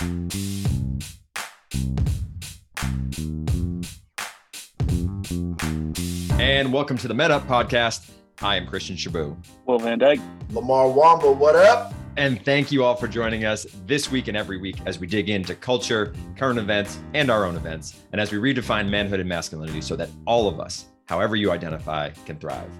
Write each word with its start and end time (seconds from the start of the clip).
And 0.00 0.32
welcome 6.72 6.96
to 6.96 7.06
the 7.06 7.12
Med 7.12 7.30
Up 7.30 7.46
podcast. 7.46 8.10
I 8.40 8.56
am 8.56 8.66
Christian 8.66 8.96
Shaboo. 8.96 9.36
Will 9.66 9.78
Van 9.78 9.98
Dyke. 9.98 10.20
Lamarr 10.52 10.94
Wamba, 10.94 11.30
what 11.30 11.54
up? 11.54 11.92
And 12.16 12.42
thank 12.46 12.72
you 12.72 12.82
all 12.82 12.94
for 12.94 13.08
joining 13.08 13.44
us 13.44 13.66
this 13.86 14.10
week 14.10 14.28
and 14.28 14.38
every 14.38 14.56
week 14.56 14.76
as 14.86 14.98
we 14.98 15.06
dig 15.06 15.28
into 15.28 15.54
culture, 15.54 16.14
current 16.38 16.58
events, 16.58 16.98
and 17.12 17.30
our 17.30 17.44
own 17.44 17.56
events, 17.56 18.00
and 18.12 18.22
as 18.22 18.32
we 18.32 18.38
redefine 18.38 18.88
manhood 18.88 19.20
and 19.20 19.28
masculinity 19.28 19.82
so 19.82 19.96
that 19.96 20.08
all 20.26 20.48
of 20.48 20.60
us, 20.60 20.86
however 21.08 21.36
you 21.36 21.50
identify, 21.50 22.08
can 22.24 22.38
thrive. 22.38 22.70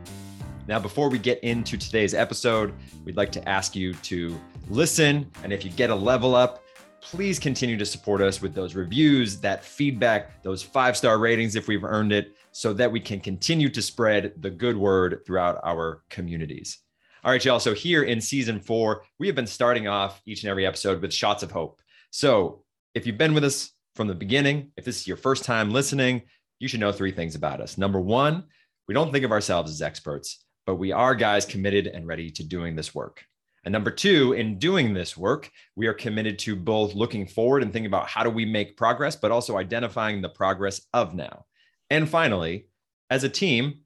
Now, 0.67 0.79
before 0.79 1.11
we 1.11 1.19
get 1.19 1.39
into 1.45 1.77
today's 1.77 2.15
episode, 2.15 2.73
we'd 3.05 3.19
like 3.19 3.33
to 3.33 3.47
ask 3.47 3.77
you 3.77 3.93
to 3.93 4.41
listen. 4.71 5.31
And 5.45 5.53
if 5.53 5.67
you 5.67 5.71
get 5.71 5.91
a 5.91 5.95
level 5.95 6.35
up, 6.35 6.65
please 7.01 7.39
continue 7.39 7.77
to 7.77 7.87
support 7.87 8.21
us 8.21 8.41
with 8.41 8.55
those 8.55 8.75
reviews, 8.75 9.41
that 9.41 9.65
feedback, 9.65 10.43
those 10.43 10.63
five 10.63 10.97
star 10.97 11.19
ratings 11.19 11.57
if 11.57 11.69
we've 11.69 11.85
earned 11.85 12.13
it, 12.13 12.37
so 12.53 12.73
that 12.75 12.91
we 12.91 13.01
can 13.01 13.21
continue 13.21 13.69
to 13.69 13.83
spread 13.83 14.33
the 14.39 14.51
good 14.51 14.77
word 14.77 15.21
throughout 15.27 15.61
our 15.65 16.03
communities. 16.11 16.79
All 17.23 17.31
right, 17.31 17.45
y'all. 17.45 17.61
So, 17.61 17.75
here 17.75 18.03
in 18.03 18.21
season 18.21 18.61
four, 18.61 19.05
we 19.19 19.27
have 19.27 19.37
been 19.37 19.47
starting 19.47 19.89
off 19.89 20.23
each 20.27 20.43
and 20.43 20.51
every 20.51 20.67
episode 20.67 21.03
with 21.03 21.13
shots 21.13 21.43
of 21.43 21.51
hope. 21.51 21.81
So, 22.11 22.65
if 22.95 23.07
you've 23.07 23.19
been 23.19 23.35
with 23.35 23.45
us 23.45 23.73
from 23.95 24.09
the 24.09 24.15
beginning, 24.15 24.73
if 24.77 24.85
this 24.85 25.01
is 25.01 25.07
your 25.07 25.17
first 25.17 25.45
time 25.45 25.71
listening, 25.71 26.23
you 26.59 26.69
should 26.69 26.81
know 26.81 26.93
three 26.93 27.13
things 27.13 27.35
about 27.35 27.61
us. 27.61 27.77
Number 27.77 28.01
one, 28.01 28.45
we 28.89 28.95
don't 28.95 29.13
think 29.13 29.25
of 29.25 29.33
ourselves 29.33 29.71
as 29.71 29.83
experts, 29.83 30.45
but 30.67 30.77
we 30.77 30.93
are 30.93 31.15
guys 31.15 31.45
committed 31.45 31.87
and 31.87 32.07
ready 32.07 32.31
to 32.31 32.45
doing 32.45 32.75
this 32.75 32.95
work. 32.95 33.25
And 33.65 33.73
number 33.73 33.91
two, 33.91 34.33
in 34.33 34.59
doing 34.59 34.95
this 34.95 35.17
work, 35.17 35.51
we 35.77 35.87
are 35.87 35.95
committed 35.95 36.39
to 36.41 36.57
both 36.57 36.95
looking 36.95 37.27
forward 37.27 37.63
and 37.63 37.73
thinking 37.73 37.87
about 37.87 38.09
how 38.09 38.25
do 38.25 38.31
we 38.31 38.47
make 38.47 38.77
progress, 38.77 39.17
but 39.17 39.31
also 39.31 39.59
identifying 39.59 40.23
the 40.23 40.31
progress 40.31 40.81
of 40.95 41.15
now. 41.15 41.45
And 41.91 42.09
finally, 42.09 42.69
as 43.11 43.25
a 43.25 43.29
team, 43.29 43.81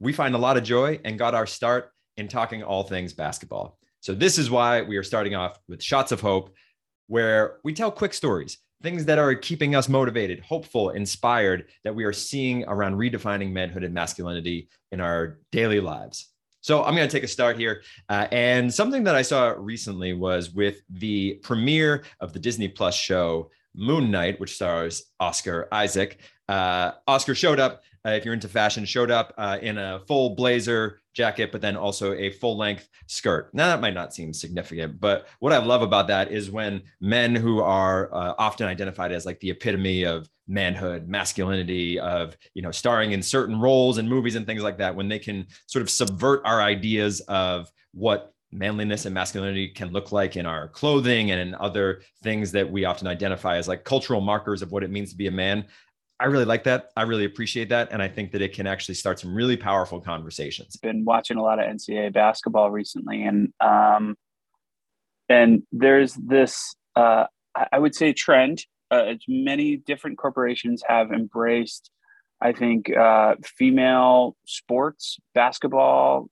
we 0.00 0.12
find 0.12 0.34
a 0.34 0.38
lot 0.38 0.56
of 0.56 0.64
joy 0.64 0.98
and 1.04 1.18
got 1.18 1.34
our 1.34 1.46
start 1.46 1.92
in 2.16 2.26
talking 2.26 2.62
all 2.62 2.82
things 2.82 3.12
basketball. 3.12 3.78
So, 4.00 4.14
this 4.14 4.38
is 4.38 4.50
why 4.50 4.82
we 4.82 4.96
are 4.96 5.04
starting 5.04 5.36
off 5.36 5.60
with 5.68 5.82
Shots 5.82 6.10
of 6.10 6.20
Hope, 6.20 6.52
where 7.06 7.58
we 7.62 7.72
tell 7.72 7.92
quick 7.92 8.14
stories, 8.14 8.58
things 8.82 9.04
that 9.04 9.18
are 9.18 9.34
keeping 9.36 9.76
us 9.76 9.88
motivated, 9.88 10.40
hopeful, 10.40 10.90
inspired 10.90 11.66
that 11.84 11.94
we 11.94 12.02
are 12.04 12.12
seeing 12.12 12.64
around 12.64 12.96
redefining 12.96 13.52
manhood 13.52 13.84
and 13.84 13.94
masculinity 13.94 14.68
in 14.90 15.00
our 15.00 15.38
daily 15.52 15.78
lives. 15.78 16.31
So 16.62 16.84
I'm 16.84 16.94
going 16.94 17.08
to 17.08 17.12
take 17.12 17.24
a 17.24 17.28
start 17.28 17.58
here. 17.58 17.82
Uh, 18.08 18.28
and 18.32 18.72
something 18.72 19.04
that 19.04 19.14
I 19.14 19.22
saw 19.22 19.54
recently 19.58 20.14
was 20.14 20.50
with 20.50 20.80
the 20.88 21.34
premiere 21.42 22.04
of 22.20 22.32
the 22.32 22.38
Disney 22.38 22.68
Plus 22.68 22.94
show 22.94 23.50
Moon 23.74 24.10
Knight, 24.10 24.38
which 24.40 24.54
stars 24.54 25.12
Oscar 25.18 25.68
Isaac. 25.72 26.18
Uh, 26.48 26.92
Oscar 27.06 27.34
showed 27.34 27.58
up, 27.58 27.82
uh, 28.06 28.10
if 28.10 28.24
you're 28.24 28.34
into 28.34 28.48
fashion, 28.48 28.84
showed 28.84 29.10
up 29.10 29.34
uh, 29.38 29.58
in 29.60 29.76
a 29.76 30.00
full 30.06 30.36
blazer 30.36 31.00
jacket, 31.14 31.52
but 31.52 31.60
then 31.60 31.76
also 31.76 32.14
a 32.14 32.30
full 32.30 32.56
length 32.56 32.88
skirt. 33.06 33.50
Now, 33.52 33.66
that 33.68 33.80
might 33.80 33.94
not 33.94 34.14
seem 34.14 34.32
significant, 34.32 35.00
but 35.00 35.26
what 35.40 35.52
I 35.52 35.58
love 35.58 35.82
about 35.82 36.08
that 36.08 36.32
is 36.32 36.50
when 36.50 36.82
men 37.00 37.34
who 37.34 37.60
are 37.60 38.12
uh, 38.14 38.34
often 38.38 38.66
identified 38.66 39.12
as 39.12 39.26
like 39.26 39.40
the 39.40 39.50
epitome 39.50 40.04
of 40.04 40.28
manhood, 40.48 41.08
masculinity, 41.08 41.98
of, 42.00 42.36
you 42.54 42.62
know, 42.62 42.70
starring 42.70 43.12
in 43.12 43.22
certain 43.22 43.60
roles 43.60 43.98
and 43.98 44.08
movies 44.08 44.34
and 44.34 44.46
things 44.46 44.62
like 44.62 44.78
that, 44.78 44.94
when 44.94 45.08
they 45.08 45.18
can 45.18 45.46
sort 45.66 45.82
of 45.82 45.90
subvert 45.90 46.42
our 46.44 46.60
ideas 46.60 47.20
of 47.22 47.70
what 47.92 48.32
manliness 48.52 49.06
and 49.06 49.14
masculinity 49.14 49.68
can 49.68 49.92
look 49.92 50.12
like 50.12 50.36
in 50.36 50.44
our 50.44 50.68
clothing 50.68 51.30
and 51.30 51.40
in 51.40 51.54
other 51.54 52.02
things 52.22 52.52
that 52.52 52.70
we 52.70 52.84
often 52.84 53.06
identify 53.06 53.56
as 53.56 53.66
like 53.66 53.82
cultural 53.82 54.20
markers 54.20 54.60
of 54.60 54.70
what 54.72 54.82
it 54.82 54.90
means 54.90 55.10
to 55.10 55.16
be 55.16 55.26
a 55.26 55.30
man. 55.30 55.64
I 56.20 56.26
really 56.26 56.44
like 56.44 56.64
that. 56.64 56.90
I 56.96 57.02
really 57.02 57.24
appreciate 57.24 57.68
that. 57.70 57.90
And 57.90 58.00
I 58.00 58.08
think 58.08 58.32
that 58.32 58.42
it 58.42 58.52
can 58.52 58.66
actually 58.66 58.94
start 58.94 59.18
some 59.18 59.34
really 59.34 59.56
powerful 59.56 60.00
conversations. 60.00 60.76
Been 60.76 61.04
watching 61.04 61.36
a 61.36 61.42
lot 61.42 61.58
of 61.58 61.66
NCAA 61.66 62.12
basketball 62.12 62.70
recently, 62.70 63.22
and 63.24 63.52
um, 63.60 64.16
and 65.28 65.62
there's 65.72 66.14
this 66.14 66.74
uh, 66.94 67.24
I 67.70 67.78
would 67.78 67.94
say 67.94 68.12
trend. 68.12 68.64
Uh, 68.90 69.14
many 69.26 69.76
different 69.76 70.18
corporations 70.18 70.82
have 70.86 71.12
embraced, 71.12 71.90
I 72.40 72.52
think, 72.52 72.94
uh, 72.94 73.36
female 73.42 74.36
sports, 74.46 75.18
basketball, 75.34 76.28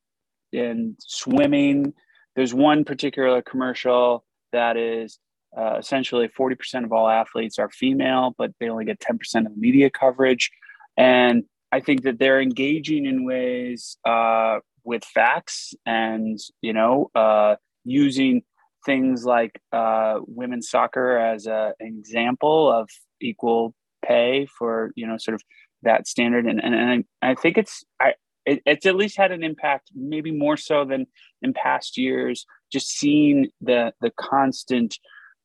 and 0.52 0.96
swimming. 1.00 1.94
There's 2.36 2.52
one 2.54 2.84
particular 2.84 3.42
commercial 3.42 4.24
that 4.52 4.76
is 4.76 5.18
uh, 5.56 5.76
essentially 5.78 6.28
40% 6.28 6.84
of 6.84 6.92
all 6.92 7.08
athletes 7.08 7.58
are 7.58 7.70
female, 7.70 8.34
but 8.38 8.52
they 8.60 8.68
only 8.68 8.84
get 8.84 9.00
10% 9.00 9.46
of 9.46 9.54
the 9.54 9.60
media 9.60 9.90
coverage. 9.90 10.50
And 10.96 11.44
I 11.72 11.80
think 11.80 12.02
that 12.02 12.18
they're 12.18 12.40
engaging 12.40 13.06
in 13.06 13.24
ways 13.24 13.96
uh, 14.04 14.58
with 14.84 15.04
facts 15.04 15.74
and, 15.86 16.38
you 16.62 16.72
know, 16.72 17.10
uh, 17.14 17.56
using 17.84 18.42
things 18.86 19.24
like 19.24 19.60
uh, 19.72 20.20
women's 20.26 20.70
soccer 20.70 21.18
as 21.18 21.46
a, 21.46 21.74
an 21.80 21.98
example 21.98 22.72
of 22.72 22.88
equal 23.20 23.74
pay 24.04 24.46
for, 24.46 24.92
you 24.96 25.06
know, 25.06 25.16
sort 25.18 25.34
of 25.34 25.42
that 25.82 26.06
standard. 26.06 26.46
And, 26.46 26.62
and, 26.62 26.74
and 26.74 27.04
I, 27.22 27.34
think 27.34 27.58
it's, 27.58 27.84
I, 28.00 28.14
it, 28.46 28.62
it's 28.66 28.86
at 28.86 28.96
least 28.96 29.16
had 29.16 29.32
an 29.32 29.44
impact, 29.44 29.90
maybe 29.94 30.30
more 30.30 30.56
so 30.56 30.84
than 30.84 31.06
in 31.42 31.52
past 31.52 31.98
years, 31.98 32.46
just 32.72 32.88
seeing 32.88 33.48
the, 33.60 33.92
the 34.00 34.10
constant 34.18 34.98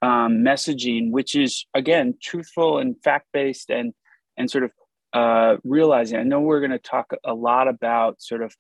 um, 0.05 0.43
messaging, 0.43 1.11
which 1.11 1.35
is 1.35 1.66
again 1.73 2.13
truthful 2.21 2.77
and 2.77 2.95
fact 3.03 3.27
based, 3.33 3.69
and 3.69 3.93
and 4.38 4.49
sort 4.49 4.63
of 4.63 4.71
uh, 5.13 5.57
realizing. 5.63 6.19
I 6.19 6.23
know 6.23 6.41
we're 6.41 6.59
going 6.59 6.71
to 6.71 6.79
talk 6.79 7.11
a 7.23 7.33
lot 7.33 7.67
about 7.67 8.21
sort 8.21 8.43
of 8.43 8.53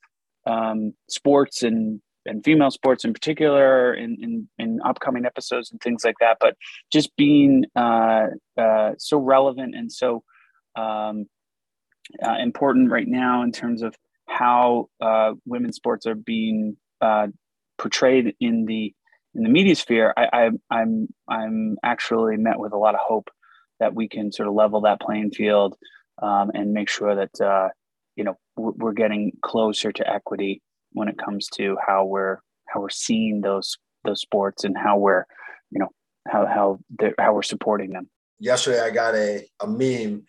um, 0.45 0.93
sports 1.07 1.63
and 1.63 2.01
and 2.25 2.43
female 2.43 2.71
sports 2.71 3.05
in 3.05 3.13
particular 3.13 3.93
in, 3.93 4.17
in, 4.19 4.49
in 4.57 4.79
upcoming 4.83 5.25
episodes 5.25 5.71
and 5.71 5.79
things 5.79 6.03
like 6.03 6.15
that, 6.19 6.37
but 6.39 6.55
just 6.91 7.15
being 7.15 7.65
uh, 7.75 8.27
uh, 8.57 8.93
so 8.97 9.19
relevant 9.19 9.75
and 9.75 9.91
so 9.91 10.23
um, 10.75 11.27
uh, 12.25 12.37
important 12.39 12.89
right 12.89 13.07
now 13.07 13.43
in 13.43 13.51
terms 13.51 13.83
of 13.83 13.95
how 14.27 14.89
uh, 14.99 15.33
women's 15.45 15.75
sports 15.75 16.07
are 16.07 16.15
being 16.15 16.77
uh, 16.99 17.27
portrayed 17.77 18.35
in 18.39 18.65
the 18.65 18.91
in 19.35 19.43
the 19.43 19.49
media 19.49 19.75
sphere, 19.75 20.13
I, 20.15 20.29
I, 20.31 20.49
I'm 20.71 21.07
I'm 21.27 21.77
actually 21.83 22.37
met 22.37 22.57
with 22.57 22.71
a 22.71 22.77
lot 22.77 22.95
of 22.95 23.01
hope 23.03 23.29
that 23.79 23.93
we 23.93 24.07
can 24.07 24.31
sort 24.31 24.47
of 24.47 24.53
level 24.53 24.81
that 24.81 25.01
playing 25.01 25.31
field 25.31 25.75
um, 26.21 26.51
and 26.53 26.73
make 26.73 26.89
sure 26.89 27.15
that 27.15 27.41
uh, 27.41 27.69
you 28.15 28.23
know 28.23 28.37
we're 28.55 28.93
getting 28.93 29.33
closer 29.43 29.91
to 29.91 30.09
equity 30.09 30.61
when 30.93 31.09
it 31.09 31.17
comes 31.17 31.47
to 31.55 31.77
how 31.85 32.05
we're 32.05 32.37
how 32.69 32.79
we're 32.79 32.89
seeing 32.89 33.41
those 33.41 33.77
those 34.05 34.21
sports 34.21 34.63
and 34.63 34.77
how 34.77 34.97
we're 34.97 35.25
you 35.69 35.79
know 35.79 35.89
how 36.27 36.45
how 36.45 36.79
how 37.19 37.33
we're 37.33 37.43
supporting 37.43 37.91
them. 37.91 38.09
Yesterday, 38.39 38.79
I 38.79 38.89
got 38.89 39.15
a 39.15 39.45
a 39.59 39.67
meme, 39.67 40.23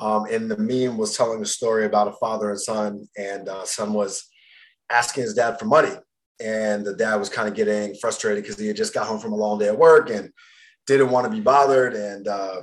um, 0.00 0.26
and 0.30 0.48
the 0.48 0.56
meme 0.56 0.96
was 0.96 1.16
telling 1.16 1.42
a 1.42 1.46
story 1.46 1.84
about 1.84 2.08
a 2.08 2.12
father 2.12 2.50
and 2.50 2.60
son, 2.60 3.08
and 3.16 3.48
uh, 3.48 3.64
son 3.64 3.92
was 3.92 4.24
asking 4.88 5.24
his 5.24 5.34
dad 5.34 5.58
for 5.58 5.64
money 5.64 5.96
and 6.40 6.84
the 6.84 6.94
dad 6.94 7.16
was 7.16 7.28
kind 7.28 7.48
of 7.48 7.54
getting 7.54 7.94
frustrated 7.94 8.42
because 8.42 8.58
he 8.58 8.66
had 8.66 8.76
just 8.76 8.94
got 8.94 9.06
home 9.06 9.20
from 9.20 9.32
a 9.32 9.36
long 9.36 9.58
day 9.58 9.68
at 9.68 9.78
work 9.78 10.10
and 10.10 10.30
didn't 10.86 11.10
want 11.10 11.24
to 11.24 11.30
be 11.30 11.40
bothered. 11.40 11.94
And 11.94 12.26
uh, 12.26 12.62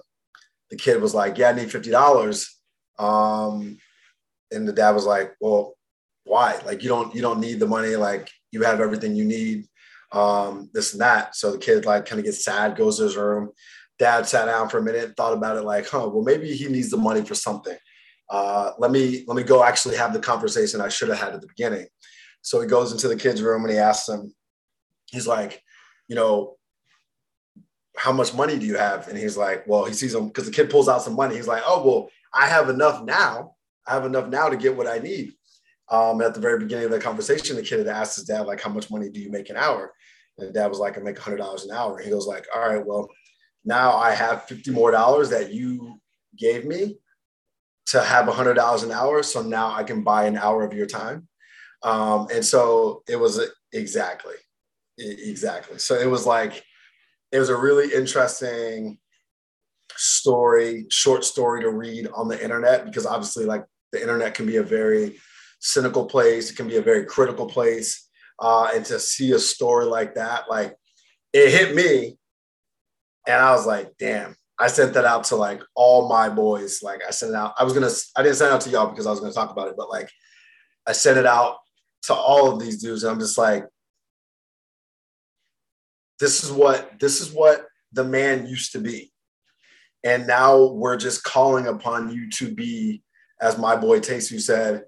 the 0.69 0.77
kid 0.77 1.01
was 1.01 1.13
like, 1.13 1.37
"Yeah, 1.37 1.49
I 1.49 1.53
need 1.53 1.71
fifty 1.71 1.91
dollars." 1.91 2.57
Um, 2.97 3.77
and 4.51 4.67
the 4.67 4.73
dad 4.73 4.91
was 4.91 5.05
like, 5.05 5.35
"Well, 5.39 5.75
why? 6.25 6.59
Like, 6.65 6.83
you 6.83 6.89
don't 6.89 7.13
you 7.15 7.21
don't 7.21 7.39
need 7.39 7.59
the 7.59 7.67
money. 7.67 7.95
Like, 7.95 8.29
you 8.51 8.63
have 8.63 8.81
everything 8.81 9.15
you 9.15 9.25
need. 9.25 9.65
Um, 10.11 10.69
this 10.73 10.93
and 10.93 11.01
that." 11.01 11.35
So 11.35 11.51
the 11.51 11.57
kid 11.57 11.85
like 11.85 12.05
kind 12.05 12.19
of 12.19 12.25
gets 12.25 12.43
sad, 12.43 12.75
goes 12.75 12.97
to 12.97 13.03
his 13.03 13.17
room. 13.17 13.51
Dad 13.97 14.25
sat 14.27 14.45
down 14.45 14.69
for 14.69 14.77
a 14.77 14.83
minute, 14.83 15.13
thought 15.17 15.33
about 15.33 15.57
it, 15.57 15.63
like, 15.63 15.87
"Huh, 15.87 16.09
well, 16.09 16.23
maybe 16.23 16.53
he 16.53 16.67
needs 16.67 16.89
the 16.89 16.97
money 16.97 17.23
for 17.23 17.35
something." 17.35 17.77
Uh, 18.29 18.73
let 18.77 18.91
me 18.91 19.23
let 19.27 19.35
me 19.35 19.43
go 19.43 19.63
actually 19.63 19.97
have 19.97 20.13
the 20.13 20.19
conversation 20.19 20.81
I 20.81 20.89
should 20.89 21.09
have 21.09 21.17
had 21.17 21.33
at 21.33 21.41
the 21.41 21.47
beginning. 21.47 21.87
So 22.41 22.61
he 22.61 22.67
goes 22.67 22.91
into 22.91 23.07
the 23.07 23.15
kid's 23.15 23.41
room 23.41 23.63
and 23.63 23.71
he 23.71 23.77
asks 23.77 24.05
them, 24.05 24.33
he's 25.07 25.27
like, 25.27 25.61
you 26.07 26.15
know, 26.15 26.55
how 27.97 28.11
much 28.11 28.33
money 28.33 28.57
do 28.57 28.65
you 28.65 28.77
have? 28.77 29.07
And 29.07 29.17
he's 29.17 29.35
like, 29.35 29.67
well, 29.67 29.85
he 29.85 29.93
sees 29.93 30.13
him 30.13 30.27
because 30.27 30.45
the 30.45 30.51
kid 30.51 30.69
pulls 30.69 30.87
out 30.87 31.01
some 31.01 31.15
money. 31.15 31.35
He's 31.35 31.47
like, 31.47 31.63
oh, 31.65 31.85
well, 31.85 32.09
I 32.33 32.47
have 32.47 32.69
enough 32.69 33.03
now. 33.03 33.55
I 33.85 33.93
have 33.93 34.05
enough 34.05 34.29
now 34.29 34.49
to 34.49 34.57
get 34.57 34.75
what 34.75 34.87
I 34.87 34.99
need. 34.99 35.33
Um, 35.89 36.21
at 36.21 36.33
the 36.33 36.39
very 36.39 36.59
beginning 36.59 36.85
of 36.85 36.91
the 36.91 36.99
conversation, 36.99 37.55
the 37.55 37.63
kid 37.63 37.79
had 37.79 37.87
asked 37.87 38.15
his 38.15 38.25
dad, 38.25 38.41
like, 38.41 38.61
how 38.61 38.69
much 38.69 38.91
money 38.91 39.09
do 39.09 39.19
you 39.19 39.31
make 39.31 39.49
an 39.49 39.57
hour? 39.57 39.91
And 40.37 40.53
dad 40.53 40.67
was 40.67 40.79
like, 40.79 40.97
I 40.97 41.01
make 41.01 41.17
$100 41.17 41.65
an 41.65 41.71
hour. 41.71 41.97
And 41.97 42.05
He 42.05 42.11
goes 42.11 42.27
like, 42.27 42.45
all 42.55 42.61
right, 42.61 42.85
well, 42.85 43.09
now 43.65 43.95
I 43.97 44.11
have 44.11 44.45
50 44.45 44.71
more 44.71 44.91
dollars 44.91 45.29
that 45.31 45.51
you 45.51 45.99
gave 46.37 46.65
me 46.65 46.97
to 47.87 48.01
have 48.01 48.27
$100 48.27 48.83
an 48.83 48.91
hour. 48.91 49.23
So 49.23 49.41
now 49.41 49.73
I 49.73 49.83
can 49.83 50.03
buy 50.03 50.25
an 50.25 50.37
hour 50.37 50.63
of 50.63 50.73
your 50.73 50.85
time. 50.85 51.27
Um, 51.83 52.27
and 52.33 52.43
so 52.43 53.03
it 53.07 53.15
was 53.15 53.39
exactly, 53.73 54.35
exactly. 54.97 55.79
So 55.79 55.95
it 55.95 56.09
was 56.09 56.25
like 56.25 56.63
it 57.31 57.39
was 57.39 57.49
a 57.49 57.57
really 57.57 57.93
interesting 57.93 58.97
story, 59.95 60.85
short 60.89 61.23
story 61.23 61.61
to 61.61 61.69
read 61.69 62.07
on 62.15 62.27
the 62.27 62.41
internet 62.41 62.85
because 62.85 63.05
obviously, 63.05 63.45
like 63.45 63.65
the 63.91 64.01
internet 64.01 64.33
can 64.33 64.45
be 64.45 64.57
a 64.57 64.63
very 64.63 65.19
cynical 65.59 66.05
place, 66.05 66.51
it 66.51 66.55
can 66.55 66.67
be 66.67 66.77
a 66.77 66.81
very 66.81 67.05
critical 67.05 67.45
place. 67.45 68.07
Uh, 68.41 68.69
and 68.73 68.85
to 68.85 68.99
see 68.99 69.33
a 69.33 69.39
story 69.39 69.85
like 69.85 70.15
that, 70.15 70.49
like 70.49 70.75
it 71.33 71.51
hit 71.51 71.75
me. 71.75 72.17
And 73.27 73.35
I 73.35 73.51
was 73.51 73.67
like, 73.67 73.91
damn, 73.99 74.35
I 74.57 74.67
sent 74.67 74.93
that 74.93 75.05
out 75.05 75.25
to 75.25 75.35
like 75.35 75.61
all 75.75 76.07
my 76.07 76.29
boys. 76.29 76.81
Like 76.81 77.01
I 77.05 77.11
sent 77.11 77.31
it 77.31 77.35
out. 77.35 77.53
I 77.59 77.63
was 77.63 77.73
gonna, 77.73 77.89
I 78.15 78.23
didn't 78.23 78.37
send 78.37 78.51
it 78.51 78.53
out 78.53 78.61
to 78.61 78.69
y'all 78.69 78.89
because 78.89 79.05
I 79.05 79.11
was 79.11 79.19
gonna 79.19 79.33
talk 79.33 79.51
about 79.51 79.67
it, 79.67 79.75
but 79.77 79.89
like 79.89 80.09
I 80.87 80.93
sent 80.93 81.17
it 81.17 81.25
out 81.25 81.57
to 82.03 82.13
all 82.13 82.51
of 82.51 82.59
these 82.59 82.81
dudes. 82.81 83.03
And 83.03 83.11
I'm 83.11 83.19
just 83.19 83.37
like, 83.37 83.65
this 86.19 86.43
is 86.43 86.51
what 86.51 86.99
this 86.99 87.21
is 87.21 87.31
what 87.31 87.65
the 87.93 88.03
man 88.03 88.45
used 88.45 88.73
to 88.73 88.79
be. 88.79 89.11
And 90.03 90.27
now 90.27 90.65
we're 90.65 90.97
just 90.97 91.23
calling 91.23 91.67
upon 91.67 92.11
you 92.11 92.29
to 92.31 92.53
be, 92.53 93.01
as 93.41 93.57
my 93.57 93.75
boy 93.75 93.99
Tasu 93.99 94.39
said, 94.39 94.83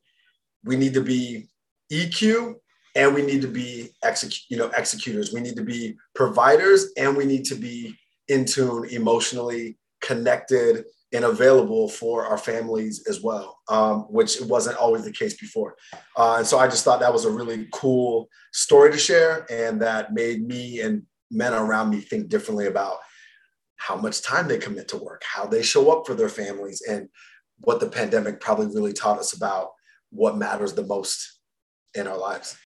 we 0.64 0.76
need 0.76 0.94
to 0.94 1.02
be 1.02 1.48
EQ 1.92 2.56
and 2.96 3.14
we 3.14 3.22
need 3.22 3.42
to 3.42 3.48
be 3.48 3.90
execute, 4.04 4.44
you 4.50 4.58
know, 4.58 4.72
executors. 4.78 5.34
We 5.34 5.42
need 5.42 5.56
to 5.56 5.64
be 5.64 5.98
providers 6.16 6.92
and 6.98 7.16
we 7.16 7.26
need 7.26 7.46
to 7.46 7.56
be 7.56 7.96
in 8.28 8.46
tune, 8.46 8.88
emotionally 8.90 9.78
connected 10.02 10.86
and 11.14 11.26
available 11.26 11.90
for 11.90 12.26
our 12.26 12.38
families 12.38 13.06
as 13.08 13.22
well, 13.22 13.60
um, 13.70 14.02
which 14.10 14.40
wasn't 14.42 14.78
always 14.78 15.04
the 15.04 15.12
case 15.12 15.36
before. 15.38 15.76
Uh, 16.18 16.36
and 16.38 16.48
so 16.48 16.58
I 16.58 16.68
just 16.68 16.86
thought 16.86 17.02
that 17.02 17.12
was 17.12 17.26
a 17.26 17.32
really 17.32 17.68
cool 17.74 18.30
story 18.54 18.92
to 18.92 18.98
share, 18.98 19.46
and 19.52 19.82
that 19.82 20.14
made 20.14 20.48
me 20.48 20.82
and 20.82 21.04
men 21.30 21.54
around 21.54 21.90
me 21.90 22.00
think 22.00 22.30
differently 22.30 22.68
about 22.68 22.98
how 23.76 23.96
much 23.96 24.22
time 24.22 24.48
they 24.48 24.58
commit 24.58 24.88
to 24.90 24.98
work, 24.98 25.24
how 25.26 25.46
they 25.46 25.62
show 25.62 25.92
up 25.92 26.06
for 26.06 26.14
their 26.14 26.30
families, 26.30 26.82
and 26.82 27.10
what 27.58 27.80
the 27.80 27.90
pandemic 27.90 28.40
probably 28.40 28.68
really 28.68 28.94
taught 28.94 29.20
us 29.20 29.34
about 29.34 29.72
what 30.12 30.38
matters 30.38 30.74
the 30.74 30.86
most 30.86 31.40
in 31.96 32.08
our 32.08 32.18
lives. 32.18 32.58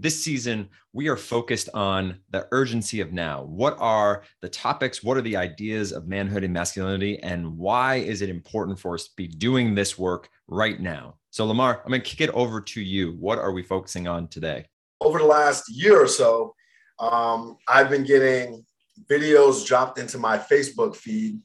This 0.00 0.22
season, 0.22 0.68
we 0.92 1.08
are 1.08 1.16
focused 1.16 1.68
on 1.74 2.18
the 2.30 2.46
urgency 2.52 3.00
of 3.00 3.12
now. 3.12 3.42
What 3.42 3.76
are 3.80 4.22
the 4.42 4.48
topics? 4.48 5.02
What 5.02 5.16
are 5.16 5.22
the 5.22 5.36
ideas 5.36 5.92
of 5.92 6.06
manhood 6.06 6.44
and 6.44 6.52
masculinity? 6.52 7.18
And 7.22 7.58
why 7.58 7.96
is 7.96 8.22
it 8.22 8.28
important 8.28 8.78
for 8.78 8.94
us 8.94 9.04
to 9.04 9.10
be 9.16 9.26
doing 9.26 9.74
this 9.74 9.98
work 9.98 10.28
right 10.46 10.80
now? 10.80 11.16
So, 11.30 11.46
Lamarr, 11.46 11.80
I'm 11.82 11.88
going 11.88 12.00
to 12.00 12.08
kick 12.08 12.20
it 12.20 12.30
over 12.30 12.60
to 12.60 12.80
you. 12.80 13.16
What 13.18 13.38
are 13.38 13.52
we 13.52 13.62
focusing 13.62 14.06
on 14.06 14.28
today? 14.28 14.66
over 15.00 15.18
the 15.18 15.24
last 15.24 15.68
year 15.68 16.02
or 16.02 16.08
so, 16.08 16.54
um, 16.98 17.56
I've 17.68 17.90
been 17.90 18.04
getting 18.04 18.64
videos 19.08 19.66
dropped 19.66 19.98
into 19.98 20.18
my 20.18 20.38
Facebook 20.38 20.96
feed 20.96 21.40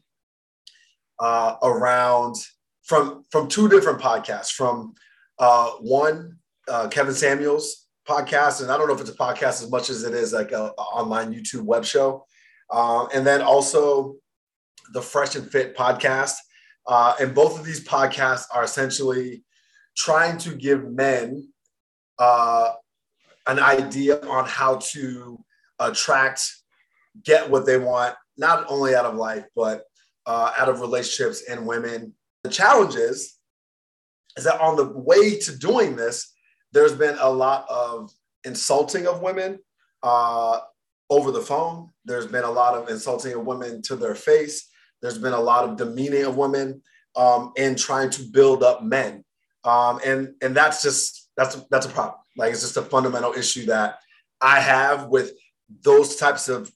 uh, 1.20 1.56
around 1.62 2.36
from 2.84 3.24
from 3.30 3.48
two 3.48 3.70
different 3.70 4.00
podcasts. 4.00 4.52
From 4.52 4.94
uh, 5.40 5.72
one, 5.82 6.38
uh, 6.68 6.88
Kevin 6.90 7.14
Samuels 7.14 7.82
podcast, 8.08 8.62
and 8.62 8.72
I 8.72 8.78
don't 8.78 8.88
know 8.88 8.94
if 8.94 9.02
it's 9.02 9.10
a 9.10 9.16
podcast 9.16 9.64
as 9.64 9.70
much 9.70 9.90
as 9.90 10.04
it 10.04 10.14
is 10.14 10.34
like 10.34 10.52
an 10.52 10.72
online 10.78 11.34
YouTube 11.34 11.64
web 11.64 11.86
show, 11.86 12.26
uh, 12.70 13.06
and 13.14 13.26
then 13.26 13.42
also 13.42 14.16
the 14.94 15.02
Fresh 15.02 15.36
and 15.36 15.50
Fit 15.50 15.76
podcast. 15.76 16.36
Uh, 16.86 17.16
and 17.20 17.34
both 17.34 17.58
of 17.58 17.66
these 17.66 17.86
podcasts 17.88 18.46
are 18.54 18.64
essentially 18.64 19.44
trying 19.96 20.38
to 20.38 20.54
give 20.56 20.92
men 20.92 21.48
uh, 22.20 22.74
an 23.48 23.60
idea 23.60 24.20
on 24.26 24.46
how 24.46 24.78
to 24.92 25.44
attract, 25.80 26.52
get 27.24 27.50
what 27.50 27.66
they 27.66 27.78
want, 27.78 28.16
not 28.38 28.66
only 28.70 28.96
out 28.96 29.06
of 29.06 29.16
life, 29.16 29.46
but 29.56 29.84
uh, 30.26 30.52
out 30.58 30.70
of 30.70 30.82
relationships 30.82 31.44
and 31.50 31.66
women. 31.66 32.14
The 32.44 32.50
challenge 32.50 32.96
is, 32.96 33.38
is 34.38 34.44
that 34.44 34.60
on 34.60 34.76
the 34.76 34.90
way 34.90 35.40
to 35.40 35.58
doing 35.58 35.96
this, 35.96 36.32
there's 36.74 36.94
been 36.94 37.16
a 37.20 37.30
lot 37.30 37.66
of 37.70 38.12
insulting 38.44 39.08
of 39.08 39.22
women 39.22 39.60
uh, 40.02 40.60
over 41.10 41.31
the 41.31 41.42
phone. 41.42 41.90
There's 42.04 42.28
been 42.28 42.44
a 42.44 42.52
lot 42.52 42.74
of 42.74 42.90
insulting 42.90 43.34
of 43.34 43.46
women 43.46 43.81
to 43.84 43.96
their 43.96 44.16
face. 44.16 44.70
There's 45.02 45.18
been 45.18 45.34
a 45.34 45.40
lot 45.40 45.70
of 45.70 45.78
demeaning 45.78 46.25
of 46.25 46.36
women 46.36 46.81
um, 47.16 47.54
in 47.56 47.75
trying 47.75 48.10
to 48.12 48.24
build 48.24 48.64
up 48.64 48.84
men, 48.84 49.24
um, 49.64 50.00
and 50.04 50.34
and 50.42 50.56
that's 50.56 50.81
just 50.81 51.30
that's 51.38 51.56
that's 51.70 51.86
a 51.86 51.90
problem. 51.90 52.16
Like 52.36 52.52
it's 52.52 52.62
just 52.62 52.78
a 52.78 52.81
fundamental 52.81 53.34
issue 53.34 53.68
that 53.68 54.00
I 54.42 54.60
have 54.60 55.08
with 55.08 55.34
those 55.84 56.16
types 56.16 56.50
of 56.50 56.72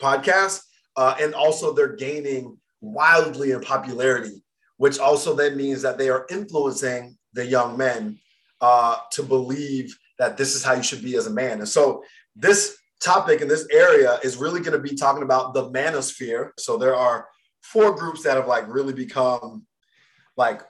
podcasts. 0.00 0.62
Uh, 0.96 1.14
and 1.20 1.34
also 1.34 1.72
they're 1.72 1.94
gaining 1.94 2.58
wildly 2.80 3.52
in 3.52 3.60
popularity, 3.60 4.42
which 4.76 4.98
also 4.98 5.34
then 5.34 5.56
means 5.56 5.82
that 5.82 5.98
they 5.98 6.08
are 6.08 6.26
influencing 6.30 7.16
the 7.32 7.46
young 7.46 7.76
men 7.76 8.18
uh, 8.60 8.96
to 9.12 9.22
believe 9.22 9.96
that 10.18 10.36
this 10.36 10.54
is 10.54 10.62
how 10.62 10.74
you 10.74 10.82
should 10.82 11.02
be 11.02 11.16
as 11.16 11.26
a 11.26 11.32
man. 11.32 11.58
And 11.58 11.68
so 11.68 12.02
this 12.36 12.76
topic 13.02 13.40
in 13.40 13.48
this 13.48 13.66
area 13.72 14.18
is 14.22 14.36
really 14.36 14.60
going 14.60 14.80
to 14.80 14.88
be 14.88 14.94
talking 14.94 15.22
about 15.22 15.54
the 15.54 15.70
manosphere. 15.70 16.50
So 16.58 16.76
there 16.76 16.94
are 16.94 17.26
four 17.62 17.94
groups 17.94 18.22
that 18.22 18.36
have 18.36 18.46
like 18.46 18.68
really 18.68 18.92
become 18.92 19.66
like 20.36 20.62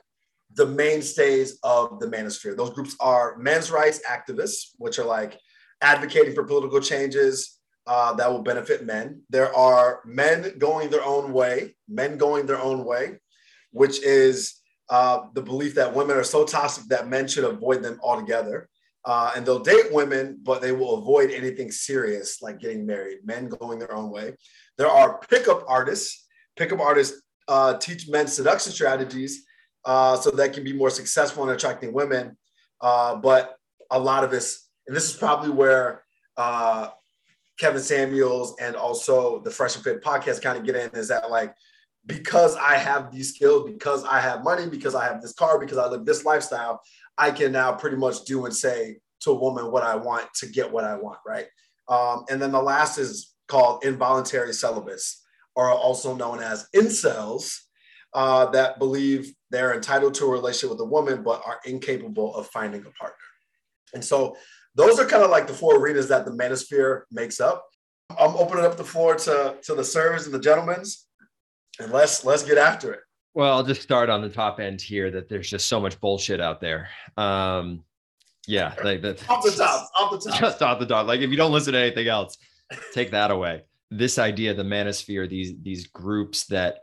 the 0.55 0.65
mainstays 0.65 1.59
of 1.63 1.99
the 1.99 2.07
manosphere. 2.07 2.55
Those 2.55 2.71
groups 2.71 2.95
are 2.99 3.37
men's 3.37 3.71
rights 3.71 4.01
activists, 4.09 4.71
which 4.77 4.99
are 4.99 5.05
like 5.05 5.39
advocating 5.81 6.33
for 6.33 6.43
political 6.43 6.79
changes 6.79 7.59
uh, 7.87 8.13
that 8.13 8.31
will 8.31 8.43
benefit 8.43 8.85
men. 8.85 9.21
There 9.29 9.53
are 9.55 10.01
men 10.05 10.57
going 10.57 10.89
their 10.89 11.03
own 11.03 11.33
way, 11.33 11.75
men 11.87 12.17
going 12.17 12.45
their 12.45 12.59
own 12.59 12.85
way, 12.85 13.19
which 13.71 14.01
is 14.03 14.60
uh, 14.91 15.27
the 15.33 15.41
belief 15.41 15.73
that 15.75 15.95
women 15.95 16.17
are 16.17 16.23
so 16.23 16.43
toxic 16.43 16.83
that 16.89 17.07
men 17.07 17.25
should 17.27 17.45
avoid 17.45 17.81
them 17.81 17.97
altogether. 18.03 18.67
Uh, 19.05 19.31
and 19.35 19.45
they'll 19.45 19.57
date 19.57 19.91
women, 19.91 20.37
but 20.43 20.61
they 20.61 20.73
will 20.73 20.99
avoid 20.99 21.31
anything 21.31 21.71
serious 21.71 22.41
like 22.41 22.59
getting 22.59 22.85
married. 22.85 23.19
Men 23.23 23.47
going 23.47 23.79
their 23.79 23.95
own 23.95 24.11
way. 24.11 24.35
There 24.77 24.89
are 24.89 25.19
pickup 25.29 25.63
artists. 25.67 26.27
Pickup 26.57 26.79
artists 26.79 27.21
uh, 27.47 27.77
teach 27.77 28.09
men 28.09 28.27
seduction 28.27 28.71
strategies 28.73 29.45
uh, 29.85 30.17
so 30.17 30.29
that 30.31 30.53
can 30.53 30.63
be 30.63 30.73
more 30.73 30.89
successful 30.89 31.43
in 31.43 31.55
attracting 31.55 31.93
women. 31.93 32.37
Uh, 32.81 33.15
but 33.15 33.55
a 33.89 33.99
lot 33.99 34.23
of 34.25 34.29
this, 34.29 34.69
and 34.87 34.95
this 34.95 35.09
is 35.09 35.17
probably 35.17 35.49
where 35.49 36.03
uh, 36.35 36.89
Kevin 37.57 37.81
Samuels 37.81 38.55
and 38.59 38.75
also 38.75 39.39
the 39.39 39.51
Fresh 39.51 39.75
and 39.75 39.83
Fit 39.83 40.03
podcast 40.03 40.41
kind 40.41 40.57
of 40.57 40.65
get 40.65 40.75
in 40.75 40.89
is 40.99 41.07
that 41.07 41.31
like, 41.31 41.55
because 42.05 42.55
I 42.55 42.75
have 42.75 43.11
these 43.11 43.33
skills, 43.33 43.69
because 43.69 44.03
I 44.05 44.19
have 44.19 44.43
money, 44.43 44.67
because 44.67 44.95
I 44.95 45.05
have 45.05 45.21
this 45.21 45.33
car, 45.33 45.59
because 45.59 45.77
I 45.77 45.87
live 45.87 46.05
this 46.05 46.25
lifestyle, 46.25 46.81
I 47.17 47.31
can 47.31 47.51
now 47.51 47.73
pretty 47.73 47.97
much 47.97 48.25
do 48.25 48.45
and 48.45 48.55
say 48.55 48.97
to 49.21 49.31
a 49.31 49.39
woman 49.39 49.71
what 49.71 49.83
I 49.83 49.95
want 49.95 50.27
to 50.35 50.47
get 50.47 50.71
what 50.71 50.83
I 50.83 50.95
want, 50.95 51.19
right? 51.25 51.45
Um, 51.87 52.25
and 52.29 52.41
then 52.41 52.51
the 52.51 52.61
last 52.61 52.97
is 52.97 53.33
called 53.47 53.83
involuntary 53.83 54.53
celibates, 54.53 55.21
or 55.55 55.69
also 55.69 56.15
known 56.15 56.41
as 56.41 56.67
incels, 56.75 57.55
uh, 58.13 58.47
that 58.47 58.79
believe 58.79 59.33
they're 59.51 59.73
entitled 59.73 60.13
to 60.15 60.25
a 60.25 60.29
relationship 60.29 60.71
with 60.71 60.81
a 60.81 60.89
woman, 60.89 61.23
but 61.23 61.41
are 61.45 61.59
incapable 61.65 62.33
of 62.35 62.47
finding 62.47 62.81
a 62.81 62.91
partner. 62.91 63.17
And 63.93 64.03
so 64.03 64.35
those 64.75 64.99
are 64.99 65.05
kind 65.05 65.23
of 65.23 65.29
like 65.29 65.47
the 65.47 65.53
four 65.53 65.77
arenas 65.77 66.07
that 66.07 66.25
the 66.25 66.31
manosphere 66.31 67.01
makes 67.11 67.39
up. 67.39 67.65
I'm 68.09 68.35
opening 68.35 68.65
up 68.65 68.77
the 68.77 68.83
floor 68.83 69.15
to, 69.15 69.57
to 69.63 69.75
the 69.75 69.83
servers 69.83 70.25
and 70.25 70.33
the 70.33 70.39
gentlemen's, 70.39 71.07
and 71.81 71.91
let's 71.91 72.23
let's 72.23 72.43
get 72.43 72.57
after 72.57 72.93
it. 72.93 72.99
Well, 73.33 73.53
I'll 73.53 73.63
just 73.63 73.81
start 73.81 74.09
on 74.09 74.21
the 74.21 74.29
top 74.29 74.59
end 74.59 74.81
here 74.81 75.09
that 75.11 75.29
there's 75.29 75.49
just 75.49 75.67
so 75.67 75.79
much 75.79 75.99
bullshit 76.01 76.41
out 76.41 76.59
there. 76.59 76.89
Um, 77.15 77.83
yeah, 78.47 78.73
like 78.83 79.01
that. 79.03 79.29
off 79.29 79.43
the 79.43 79.51
top, 79.51 79.89
off 79.97 80.11
the 80.11 80.29
top. 80.29 80.39
Just 80.39 80.61
off 80.61 80.79
the 80.79 80.85
top. 80.85 81.07
Like 81.07 81.21
if 81.21 81.29
you 81.29 81.37
don't 81.37 81.51
listen 81.51 81.73
to 81.73 81.79
anything 81.79 82.07
else, 82.07 82.37
take 82.93 83.11
that 83.11 83.31
away. 83.31 83.63
This 83.89 84.19
idea, 84.19 84.53
the 84.53 84.63
manosphere, 84.63 85.29
these 85.29 85.53
these 85.61 85.87
groups 85.87 86.45
that 86.47 86.79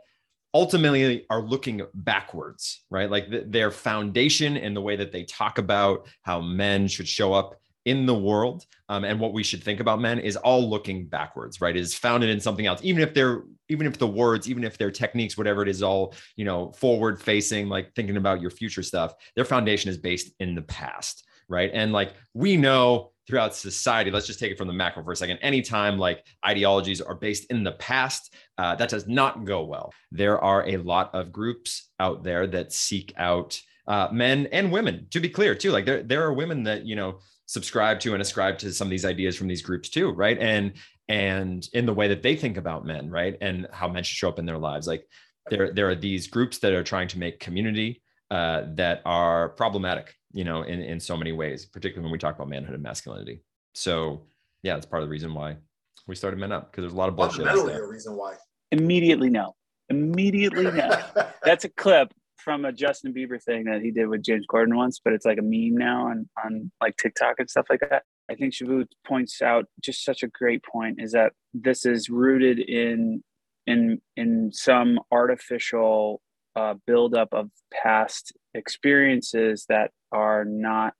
ultimately 0.53 1.25
are 1.29 1.41
looking 1.41 1.81
backwards, 1.93 2.83
right? 2.89 3.09
Like 3.09 3.29
th- 3.29 3.45
their 3.47 3.71
foundation 3.71 4.57
and 4.57 4.75
the 4.75 4.81
way 4.81 4.95
that 4.95 5.11
they 5.11 5.23
talk 5.23 5.57
about 5.57 6.07
how 6.23 6.41
men 6.41 6.87
should 6.87 7.07
show 7.07 7.33
up 7.33 7.58
in 7.85 8.05
the 8.05 8.15
world 8.15 8.65
um, 8.89 9.03
and 9.03 9.19
what 9.19 9.33
we 9.33 9.43
should 9.43 9.63
think 9.63 9.79
about 9.79 10.01
men 10.01 10.19
is 10.19 10.35
all 10.35 10.69
looking 10.69 11.07
backwards, 11.07 11.61
right? 11.61 11.75
Is 11.75 11.95
founded 11.95 12.29
in 12.29 12.39
something 12.39 12.65
else, 12.65 12.81
even 12.83 13.01
if 13.01 13.13
they're 13.13 13.43
even 13.69 13.85
if 13.85 13.97
the 13.97 14.07
words, 14.07 14.49
even 14.49 14.63
if 14.63 14.77
their 14.77 14.91
techniques, 14.91 15.37
whatever 15.37 15.61
it 15.61 15.69
is, 15.69 15.83
all 15.83 16.15
you 16.35 16.45
know, 16.45 16.71
forward 16.71 17.21
facing, 17.21 17.69
like 17.69 17.93
thinking 17.95 18.17
about 18.17 18.41
your 18.41 18.51
future 18.51 18.83
stuff. 18.83 19.13
Their 19.35 19.45
foundation 19.45 19.89
is 19.89 19.97
based 19.97 20.31
in 20.39 20.55
the 20.55 20.63
past, 20.63 21.25
right? 21.47 21.69
And 21.73 21.93
like 21.93 22.13
we 22.33 22.57
know 22.57 23.11
throughout 23.29 23.55
society 23.55 24.09
let's 24.09 24.25
just 24.25 24.39
take 24.39 24.51
it 24.51 24.57
from 24.57 24.67
the 24.67 24.73
macro 24.73 25.03
for 25.03 25.11
a 25.11 25.15
second 25.15 25.37
anytime 25.37 25.99
like 25.99 26.25
ideologies 26.43 26.99
are 26.99 27.13
based 27.13 27.45
in 27.51 27.63
the 27.63 27.73
past 27.73 28.33
uh, 28.57 28.73
that 28.73 28.89
does 28.89 29.07
not 29.07 29.45
go 29.45 29.63
well 29.63 29.93
there 30.11 30.39
are 30.39 30.67
a 30.67 30.77
lot 30.77 31.13
of 31.13 31.31
groups 31.31 31.91
out 31.99 32.23
there 32.23 32.47
that 32.47 32.73
seek 32.73 33.13
out 33.17 33.61
uh, 33.87 34.07
men 34.11 34.47
and 34.51 34.71
women 34.71 35.05
to 35.11 35.19
be 35.19 35.29
clear 35.29 35.53
too 35.53 35.71
like 35.71 35.85
there, 35.85 36.01
there 36.01 36.23
are 36.23 36.33
women 36.33 36.63
that 36.63 36.87
you 36.87 36.95
know 36.95 37.19
subscribe 37.49 37.99
to 37.99 38.13
and 38.13 38.21
ascribe 38.21 38.59
to 38.59 38.71
some 38.71 38.85
of 38.85 38.91
these 38.91 39.05
ideas 39.05 39.35
from 39.35 39.47
these 39.47 39.63
groups 39.63 39.89
too, 39.89 40.11
right? 40.11 40.37
And 40.37 40.73
and 41.07 41.67
in 41.73 41.87
the 41.87 41.93
way 41.93 42.07
that 42.09 42.21
they 42.21 42.35
think 42.35 42.57
about 42.57 42.85
men, 42.85 43.09
right? 43.09 43.35
And 43.41 43.67
how 43.73 43.87
men 43.87 44.03
should 44.03 44.17
show 44.17 44.29
up 44.29 44.37
in 44.37 44.45
their 44.45 44.59
lives. 44.59 44.85
Like 44.85 45.03
there, 45.49 45.73
there 45.73 45.89
are 45.89 45.95
these 45.95 46.27
groups 46.27 46.59
that 46.59 46.73
are 46.73 46.83
trying 46.83 47.07
to 47.07 47.17
make 47.17 47.39
community 47.39 48.03
uh, 48.29 48.65
that 48.75 49.01
are 49.03 49.49
problematic, 49.49 50.13
you 50.31 50.43
know, 50.43 50.61
in, 50.61 50.79
in 50.79 50.99
so 50.99 51.17
many 51.17 51.31
ways, 51.31 51.65
particularly 51.65 52.03
when 52.03 52.11
we 52.11 52.19
talk 52.19 52.35
about 52.35 52.49
manhood 52.49 52.75
and 52.75 52.83
masculinity. 52.83 53.41
So 53.73 54.27
yeah, 54.61 54.75
that's 54.75 54.85
part 54.85 55.01
of 55.01 55.09
the 55.09 55.11
reason 55.11 55.33
why 55.33 55.57
we 56.05 56.13
started 56.13 56.39
Men 56.39 56.51
Up 56.51 56.69
because 56.69 56.83
there's 56.83 56.93
a 56.93 56.97
lot 56.97 57.09
of 57.09 57.15
bullshit. 57.15 57.47
Fundamentally, 57.47 57.73
a 57.73 57.83
reason 57.83 58.15
why. 58.15 58.35
Immediately 58.71 59.31
no. 59.31 59.55
Immediately 59.89 60.65
no. 60.65 61.03
That's 61.43 61.65
a 61.65 61.69
clip 61.69 62.13
from 62.43 62.65
a 62.65 62.71
Justin 62.71 63.13
Bieber 63.13 63.41
thing 63.41 63.65
that 63.65 63.81
he 63.81 63.91
did 63.91 64.07
with 64.07 64.23
James 64.23 64.45
Corden 64.51 64.75
once, 64.75 64.99
but 65.03 65.13
it's 65.13 65.25
like 65.25 65.37
a 65.37 65.43
meme 65.43 65.77
now 65.77 66.07
on 66.07 66.29
on 66.43 66.71
like 66.81 66.97
TikTok 66.97 67.35
and 67.39 67.49
stuff 67.49 67.67
like 67.69 67.81
that. 67.89 68.03
I 68.29 68.35
think 68.35 68.53
Shaboo 68.53 68.85
points 69.07 69.41
out 69.41 69.65
just 69.83 70.05
such 70.05 70.23
a 70.23 70.27
great 70.27 70.63
point 70.63 70.99
is 71.01 71.13
that 71.13 71.33
this 71.53 71.85
is 71.85 72.09
rooted 72.09 72.59
in 72.59 73.23
in 73.65 74.01
in 74.15 74.51
some 74.53 74.99
artificial 75.11 76.21
uh, 76.55 76.75
buildup 76.85 77.29
of 77.33 77.49
past 77.71 78.33
experiences 78.53 79.65
that 79.69 79.91
are 80.11 80.45
not 80.45 80.93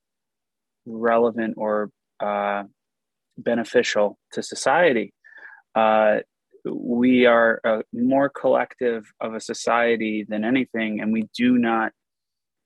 relevant 0.85 1.55
or 1.57 1.89
uh, 2.19 2.63
beneficial 3.37 4.17
to 4.33 4.43
society. 4.43 5.13
Uh, 5.75 6.17
we 6.65 7.25
are 7.25 7.59
a 7.63 7.81
more 7.93 8.29
collective 8.29 9.11
of 9.19 9.33
a 9.33 9.39
society 9.39 10.25
than 10.27 10.43
anything, 10.43 11.01
and 11.01 11.11
we 11.13 11.27
do 11.35 11.57
not 11.57 11.91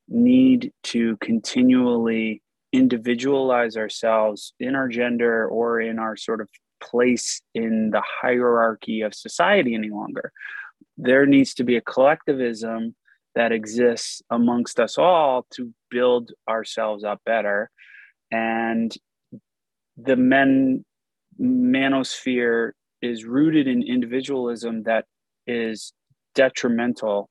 need 0.08 0.72
to 0.84 1.18
continually 1.18 2.42
individualize 2.72 3.78
ourselves 3.78 4.54
in 4.60 4.76
our 4.76 4.88
gender 4.88 5.48
or 5.48 5.80
in 5.80 6.00
our 6.00 6.18
sort 6.18 6.42
of 6.42 6.50
place 6.82 7.42
in 7.54 7.92
the 7.92 8.02
hierarchy 8.22 9.02
of 9.02 9.14
society 9.14 9.76
any 9.76 9.90
longer. 9.90 10.32
There 10.98 11.26
needs 11.26 11.54
to 11.56 11.64
be 11.64 11.78
a 11.78 11.82
collectivism 11.82 12.96
that 13.36 13.52
exists 13.52 14.22
amongst 14.30 14.80
us 14.80 14.98
all 14.98 15.46
to 15.52 15.74
build 15.90 16.32
ourselves 16.48 17.04
up 17.04 17.22
better. 17.26 17.70
And 18.32 18.96
the 19.98 20.16
men 20.16 20.86
manosphere 21.40 22.72
is 23.04 23.26
rooted 23.26 23.68
in 23.68 23.84
individualism 23.84 24.84
that 24.84 25.06
is 25.46 25.94
detrimental 26.36 27.30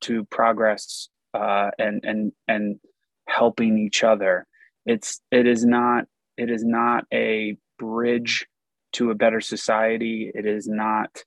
to 0.00 0.24
progress 0.24 1.08
uh, 1.34 1.70
and 1.78 2.04
and 2.04 2.32
and 2.48 2.80
helping 3.28 3.78
each 3.78 4.02
other. 4.02 4.46
It's 4.86 5.20
it 5.30 5.46
is 5.46 5.64
not 5.64 6.06
it 6.36 6.50
is 6.50 6.64
not 6.64 7.04
a 7.12 7.56
bridge 7.78 8.46
to 8.94 9.10
a 9.10 9.14
better 9.14 9.40
society. 9.40 10.32
It 10.34 10.46
is 10.46 10.66
not 10.66 11.22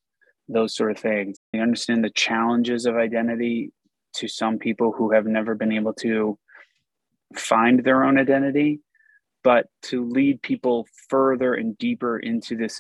those 0.48 0.76
sort 0.76 0.92
of 0.92 1.00
things. 1.00 1.38
I 1.54 1.60
understand 1.60 2.04
the 2.04 2.10
challenges 2.10 2.86
of 2.86 2.96
identity 2.96 3.72
to 4.16 4.28
some 4.28 4.58
people 4.58 4.92
who 4.92 5.12
have 5.12 5.26
never 5.26 5.56
been 5.56 5.72
able 5.72 5.94
to 5.94 6.38
find 7.36 7.84
their 7.84 8.04
own 8.04 8.18
identity, 8.18 8.80
but 9.44 9.68
to 9.84 10.08
lead 10.08 10.42
people 10.42 10.88
further 11.10 11.54
and 11.54 11.78
deeper 11.78 12.18
into 12.20 12.56
this 12.56 12.80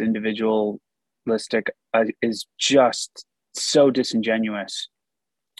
individualistic 1.26 1.72
uh, 1.94 2.06
is 2.22 2.46
just 2.60 3.26
so 3.54 3.90
disingenuous. 3.90 4.90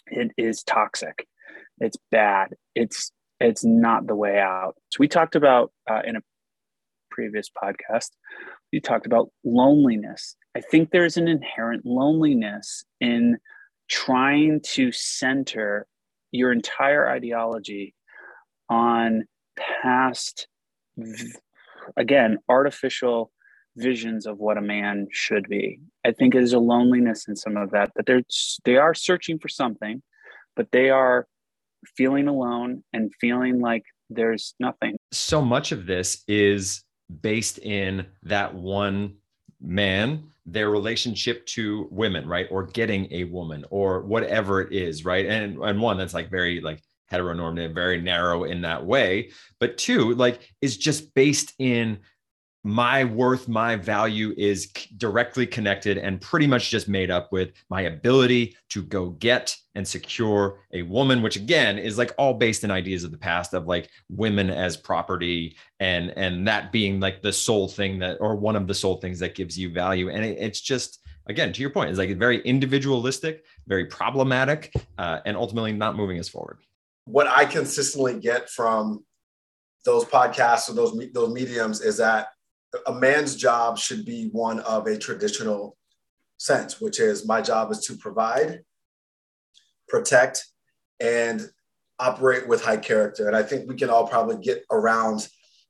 It 0.08 0.32
is 0.38 0.64
toxic. 0.64 1.28
It's 1.80 1.98
bad. 2.12 2.50
It's 2.76 3.12
it's 3.40 3.66
not 3.66 4.08
the 4.08 4.16
way 4.16 4.40
out. 4.40 4.76
So 4.92 4.98
we 5.00 5.08
talked 5.08 5.36
about 5.36 5.72
uh, 5.90 6.02
in 6.06 6.16
a 6.16 6.22
previous 7.12 7.50
podcast 7.50 8.10
you 8.72 8.82
talked 8.82 9.06
about 9.06 9.30
loneliness. 9.44 10.36
I 10.56 10.62
think 10.62 10.92
there's 10.92 11.18
an 11.18 11.28
inherent 11.28 11.86
loneliness 11.86 12.84
in 13.00 13.38
trying 13.90 14.62
to 14.74 14.92
center 14.92 15.88
your 16.32 16.52
entire 16.52 17.08
ideology 17.10 17.94
on 18.70 19.26
past, 19.58 20.48
again, 21.96 22.40
artificial 22.50 23.32
visions 23.76 24.26
of 24.26 24.38
what 24.38 24.58
a 24.58 24.62
man 24.62 25.08
should 25.12 25.48
be. 25.50 25.80
I 26.06 26.12
think 26.12 26.34
there's 26.34 26.54
a 26.54 26.60
loneliness 26.60 27.28
in 27.28 27.36
some 27.36 27.58
of 27.58 27.72
that, 27.72 27.92
that 27.96 28.06
they're, 28.06 28.24
they 28.64 28.78
are 28.78 28.94
searching 28.94 29.40
for 29.40 29.50
something, 29.50 30.02
but 30.56 30.72
they 30.72 30.90
are 30.90 31.28
feeling 31.98 32.28
alone 32.28 32.84
and 32.94 33.12
feeling 33.20 33.60
like 33.60 33.84
there's 34.10 34.56
nothing. 34.60 34.96
So 35.12 35.42
much 35.42 35.72
of 35.72 35.86
this 35.86 36.24
is 36.28 36.84
based 37.22 37.60
in 37.60 38.06
that 38.24 38.54
one 38.54 39.16
man 39.62 40.32
their 40.46 40.70
relationship 40.70 41.46
to 41.48 41.88
women 41.90 42.28
right 42.28 42.48
or 42.52 42.64
getting 42.64 43.12
a 43.12 43.24
woman 43.26 43.66
or 43.70 44.02
whatever 44.02 44.62
it 44.62 44.72
is 44.72 45.04
right 45.04 45.26
and 45.26 45.58
and 45.58 45.82
one 45.82 45.98
that's 45.98 46.14
like 46.14 46.30
very 46.30 46.62
like 46.62 46.82
heteronormative 47.12 47.74
very 47.74 48.02
narrow 48.02 48.44
in 48.44 48.62
that 48.62 48.86
way 48.86 49.30
but 49.60 49.78
two 49.78 50.14
like 50.16 50.54
is 50.62 50.78
just 50.78 51.14
based 51.14 51.54
in 51.58 51.98
my 52.66 53.04
worth, 53.04 53.48
my 53.48 53.76
value 53.76 54.34
is 54.38 54.72
directly 54.98 55.46
connected 55.46 56.00
and 56.00 56.20
pretty 56.20 56.48
much 56.48 56.72
just 56.72 56.88
made 56.88 57.12
up 57.12 57.32
with 57.32 57.52
my 57.70 57.82
ability 57.82 58.58
to 58.70 58.82
go 58.82 59.12
get 59.12 59.56
and 59.76 59.88
secure 59.88 60.62
a 60.74 60.82
woman, 60.82 61.22
which 61.22 61.36
again 61.36 61.78
is 61.78 62.00
like 62.00 62.12
all 62.18 62.34
based 62.34 62.64
in 62.64 62.72
ideas 62.72 63.04
of 63.04 63.12
the 63.12 63.20
past 63.20 63.54
of 63.54 63.68
like 63.68 63.92
women 64.10 64.50
as 64.50 64.78
property 64.78 65.56
and 65.80 66.10
and 66.18 66.48
that 66.48 66.72
being 66.72 67.00
like 67.00 67.22
the 67.22 67.32
sole 67.32 67.68
thing 67.68 68.00
that 68.00 68.18
or 68.20 68.36
one 68.36 68.56
of 68.56 68.66
the 68.66 68.74
sole 68.74 69.00
things 69.00 69.20
that 69.20 69.36
gives 69.36 69.56
you 69.56 69.72
value. 69.72 70.10
And 70.10 70.26
it, 70.26 70.40
it's 70.40 70.60
just 70.60 71.02
again 71.28 71.54
to 71.54 71.62
your 71.62 71.70
point, 71.70 71.92
it's 71.92 72.00
like 72.00 72.18
very 72.18 72.42
individualistic, 72.42 73.46
very 73.68 73.86
problematic, 73.86 74.74
uh, 74.98 75.20
and 75.24 75.38
ultimately 75.38 75.72
not 75.72 75.96
moving 75.96 76.18
us 76.18 76.30
forward. 76.30 76.58
What 77.06 77.28
I 77.28 77.46
consistently 77.46 78.20
get 78.20 78.50
from 78.50 79.06
those 79.86 80.04
podcasts 80.04 80.68
or 80.68 80.74
those 80.74 81.00
those 81.14 81.32
mediums 81.32 81.82
is 81.82 81.98
that 81.98 82.30
a 82.88 82.94
man's 82.94 83.36
job 83.36 83.78
should 83.78 84.06
be 84.06 84.30
one 84.32 84.60
of 84.62 84.88
a 84.88 84.98
traditional 84.98 85.78
sense, 86.38 86.82
which 86.82 87.00
is 87.00 87.28
my 87.28 87.42
job 87.42 87.72
is 87.72 87.86
to 87.86 87.96
provide, 87.96 88.62
protect, 89.88 90.46
and 91.00 91.50
operate 92.00 92.48
with 92.48 92.64
high 92.64 92.78
character. 92.78 93.28
And 93.28 93.36
I 93.36 93.44
think 93.44 93.70
we 93.70 93.76
can 93.76 93.90
all 93.90 94.08
probably 94.08 94.38
get 94.44 94.64
around, 94.72 95.28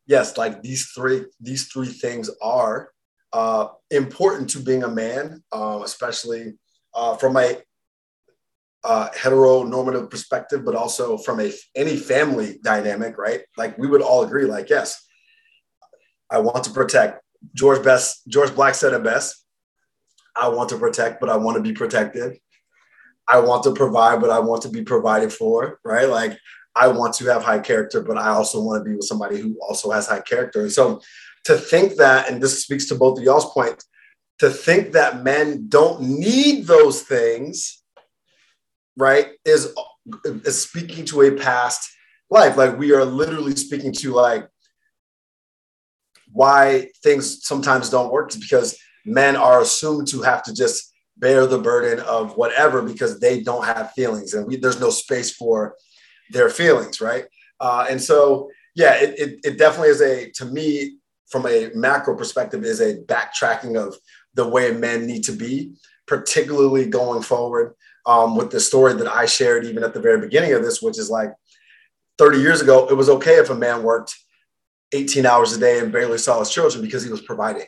yes, 0.08 0.38
like 0.38 0.62
these 0.62 0.92
three, 0.96 1.26
these 1.40 1.68
three 1.68 1.88
things 1.88 2.30
are 2.42 2.90
uh, 3.34 3.68
important 3.92 4.50
to 4.52 4.60
being 4.60 4.84
a 4.84 4.88
man, 4.88 5.44
uh, 5.52 5.82
especially 5.84 6.54
uh, 6.94 7.16
from 7.18 7.38
a 7.38 7.58
uh, 8.84 9.10
heteronormative 9.10 10.10
perspective, 10.10 10.64
but 10.64 10.76
also 10.76 11.18
from 11.18 11.40
a 11.40 11.52
any 11.76 11.98
family 11.98 12.60
dynamic, 12.64 13.18
right? 13.18 13.42
Like 13.58 13.78
we 13.78 13.88
would 13.88 14.02
all 14.02 14.24
agree, 14.24 14.46
like 14.46 14.70
yes, 14.70 15.05
I 16.30 16.40
want 16.40 16.64
to 16.66 16.72
protect. 16.72 17.22
George 17.54 17.84
Best, 17.84 18.28
George 18.28 18.54
Black 18.56 18.76
said 18.76 18.94
it 18.94 19.04
best. 19.04 19.46
I 20.36 20.50
want 20.50 20.70
to 20.70 20.78
protect, 20.78 21.20
but 21.20 21.30
I 21.30 21.38
want 21.38 21.58
to 21.58 21.64
be 21.64 21.74
protected. 21.74 22.40
I 23.28 23.40
want 23.40 23.64
to 23.64 23.74
provide, 23.74 24.22
but 24.22 24.30
I 24.30 24.40
want 24.40 24.62
to 24.64 24.70
be 24.70 24.84
provided 24.84 25.32
for, 25.32 25.80
right? 25.84 26.10
Like 26.10 26.38
I 26.76 26.90
want 26.90 27.14
to 27.16 27.26
have 27.26 27.44
high 27.44 27.60
character, 27.60 28.02
but 28.02 28.18
I 28.18 28.30
also 28.30 28.62
want 28.62 28.84
to 28.84 28.90
be 28.90 28.96
with 28.96 29.06
somebody 29.06 29.40
who 29.40 29.58
also 29.62 29.92
has 29.92 30.08
high 30.08 30.22
character. 30.22 30.62
And 30.62 30.72
so 30.72 31.02
to 31.46 31.58
think 31.58 31.96
that, 31.96 32.30
and 32.30 32.42
this 32.42 32.64
speaks 32.64 32.86
to 32.88 32.96
both 32.96 33.18
of 33.18 33.24
y'all's 33.24 33.52
point, 33.52 33.84
to 34.40 34.50
think 34.50 34.92
that 34.92 35.24
men 35.24 35.68
don't 35.70 36.02
need 36.02 36.66
those 36.66 37.02
things, 37.04 37.82
right, 38.98 39.30
is, 39.46 39.74
is 40.26 40.62
speaking 40.62 41.06
to 41.06 41.22
a 41.22 41.32
past 41.32 41.90
life. 42.30 42.58
Like 42.58 42.78
we 42.78 42.92
are 42.94 43.06
literally 43.06 43.56
speaking 43.56 43.94
to 43.94 44.12
like 44.12 44.48
why 46.32 46.90
things 47.04 47.46
sometimes 47.46 47.90
don't 47.90 48.12
work 48.12 48.30
is 48.30 48.38
because 48.38 48.78
men 49.06 49.36
are 49.36 49.62
assumed 49.62 50.08
to 50.08 50.22
have 50.22 50.44
to 50.44 50.54
just 50.54 50.94
bear 51.18 51.46
the 51.46 51.58
burden 51.58 52.00
of 52.06 52.36
whatever 52.36 52.82
because 52.82 53.20
they 53.20 53.42
don't 53.42 53.66
have 53.66 53.92
feelings. 53.92 54.34
And 54.34 54.46
we, 54.46 54.58
there's 54.58 54.82
no 54.82 54.90
space 54.90 55.32
for 55.32 55.76
their 56.32 56.50
feelings 56.50 57.00
right? 57.00 57.26
Uh, 57.60 57.86
and 57.90 58.02
so 58.02 58.50
yeah 58.76 58.96
it, 58.96 59.18
it, 59.18 59.40
it 59.44 59.58
definitely 59.58 59.90
is 59.90 60.02
a 60.02 60.30
to 60.32 60.46
me 60.46 60.98
from 61.28 61.48
a 61.48 61.72
macro 61.74 62.16
perspective 62.16 62.64
is 62.64 62.82
a 62.82 62.98
backtracking 63.04 63.82
of 63.82 63.98
the 64.36 64.48
way 64.48 64.72
men 64.72 65.08
need 65.08 65.24
to 65.24 65.32
be 65.32 65.74
particularly 66.06 66.88
going 66.88 67.22
forward 67.22 67.74
um, 68.06 68.36
with 68.36 68.52
the 68.52 68.60
story 68.60 68.94
that 68.94 69.08
i 69.08 69.26
shared 69.26 69.66
even 69.66 69.84
at 69.84 69.94
the 69.94 70.00
very 70.00 70.20
beginning 70.20 70.54
of 70.54 70.62
this 70.62 70.82
which 70.82 71.00
is 71.00 71.10
like 71.10 71.34
30 72.18 72.40
years 72.40 72.62
ago 72.62 72.88
it 72.88 72.94
was 72.94 73.10
okay 73.10 73.36
if 73.36 73.50
a 73.50 73.56
man 73.56 73.82
worked 73.82 74.16
18 74.96 75.26
hours 75.26 75.54
a 75.54 75.60
day 75.60 75.80
and 75.80 75.92
barely 75.92 76.18
saw 76.18 76.40
his 76.40 76.50
children 76.50 76.84
because 76.84 77.04
he 77.04 77.12
was 77.12 77.22
providing. 77.22 77.66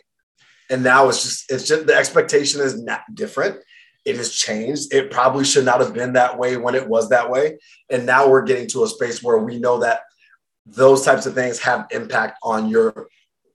And 0.70 0.84
now 0.84 1.10
it's 1.10 1.24
just, 1.24 1.52
it's 1.52 1.68
just 1.68 1.88
the 1.88 1.96
expectation 1.96 2.62
is 2.62 2.82
not 2.82 3.02
different. 3.14 3.58
It 4.06 4.16
has 4.18 4.34
changed. 4.34 4.94
It 4.94 5.12
probably 5.12 5.46
should 5.46 5.66
not 5.66 5.82
have 5.82 5.94
been 5.94 6.14
that 6.14 6.38
way 6.38 6.58
when 6.58 6.76
it 6.76 6.88
was 6.88 7.10
that 7.10 7.30
way. 7.30 7.58
And 7.90 8.06
now 8.06 8.30
we're 8.30 8.44
getting 8.44 8.68
to 8.70 8.84
a 8.84 8.88
space 8.88 9.22
where 9.22 9.38
we 9.38 9.60
know 9.60 9.80
that 9.80 10.02
those 10.66 11.04
types 11.04 11.26
of 11.26 11.34
things 11.34 11.60
have 11.60 11.88
impact 11.92 12.40
on 12.44 12.70
your 12.70 13.08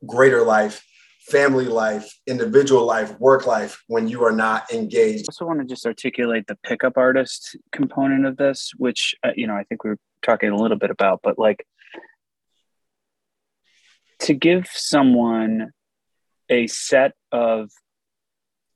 greater 0.06 0.42
life 0.42 0.84
family 1.22 1.66
life, 1.66 2.18
individual 2.26 2.84
life, 2.84 3.18
work 3.20 3.46
life 3.46 3.82
when 3.86 4.08
you 4.08 4.24
are 4.24 4.32
not 4.32 4.70
engaged. 4.72 5.24
I 5.24 5.30
also 5.30 5.46
want 5.46 5.60
to 5.60 5.66
just 5.66 5.86
articulate 5.86 6.46
the 6.48 6.56
pickup 6.64 6.96
artist 6.96 7.56
component 7.70 8.26
of 8.26 8.36
this, 8.36 8.72
which, 8.76 9.14
uh, 9.22 9.30
you 9.36 9.46
know, 9.46 9.54
I 9.54 9.64
think 9.64 9.84
we 9.84 9.90
were 9.90 9.98
talking 10.22 10.50
a 10.50 10.56
little 10.56 10.76
bit 10.76 10.90
about, 10.90 11.20
but 11.22 11.38
like 11.38 11.64
to 14.22 14.34
give 14.34 14.66
someone 14.72 15.70
a 16.48 16.66
set 16.66 17.12
of 17.30 17.70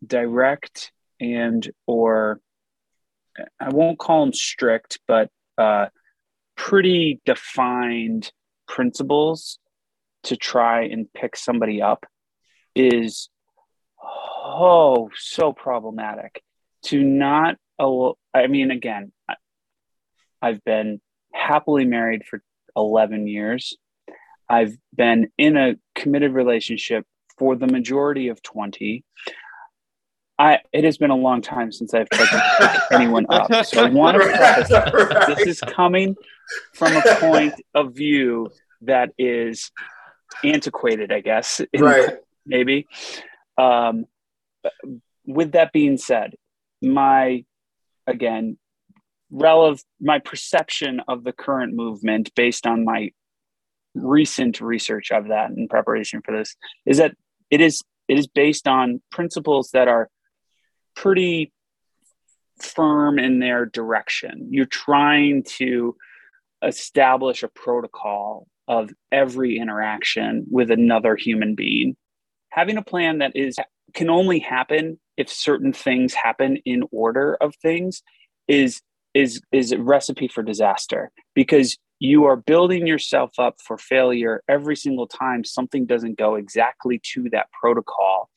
direct 0.05 0.93
and 1.21 1.69
or 1.87 2.41
I 3.61 3.69
won't 3.69 3.99
call 3.99 4.25
them 4.25 4.33
strict, 4.33 4.99
but 5.07 5.31
uh, 5.59 5.87
pretty 6.57 7.21
defined 7.27 8.33
principles 8.67 9.59
to 10.25 10.37
try 10.37 10.85
and 10.85 11.13
pick 11.13 11.37
somebody 11.37 11.83
up 11.83 12.07
is 12.75 13.29
oh 14.03 15.11
so 15.15 15.53
problematic. 15.53 16.43
To 16.87 17.03
not 17.03 17.57
i 17.79 18.47
mean 18.47 18.71
again 18.71 19.13
i've 20.41 20.65
been 20.65 21.01
happily 21.33 21.85
married 21.85 22.25
for 22.25 22.43
11 22.75 23.27
years 23.27 23.77
i've 24.49 24.77
been 24.95 25.29
in 25.39 25.57
a 25.57 25.77
committed 25.95 26.33
relationship 26.33 27.05
for 27.39 27.57
the 27.57 27.67
majority 27.67 28.29
of 28.29 28.43
20 28.43 29.05
I, 30.39 30.59
it 30.71 30.85
has 30.85 30.99
been 30.99 31.11
a 31.11 31.17
long 31.17 31.41
time 31.41 31.73
since 31.73 31.95
I've 31.95 32.11
pick 32.11 32.29
anyone 32.93 33.25
up. 33.31 33.65
So 33.65 33.83
I 33.83 33.89
want 33.89 34.21
to 34.21 34.29
preface 34.29 34.71
right. 34.71 35.35
this 35.35 35.47
is 35.47 35.61
coming 35.61 36.15
from 36.75 36.95
a 36.95 37.01
point 37.17 37.55
of 37.75 37.95
view 37.95 38.51
that 38.83 39.13
is 39.17 39.71
antiquated, 40.45 41.11
I 41.11 41.21
guess, 41.21 41.63
right 41.79 42.19
maybe. 42.47 42.87
Um, 43.59 44.07
with 45.27 45.53
that 45.53 45.73
being 45.73 45.97
said, 45.97 46.35
my 46.83 47.45
again, 48.07 48.59
relative 49.31 49.85
my 50.01 50.19
perception 50.19 51.01
of 51.09 51.25
the 51.25 51.33
current 51.33 51.75
movement 51.75 52.35
based 52.35 52.67
on 52.67 52.85
my 52.85 53.11
recent 53.97 54.61
research 54.61 55.11
of 55.11 55.29
that 55.29 55.51
in 55.51 55.69
preparation 55.69 56.21
for 56.25 56.37
this 56.37 56.57
is 56.85 56.99
that 56.99 57.15
it 57.51 57.61
is 57.61 57.83
it 58.09 58.19
is 58.19 58.27
based 58.27 58.69
on 58.69 59.01
principles 59.11 59.71
that 59.73 59.89
are 59.89 60.09
pretty 60.95 61.53
firm 62.61 63.19
in 63.19 63.41
their 63.41 63.67
direction. 63.67 64.49
You're 64.51 64.67
trying 64.67 65.43
to 65.59 65.97
establish 66.63 67.43
a 67.43 67.49
protocol 67.49 68.47
of 68.69 68.91
every 69.13 69.59
interaction 69.59 70.47
with 70.51 70.71
another 70.71 71.17
human 71.17 71.55
being 71.55 71.97
having 72.57 72.79
a 72.79 72.83
plan 72.83 73.19
that 73.19 73.37
is 73.37 73.57
can 73.93 74.11
only 74.11 74.39
happen 74.41 74.99
if 75.17 75.29
certain 75.29 75.73
things 75.73 76.15
happen 76.15 76.57
in 76.65 76.83
order 76.91 77.37
of 77.41 77.55
things 77.57 78.03
is 78.49 78.81
is 79.17 79.41
is 79.51 79.73
a 79.73 79.81
recipe 79.81 80.29
for 80.29 80.43
disaster 80.43 81.11
because 81.35 81.79
you 81.99 82.27
are 82.27 82.37
building 82.37 82.87
yourself 82.87 83.31
up 83.39 83.57
for 83.67 83.79
failure 83.79 84.43
every 84.47 84.77
single 84.77 85.07
time 85.07 85.43
something 85.43 85.87
doesn't 85.87 86.19
go 86.19 86.35
exactly 86.35 87.01
to 87.03 87.27
that 87.31 87.47
protocol. 87.59 88.29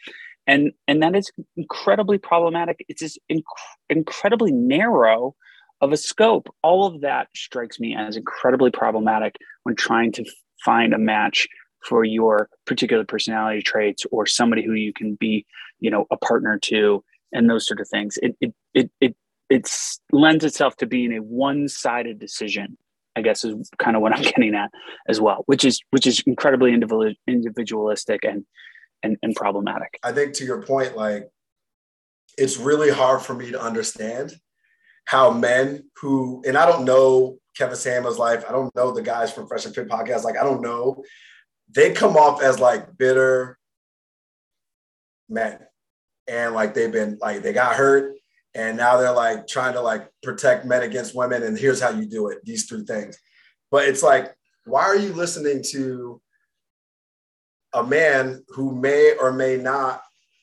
And 0.48 0.72
and 0.88 1.04
that 1.04 1.16
is 1.16 1.30
incredibly 1.58 2.18
problematic. 2.18 2.86
It's 2.88 3.02
just 3.02 3.20
inc- 3.30 3.44
incredibly 3.90 4.54
narrow 4.54 5.36
of 5.82 5.92
a 5.92 5.98
scope. 5.98 6.48
All 6.64 6.86
of 6.86 7.02
that 7.02 7.28
strikes 7.36 7.78
me 7.80 7.94
as 7.94 8.16
incredibly 8.16 8.72
problematic 8.72 9.36
when 9.64 9.76
trying 9.76 10.14
to 10.14 10.26
find 10.64 10.94
a 10.94 10.98
match 10.98 11.46
for 11.88 12.06
your 12.06 12.50
particular 12.66 13.04
personality 13.04 13.62
traits 13.62 14.06
or 14.12 14.26
somebody 14.26 14.66
who 14.66 14.74
you 14.74 14.94
can 14.94 15.16
be 15.16 15.46
you 15.82 15.92
know 15.92 16.06
a 16.10 16.18
partner 16.18 16.58
to 16.58 17.04
and 17.34 17.50
those 17.50 17.68
sort 17.68 17.82
of 17.82 17.90
things. 17.90 18.18
It 18.22 18.38
it 18.40 18.54
it 18.74 18.92
it 19.02 19.16
it's 19.50 20.00
lends 20.12 20.46
itself 20.46 20.76
to 20.78 20.86
being 20.86 21.14
a 21.14 21.22
one-sided 21.22 22.20
decision 22.20 22.78
i 23.16 23.22
guess 23.22 23.44
is 23.44 23.70
kind 23.78 23.96
of 23.96 24.02
what 24.02 24.16
i'm 24.16 24.22
getting 24.34 24.56
at 24.56 24.70
as 25.08 25.20
well 25.20 25.44
which 25.46 25.66
is 25.66 25.80
which 25.92 26.08
is 26.08 26.22
incredibly 26.26 26.74
individualistic 26.74 28.24
and 28.24 28.46
and, 29.02 29.16
and 29.24 29.34
problematic. 29.34 29.98
I 30.04 30.12
think 30.12 30.34
to 30.36 30.46
your 30.46 30.62
point 30.62 30.96
like 30.96 31.30
it's 32.38 32.58
really 32.58 32.90
hard 32.90 33.22
for 33.22 33.34
me 33.34 33.52
to 33.52 33.62
understand 33.62 34.34
how 35.06 35.32
men 35.32 35.90
who 36.02 36.44
and 36.46 36.58
i 36.58 36.66
don't 36.66 36.86
know 36.86 37.38
kevin 37.58 37.76
samuel's 37.76 38.20
life 38.20 38.44
i 38.48 38.52
don't 38.52 38.74
know 38.76 38.92
the 38.92 39.02
guys 39.02 39.32
from 39.32 39.48
fresh 39.48 39.66
and 39.66 39.74
fit 39.74 39.90
podcast 39.90 40.24
like 40.24 40.38
i 40.38 40.44
don't 40.44 40.62
know 40.62 41.04
they 41.74 41.94
come 41.94 42.18
off 42.18 42.42
as 42.42 42.60
like 42.60 42.98
bitter 42.98 43.58
men. 45.30 45.60
And 46.28 46.54
like 46.54 46.74
they've 46.74 46.92
been 46.92 47.18
like 47.20 47.42
they 47.42 47.54
got 47.54 47.76
hurt 47.76 48.16
and 48.60 48.78
now 48.78 48.98
they're 48.98 49.12
like 49.12 49.48
trying 49.48 49.74
to 49.74 49.82
like 49.82 50.10
protect 50.22 50.66
men 50.66 50.84
against 50.84 51.16
women 51.16 51.44
and 51.44 51.58
here's 51.58 51.82
how 51.82 51.90
you 51.90 52.06
do 52.06 52.28
it 52.28 52.40
these 52.44 52.66
three 52.66 52.84
things 52.84 53.18
but 53.72 53.88
it's 53.88 54.04
like 54.04 54.36
why 54.66 54.82
are 54.82 54.98
you 54.98 55.14
listening 55.14 55.64
to 55.64 56.22
a 57.74 57.84
man 57.84 58.44
who 58.50 58.76
may 58.76 59.16
or 59.20 59.32
may 59.32 59.56
not 59.58 60.02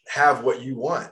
have 0.09 0.45
what 0.45 0.63
you 0.63 0.77
want 0.77 1.11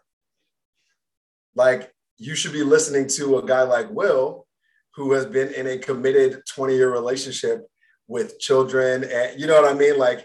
like 1.54 1.92
you 2.16 2.34
should 2.34 2.52
be 2.52 2.62
listening 2.62 3.06
to 3.08 3.38
a 3.38 3.46
guy 3.46 3.62
like 3.62 3.90
will 3.90 4.46
who 4.94 5.12
has 5.12 5.26
been 5.26 5.52
in 5.54 5.66
a 5.66 5.78
committed 5.78 6.40
20 6.54 6.74
year 6.74 6.92
relationship 6.92 7.66
with 8.06 8.38
children 8.38 9.04
and 9.04 9.40
you 9.40 9.46
know 9.46 9.60
what 9.60 9.70
I 9.70 9.76
mean? 9.76 9.98
Like 9.98 10.24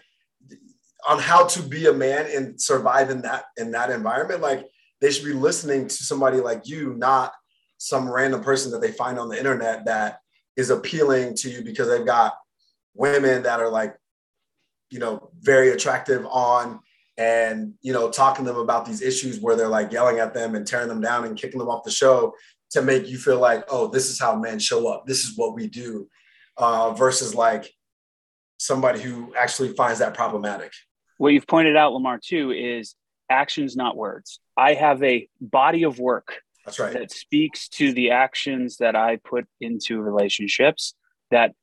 on 1.07 1.19
how 1.19 1.45
to 1.45 1.61
be 1.61 1.87
a 1.87 1.93
man 1.93 2.27
and 2.33 2.61
survive 2.61 3.09
in 3.09 3.21
that 3.21 3.45
in 3.57 3.71
that 3.71 3.89
environment. 3.89 4.41
Like 4.41 4.65
they 5.01 5.11
should 5.11 5.25
be 5.25 5.33
listening 5.33 5.87
to 5.87 6.03
somebody 6.03 6.39
like 6.39 6.67
you, 6.67 6.93
not 6.95 7.33
some 7.77 8.11
random 8.11 8.41
person 8.41 8.71
that 8.71 8.81
they 8.81 8.91
find 8.91 9.17
on 9.17 9.29
the 9.29 9.37
internet 9.37 9.85
that 9.85 10.19
is 10.57 10.69
appealing 10.69 11.35
to 11.35 11.49
you 11.49 11.63
because 11.63 11.87
they've 11.87 12.05
got 12.05 12.33
women 12.93 13.43
that 13.43 13.59
are 13.59 13.69
like, 13.69 13.95
you 14.89 14.99
know, 14.99 15.29
very 15.39 15.69
attractive 15.69 16.25
on 16.25 16.79
and 17.17 17.73
you 17.81 17.91
know 17.91 18.09
talking 18.09 18.45
to 18.45 18.51
them 18.51 18.61
about 18.61 18.85
these 18.85 19.01
issues 19.01 19.41
where 19.41 19.57
they're 19.57 19.67
like 19.67 19.91
yelling 19.91 20.19
at 20.19 20.33
them 20.33 20.55
and 20.55 20.65
tearing 20.65 20.87
them 20.87 21.01
down 21.01 21.25
and 21.25 21.37
kicking 21.37 21.59
them 21.59 21.67
off 21.67 21.83
the 21.83 21.91
show 21.91 22.33
to 22.69 22.81
make 22.81 23.09
you 23.09 23.17
feel 23.17 23.39
like 23.39 23.61
oh 23.67 23.87
this 23.87 24.09
is 24.09 24.17
how 24.17 24.37
men 24.37 24.57
show 24.57 24.87
up 24.87 25.05
this 25.05 25.25
is 25.25 25.37
what 25.37 25.53
we 25.53 25.67
do 25.67 26.07
uh, 26.59 26.93
versus 26.93 27.35
like 27.35 27.73
somebody 28.59 29.01
who 29.01 29.33
actually 29.35 29.69
finds 29.69 29.99
that 29.99 30.13
problematic. 30.13 30.71
What 31.17 31.33
you've 31.33 31.47
pointed 31.47 31.75
out, 31.75 31.93
Lamarr, 31.93 32.21
too, 32.21 32.51
is 32.51 32.95
actions, 33.29 33.75
not 33.75 33.95
words. 33.97 34.39
I 34.59 34.73
have 34.73 35.01
a 35.03 35.27
body 35.39 35.83
of 35.83 35.99
work 35.99 36.41
that's 36.65 36.79
right. 36.79 36.93
that 36.93 37.11
speaks 37.11 37.69
to 37.69 37.93
the 37.93 38.11
actions 38.11 38.77
that 38.77 38.93
I 38.93 39.15
put 39.15 39.45
into 39.61 40.01
relationships 40.01 40.95
that 41.31 41.53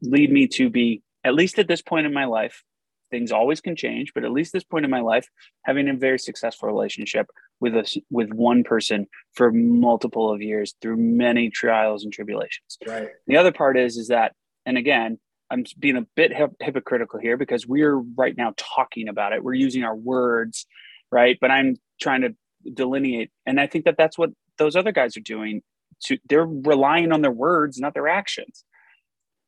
lead 0.00 0.32
me 0.32 0.46
to 0.48 0.70
be, 0.70 1.02
at 1.22 1.34
least 1.34 1.58
at 1.58 1.68
this 1.68 1.82
point 1.82 2.06
in 2.06 2.14
my 2.14 2.24
life, 2.24 2.62
things 3.10 3.30
always 3.30 3.60
can 3.60 3.76
change, 3.76 4.12
but 4.14 4.24
at 4.24 4.32
least 4.32 4.54
this 4.54 4.64
point 4.64 4.86
in 4.86 4.90
my 4.90 5.00
life, 5.00 5.28
having 5.66 5.86
a 5.90 5.94
very 5.94 6.18
successful 6.18 6.66
relationship 6.66 7.26
with 7.60 7.76
us 7.76 7.96
with 8.10 8.32
one 8.32 8.64
person 8.64 9.06
for 9.34 9.52
multiple 9.52 10.32
of 10.32 10.40
years 10.40 10.74
through 10.80 10.96
many 10.96 11.50
trials 11.50 12.04
and 12.04 12.12
tribulations. 12.12 12.78
Right. 12.86 13.10
The 13.26 13.36
other 13.36 13.52
part 13.52 13.76
is 13.76 13.98
is 13.98 14.08
that, 14.08 14.32
and 14.64 14.78
again, 14.78 15.18
I'm 15.50 15.64
being 15.78 15.96
a 15.96 16.06
bit 16.16 16.34
hip- 16.34 16.56
hypocritical 16.58 17.20
here 17.20 17.36
because 17.36 17.66
we're 17.66 17.96
right 17.96 18.34
now 18.34 18.54
talking 18.56 19.08
about 19.08 19.34
it. 19.34 19.44
We're 19.44 19.52
using 19.52 19.84
our 19.84 19.94
words, 19.94 20.66
right? 21.12 21.36
But 21.38 21.50
I'm 21.50 21.76
trying 22.00 22.22
to 22.22 22.34
delineate, 22.72 23.30
and 23.46 23.60
I 23.60 23.66
think 23.66 23.84
that 23.84 23.96
that's 23.96 24.18
what 24.18 24.30
those 24.58 24.76
other 24.76 24.92
guys 24.92 25.16
are 25.16 25.20
doing. 25.20 25.62
To 26.04 26.18
they're 26.28 26.46
relying 26.46 27.12
on 27.12 27.22
their 27.22 27.30
words, 27.30 27.78
not 27.78 27.94
their 27.94 28.08
actions. 28.08 28.64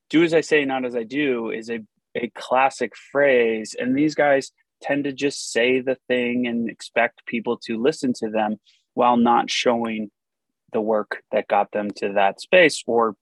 Do 0.09 0.23
as 0.23 0.33
I 0.33 0.41
say, 0.41 0.65
not 0.65 0.85
as 0.85 0.95
I 0.95 1.03
do 1.03 1.51
is 1.51 1.71
a 1.71 1.81
a 2.15 2.31
classic 2.35 2.93
phrase, 2.97 3.75
and 3.79 3.97
these 3.97 4.15
guys 4.15 4.53
tend 4.83 5.05
to 5.05 5.13
just 5.13 5.53
say 5.53 5.81
the 5.81 5.97
thing 6.09 6.47
and 6.47 6.69
expect 6.69 7.27
people 7.27 7.59
to 7.65 7.81
listen 7.81 8.13
to 8.15 8.31
them 8.31 8.57
while 8.95 9.17
not 9.17 9.51
showing 9.51 10.11
the 10.73 10.81
work 10.81 11.23
that 11.33 11.49
got 11.49 11.71
them 11.73 11.91
to 11.91 12.13
that 12.15 12.41
space 12.41 12.83
or 12.87 13.15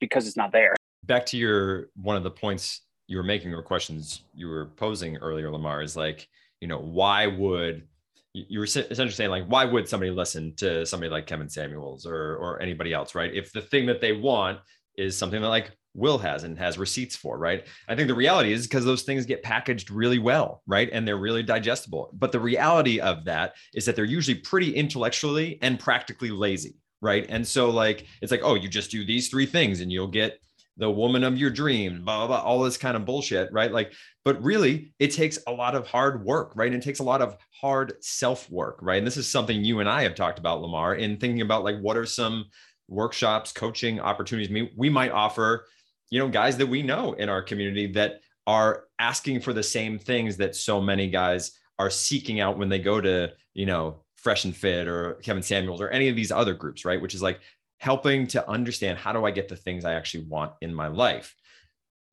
because 0.00 0.26
it's 0.26 0.36
not 0.36 0.52
there. 0.52 0.74
Back 1.04 1.26
to 1.26 1.36
your 1.36 1.88
one 1.96 2.16
of 2.16 2.22
the 2.22 2.30
points 2.30 2.82
you 3.06 3.16
were 3.16 3.22
making 3.22 3.52
or 3.52 3.62
questions 3.62 4.22
you 4.34 4.48
were 4.48 4.66
posing 4.76 5.16
earlier, 5.16 5.50
Lamarr, 5.50 5.82
is 5.82 5.96
like, 5.96 6.28
you 6.60 6.68
know, 6.68 6.78
why 6.78 7.26
would 7.26 7.86
you 8.32 8.60
were 8.60 8.64
essentially 8.64 9.10
saying 9.10 9.30
like, 9.30 9.46
why 9.46 9.64
would 9.64 9.88
somebody 9.88 10.10
listen 10.10 10.54
to 10.56 10.86
somebody 10.86 11.10
like 11.10 11.26
Kevin 11.26 11.48
Samuels 11.48 12.06
or 12.06 12.36
or 12.36 12.62
anybody 12.62 12.92
else, 12.92 13.14
right? 13.14 13.34
If 13.34 13.52
the 13.52 13.62
thing 13.62 13.86
that 13.86 14.00
they 14.00 14.12
want 14.12 14.60
is 14.96 15.16
something 15.16 15.40
that 15.40 15.48
like 15.48 15.72
Will 15.94 16.18
has 16.18 16.44
and 16.44 16.56
has 16.58 16.78
receipts 16.78 17.16
for, 17.16 17.36
right? 17.36 17.66
I 17.88 17.96
think 17.96 18.06
the 18.06 18.14
reality 18.14 18.52
is 18.52 18.66
because 18.66 18.84
those 18.84 19.02
things 19.02 19.26
get 19.26 19.42
packaged 19.42 19.90
really 19.90 20.20
well, 20.20 20.62
right? 20.66 20.88
And 20.92 21.06
they're 21.06 21.16
really 21.16 21.42
digestible. 21.42 22.10
But 22.12 22.30
the 22.30 22.38
reality 22.38 23.00
of 23.00 23.24
that 23.24 23.54
is 23.74 23.86
that 23.86 23.96
they're 23.96 24.04
usually 24.04 24.36
pretty 24.36 24.74
intellectually 24.74 25.58
and 25.62 25.80
practically 25.80 26.30
lazy, 26.30 26.76
right? 27.00 27.26
And 27.28 27.46
so, 27.46 27.70
like, 27.70 28.06
it's 28.22 28.30
like, 28.30 28.42
oh, 28.44 28.54
you 28.54 28.68
just 28.68 28.92
do 28.92 29.04
these 29.04 29.28
three 29.28 29.46
things 29.46 29.80
and 29.80 29.90
you'll 29.90 30.06
get 30.06 30.38
the 30.76 30.90
woman 30.90 31.24
of 31.24 31.36
your 31.36 31.50
dream, 31.50 32.04
blah, 32.04 32.18
blah, 32.18 32.26
blah, 32.26 32.48
all 32.48 32.60
this 32.62 32.76
kind 32.76 32.96
of 32.96 33.04
bullshit, 33.04 33.52
right? 33.52 33.70
Like, 33.72 33.92
but 34.24 34.42
really, 34.42 34.94
it 34.98 35.12
takes 35.12 35.38
a 35.46 35.52
lot 35.52 35.74
of 35.74 35.86
hard 35.86 36.24
work, 36.24 36.52
right? 36.54 36.72
And 36.72 36.82
it 36.82 36.84
takes 36.84 37.00
a 37.00 37.04
lot 37.04 37.22
of 37.22 37.36
hard 37.60 37.94
self 38.00 38.50
work, 38.50 38.78
right? 38.80 38.98
And 38.98 39.06
this 39.06 39.16
is 39.16 39.30
something 39.30 39.64
you 39.64 39.80
and 39.80 39.88
I 39.88 40.02
have 40.02 40.14
talked 40.14 40.38
about, 40.38 40.62
Lamarr, 40.62 40.98
in 40.98 41.18
thinking 41.18 41.42
about 41.42 41.64
like 41.64 41.78
what 41.80 41.96
are 41.96 42.06
some 42.06 42.46
workshops, 42.88 43.52
coaching 43.52 44.00
opportunities 44.00 44.50
we, 44.50 44.72
we 44.76 44.90
might 44.90 45.12
offer, 45.12 45.66
you 46.10 46.18
know, 46.18 46.28
guys 46.28 46.56
that 46.56 46.66
we 46.66 46.82
know 46.82 47.12
in 47.12 47.28
our 47.28 47.42
community 47.42 47.86
that 47.92 48.20
are 48.46 48.84
asking 48.98 49.40
for 49.40 49.52
the 49.52 49.62
same 49.62 49.98
things 49.98 50.36
that 50.38 50.56
so 50.56 50.80
many 50.80 51.08
guys 51.08 51.52
are 51.78 51.90
seeking 51.90 52.40
out 52.40 52.58
when 52.58 52.68
they 52.68 52.78
go 52.78 53.00
to, 53.00 53.32
you 53.54 53.66
know, 53.66 54.02
Fresh 54.16 54.44
and 54.44 54.54
Fit 54.54 54.86
or 54.86 55.14
Kevin 55.22 55.42
Samuels 55.42 55.80
or 55.80 55.88
any 55.88 56.08
of 56.08 56.16
these 56.16 56.30
other 56.30 56.52
groups, 56.52 56.84
right? 56.84 57.00
Which 57.00 57.14
is 57.14 57.22
like 57.22 57.40
helping 57.80 58.26
to 58.28 58.48
understand 58.48 58.98
how 58.98 59.12
do 59.12 59.24
I 59.24 59.30
get 59.30 59.48
the 59.48 59.56
things 59.56 59.84
I 59.84 59.94
actually 59.94 60.24
want 60.24 60.52
in 60.60 60.74
my 60.74 60.88
life. 60.88 61.34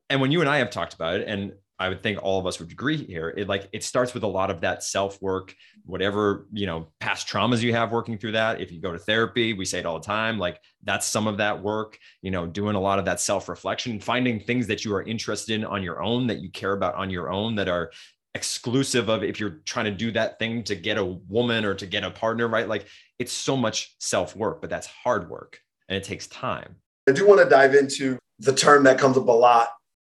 And 0.10 0.22
when 0.22 0.32
you 0.32 0.40
and 0.40 0.50
I 0.50 0.58
have 0.58 0.70
talked 0.70 0.94
about 0.94 1.16
it, 1.16 1.28
and 1.28 1.52
I 1.78 1.90
would 1.90 2.02
think 2.02 2.24
all 2.24 2.40
of 2.40 2.48
us 2.48 2.60
would 2.60 2.72
agree 2.72 2.98
here. 2.98 3.34
It 3.38 3.48
like 3.48 3.68
it 3.72 3.84
starts 3.84 4.14
with 4.14 4.24
a 4.24 4.28
lot 4.28 4.50
of 4.50 4.62
that 4.62 4.82
self 4.82 5.22
work, 5.22 5.54
whatever 5.86 6.48
you 6.52 6.66
know, 6.66 6.88
past 7.00 7.28
traumas 7.28 7.62
you 7.62 7.74
have 7.74 7.92
working 7.92 8.18
through 8.18 8.32
that. 8.32 8.62
If 8.62 8.72
you 8.72 8.82
go 8.82 8.94
to 8.94 8.98
therapy, 8.98 9.54
we 9.54 9.66
say 9.66 9.80
it 9.80 9.86
all 9.86 10.00
the 10.00 10.06
time. 10.06 10.40
Like 10.40 10.60
that's 10.84 11.06
some 11.06 11.28
of 11.28 11.38
that 11.38 11.62
work. 11.62 12.00
You 12.22 12.32
know, 12.32 12.48
doing 12.48 12.76
a 12.76 12.80
lot 12.80 12.98
of 12.98 13.06
that 13.06 13.20
self 13.20 13.48
reflection, 13.48 14.00
finding 14.00 14.40
things 14.40 14.66
that 14.68 14.86
you 14.86 14.96
are 14.96 15.04
interested 15.04 15.54
in 15.54 15.66
on 15.66 15.84
your 15.84 16.02
own, 16.02 16.28
that 16.28 16.40
you 16.40 16.50
care 16.50 16.74
about 16.74 16.96
on 16.96 17.12
your 17.12 17.30
own, 17.30 17.56
that 17.56 17.68
are 17.68 17.92
exclusive 18.38 19.10
of 19.10 19.24
if 19.24 19.40
you're 19.40 19.62
trying 19.66 19.86
to 19.86 19.92
do 19.92 20.12
that 20.12 20.38
thing 20.38 20.64
to 20.64 20.76
get 20.76 20.98
a 20.98 21.04
woman 21.04 21.66
or 21.66 21.74
to 21.74 21.88
get 21.88 22.04
a 22.04 22.12
partner, 22.12 22.48
right? 22.48 22.68
Like 22.68 22.86
it's 23.18 23.34
so 23.34 23.58
much 23.58 23.96
self 24.00 24.36
work, 24.36 24.62
but 24.62 24.70
that's 24.70 24.86
hard 24.86 25.30
work 25.30 25.60
and 25.90 25.98
it 25.98 26.04
takes 26.04 26.28
time. 26.28 26.76
I 27.10 27.14
do 27.14 27.28
want 27.28 27.42
to 27.42 27.50
dive 27.50 27.74
into 27.74 28.20
the 28.40 28.54
term 28.54 28.84
that 28.84 29.00
comes 29.00 29.18
up 29.18 29.28
a 29.28 29.32
lot 29.32 29.70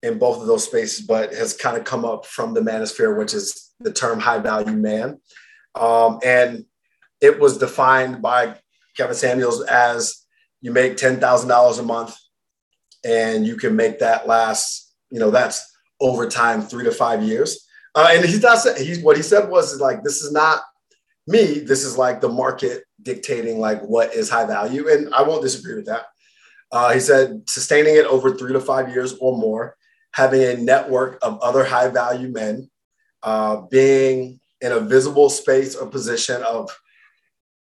in 0.04 0.20
both 0.20 0.40
of 0.40 0.48
those 0.48 0.66
spaces, 0.66 1.06
but 1.06 1.34
has 1.34 1.56
kind 1.56 1.78
of 1.78 1.84
come 1.84 2.06
up 2.06 2.26
from 2.26 2.54
the 2.54 2.62
manosphere, 2.62 3.18
which 3.18 3.34
is 3.34 3.72
the 3.80 3.92
term 3.92 4.20
high 4.20 4.40
value 4.40 4.76
man. 4.76 5.20
Um, 5.74 6.20
and 6.24 6.66
it 7.22 7.40
was 7.40 7.58
defined 7.58 8.22
by 8.22 8.56
Kevin 8.98 9.16
Samuels 9.16 9.64
as 9.64 10.26
you 10.62 10.72
make 10.72 10.98
$10,000 10.98 11.80
a 11.80 11.84
month 11.84 12.16
and 13.04 13.48
you 13.48 13.56
can 13.56 13.76
make 13.76 14.00
that 14.00 14.28
last, 14.28 14.94
you 15.10 15.20
know, 15.20 15.32
that's 15.32 15.66
over 16.00 16.28
time, 16.28 16.62
three 16.62 16.84
to 16.84 16.92
five 16.92 17.24
years. 17.24 17.68
Uh, 17.94 18.10
and 18.12 18.26
he's 18.26 18.42
not, 18.42 18.66
he's, 18.78 19.00
what 19.00 19.18
he 19.18 19.24
said 19.24 19.50
was 19.50 19.80
like, 19.80 20.04
this 20.04 20.22
is 20.22 20.32
not 20.32 20.62
me. 21.28 21.60
This 21.60 21.84
is 21.84 21.98
like 21.98 22.22
the 22.22 22.30
market 22.30 22.84
dictating 23.02 23.60
like 23.60 23.82
what 23.82 24.14
is 24.14 24.30
high 24.30 24.46
value. 24.46 24.90
And 24.90 25.14
I 25.14 25.24
won't 25.24 25.42
disagree 25.42 25.76
with 25.76 25.88
that. 25.88 26.06
Uh, 26.72 26.94
he 26.94 27.00
said 27.00 27.42
sustaining 27.50 27.96
it 27.96 28.06
over 28.06 28.36
three 28.36 28.54
to 28.54 28.60
five 28.62 28.90
years 28.90 29.14
or 29.20 29.38
more 29.38 29.76
having 30.14 30.44
a 30.44 30.58
network 30.58 31.18
of 31.22 31.40
other 31.42 31.64
high 31.64 31.88
value 31.88 32.30
men, 32.30 32.70
uh, 33.24 33.62
being 33.70 34.40
in 34.60 34.72
a 34.72 34.80
visible 34.80 35.30
space 35.30 35.76
or 35.76 35.88
position 35.88 36.42
of 36.44 36.70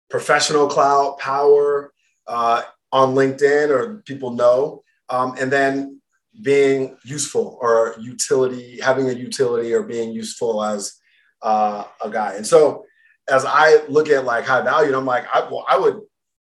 professional 0.10 0.68
clout 0.68 1.20
power 1.20 1.94
uh, 2.28 2.62
on 2.92 3.16
LinkedIn 3.16 3.70
or 3.70 4.02
people 4.06 4.32
know, 4.32 4.84
um, 5.10 5.36
and 5.40 5.52
then 5.52 6.02
being 6.42 6.98
useful 7.04 7.58
or 7.62 7.96
utility, 8.00 8.80
having 8.80 9.10
a 9.10 9.14
utility 9.14 9.74
or 9.74 9.84
being 9.84 10.12
useful 10.12 10.64
as 10.64 10.94
uh, 11.42 11.84
a 12.04 12.10
guy. 12.10 12.34
And 12.36 12.46
so, 12.46 12.86
as 13.30 13.44
I 13.46 13.86
look 13.88 14.10
at 14.10 14.26
like 14.26 14.46
high 14.46 14.62
value, 14.62 14.96
I'm 14.96 15.06
like, 15.06 15.26
I, 15.34 15.42
well, 15.42 15.66
I 15.68 15.78
would 15.78 16.00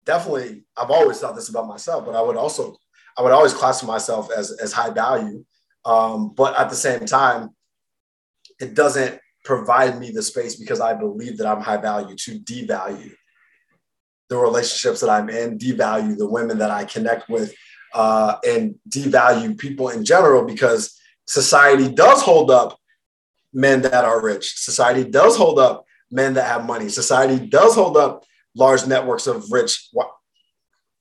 definitely. 0.05 0.65
I've 0.77 0.91
always 0.91 1.19
thought 1.19 1.35
this 1.35 1.49
about 1.49 1.67
myself, 1.67 2.07
but 2.07 2.15
I 2.15 2.23
would 2.23 2.37
also, 2.37 2.77
I 3.17 3.23
would 3.23 3.33
always 3.33 3.53
classify 3.53 3.93
myself 3.93 4.31
as 4.31 4.53
as 4.53 4.73
high 4.73 4.91
value 4.91 5.45
um, 5.89 6.35
but 6.37 6.59
at 6.59 6.69
the 6.69 6.77
same 6.77 7.07
time, 7.07 7.51
it 8.61 8.75
doesn't 8.75 9.19
provide 9.45 9.99
me 9.99 10.11
the 10.11 10.23
space 10.23 10.57
because 10.57 10.81
I 10.81 10.93
believe 10.93 11.39
that 11.39 11.47
I'm 11.47 11.63
high 11.63 11.79
value 11.79 12.15
to 12.15 12.39
devalue 12.41 13.13
the 14.29 14.37
relationships 14.37 15.01
that 15.01 15.09
I'm 15.09 15.31
in, 15.31 15.59
devalue 15.59 16.19
the 16.19 16.29
women 16.29 16.59
that 16.59 16.71
I 16.71 16.85
connect 16.85 17.31
with, 17.31 17.55
uh, 17.95 18.37
and 18.47 18.77
devalue 18.89 19.57
people 19.59 19.89
in 19.89 20.05
general 20.05 20.45
because 20.45 20.99
society 21.27 21.89
does 21.93 22.23
hold 22.23 22.51
up 22.51 22.79
men 23.53 23.83
that 23.83 24.05
are 24.05 24.23
rich. 24.23 24.55
Society 24.57 25.09
does 25.09 25.37
hold 25.37 25.59
up 25.59 25.85
men 26.11 26.35
that 26.35 26.47
have 26.47 26.67
money. 26.67 26.89
Society 26.89 27.45
does 27.47 27.75
hold 27.75 27.97
up 27.97 28.25
large 28.55 28.87
networks 28.87 29.27
of 29.27 29.51
rich, 29.51 29.89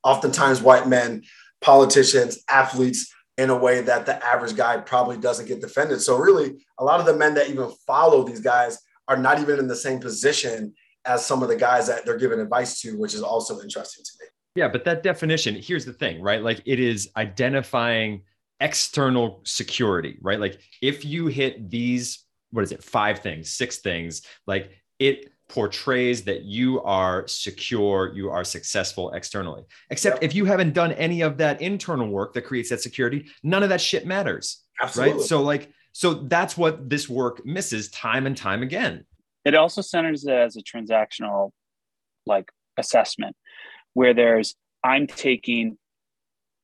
oftentimes 0.04 0.62
white 0.62 0.88
men, 0.88 1.24
politicians, 1.62 2.40
athletes, 2.50 3.14
in 3.38 3.50
a 3.52 3.58
way 3.58 3.82
that 3.82 4.06
the 4.06 4.26
average 4.26 4.56
guy 4.56 4.78
probably 4.78 5.18
doesn't 5.18 5.48
get 5.48 5.62
defended. 5.62 6.02
So 6.02 6.18
really, 6.18 6.58
a 6.80 6.84
lot 6.84 7.00
of 7.00 7.06
the 7.06 7.16
men 7.16 7.36
that 7.36 7.50
even 7.50 7.72
follow 7.86 8.24
these 8.24 8.40
guys 8.40 8.80
are 9.08 9.18
not 9.18 9.40
even 9.40 9.60
in 9.60 9.68
the 9.68 9.76
same 9.76 10.00
position 10.00 10.74
as 11.06 11.26
some 11.26 11.44
of 11.44 11.50
the 11.50 11.56
guys 11.56 11.88
that 11.88 12.04
they're 12.04 12.18
giving 12.18 12.40
advice 12.40 12.82
to, 12.82 12.98
which 12.98 13.14
is 13.14 13.22
also 13.22 13.62
interesting 13.62 14.04
to 14.04 14.12
me. 14.20 14.28
Yeah, 14.58 14.68
but 14.68 14.86
that 14.86 15.04
definition, 15.04 15.54
here's 15.54 15.86
the 15.86 15.94
thing, 15.94 16.20
right? 16.20 16.42
Like 16.42 16.64
it 16.66 16.80
is 16.80 17.12
identifying 17.16 18.24
external 18.60 19.42
security, 19.44 20.18
right? 20.20 20.40
Like 20.40 20.60
if 20.82 21.06
you 21.06 21.28
hit 21.28 21.70
these, 21.70 22.26
what 22.50 22.64
is 22.64 22.72
it, 22.72 22.84
five 22.84 23.20
things, 23.20 23.52
six 23.52 23.78
things, 23.78 24.24
like 24.48 24.72
it 24.98 25.32
portrays 25.48 26.24
that 26.24 26.42
you 26.42 26.82
are 26.82 27.28
secure, 27.28 28.12
you 28.16 28.32
are 28.32 28.44
successful 28.44 29.12
externally. 29.12 29.62
Except 29.92 30.16
yep. 30.16 30.24
if 30.24 30.34
you 30.34 30.46
haven't 30.46 30.74
done 30.74 30.92
any 30.94 31.22
of 31.22 31.38
that 31.38 31.62
internal 31.62 32.08
work 32.10 32.34
that 32.34 32.42
creates 32.42 32.72
that 32.72 32.82
security, 32.82 33.28
none 33.44 33.62
of 33.62 33.70
that 33.70 33.80
shit 33.80 34.08
matters. 34.08 34.64
Absolutely. 34.82 35.20
Right. 35.20 35.22
So, 35.22 35.44
like, 35.44 35.72
so 35.92 36.16
that's 36.16 36.58
what 36.58 36.90
this 36.90 37.08
work 37.08 37.46
misses 37.46 37.92
time 37.92 38.26
and 38.26 38.36
time 38.36 38.64
again. 38.64 39.06
It 39.46 39.54
also 39.54 39.82
centers 39.82 40.26
it 40.26 40.34
as 40.34 40.58
a 40.58 40.64
transactional 40.64 41.52
like 42.26 42.50
assessment 42.78 43.36
where 43.98 44.14
there's 44.14 44.54
I'm 44.84 45.08
taking 45.08 45.76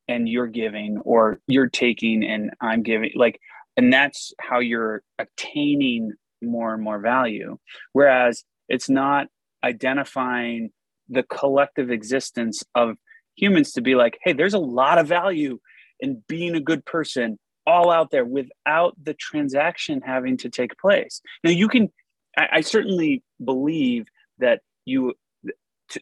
and 0.06 0.28
you're 0.28 0.46
giving, 0.46 0.98
or 0.98 1.40
you're 1.48 1.68
taking 1.68 2.22
and 2.22 2.52
I'm 2.60 2.84
giving, 2.84 3.10
like, 3.16 3.40
and 3.76 3.92
that's 3.92 4.32
how 4.38 4.60
you're 4.60 5.02
attaining 5.18 6.12
more 6.40 6.72
and 6.72 6.80
more 6.80 7.00
value. 7.00 7.58
Whereas 7.92 8.44
it's 8.68 8.88
not 8.88 9.26
identifying 9.64 10.70
the 11.08 11.24
collective 11.24 11.90
existence 11.90 12.62
of 12.76 12.98
humans 13.34 13.72
to 13.72 13.80
be 13.80 13.96
like, 13.96 14.16
hey, 14.22 14.32
there's 14.32 14.54
a 14.54 14.60
lot 14.60 14.98
of 14.98 15.08
value 15.08 15.58
in 15.98 16.22
being 16.28 16.54
a 16.54 16.60
good 16.60 16.84
person 16.84 17.36
all 17.66 17.90
out 17.90 18.12
there 18.12 18.24
without 18.24 18.94
the 19.02 19.14
transaction 19.14 20.00
having 20.06 20.36
to 20.36 20.48
take 20.48 20.78
place. 20.78 21.20
Now, 21.42 21.50
you 21.50 21.66
can, 21.66 21.88
I, 22.38 22.46
I 22.52 22.60
certainly 22.60 23.24
believe 23.44 24.06
that 24.38 24.60
you, 24.84 25.14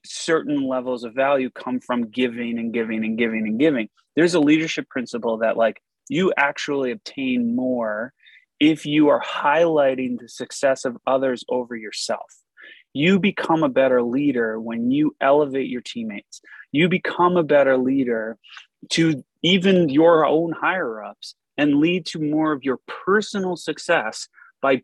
certain 0.05 0.67
levels 0.67 1.05
of 1.05 1.15
value 1.15 1.51
come 1.51 1.81
from 1.81 2.11
giving 2.11 2.59
and 2.59 2.73
giving 2.73 3.05
and 3.05 3.19
giving 3.19 3.47
and 3.47 3.59
giving. 3.59 3.89
There's 4.17 4.35
a 4.35 4.41
leadership 4.41 4.89
principle 4.89 5.39
that, 5.39 5.57
like, 5.57 5.83
you 6.09 6.33
actually 6.37 6.91
obtain 6.91 7.55
more 7.57 8.13
if 8.61 8.87
you 8.87 9.09
are 9.09 9.23
highlighting 9.23 10.19
the 10.19 10.29
success 10.29 10.85
of 10.85 10.97
others 11.07 11.45
over 11.49 11.75
yourself. 11.75 12.33
You 12.95 13.19
become 13.19 13.63
a 13.63 13.69
better 13.69 14.03
leader 14.03 14.61
when 14.61 14.91
you 14.91 15.17
elevate 15.21 15.69
your 15.69 15.81
teammates. 15.81 16.41
You 16.71 16.89
become 16.89 17.37
a 17.37 17.43
better 17.43 17.77
leader 17.77 18.39
to 18.91 19.25
even 19.43 19.89
your 19.89 20.27
own 20.27 20.53
higher 20.53 21.03
ups 21.03 21.35
and 21.57 21.81
lead 21.81 22.07
to 22.07 22.19
more 22.19 22.53
of 22.53 22.65
your 22.65 22.79
personal 22.87 23.57
success 23.57 24.29
by 24.61 24.83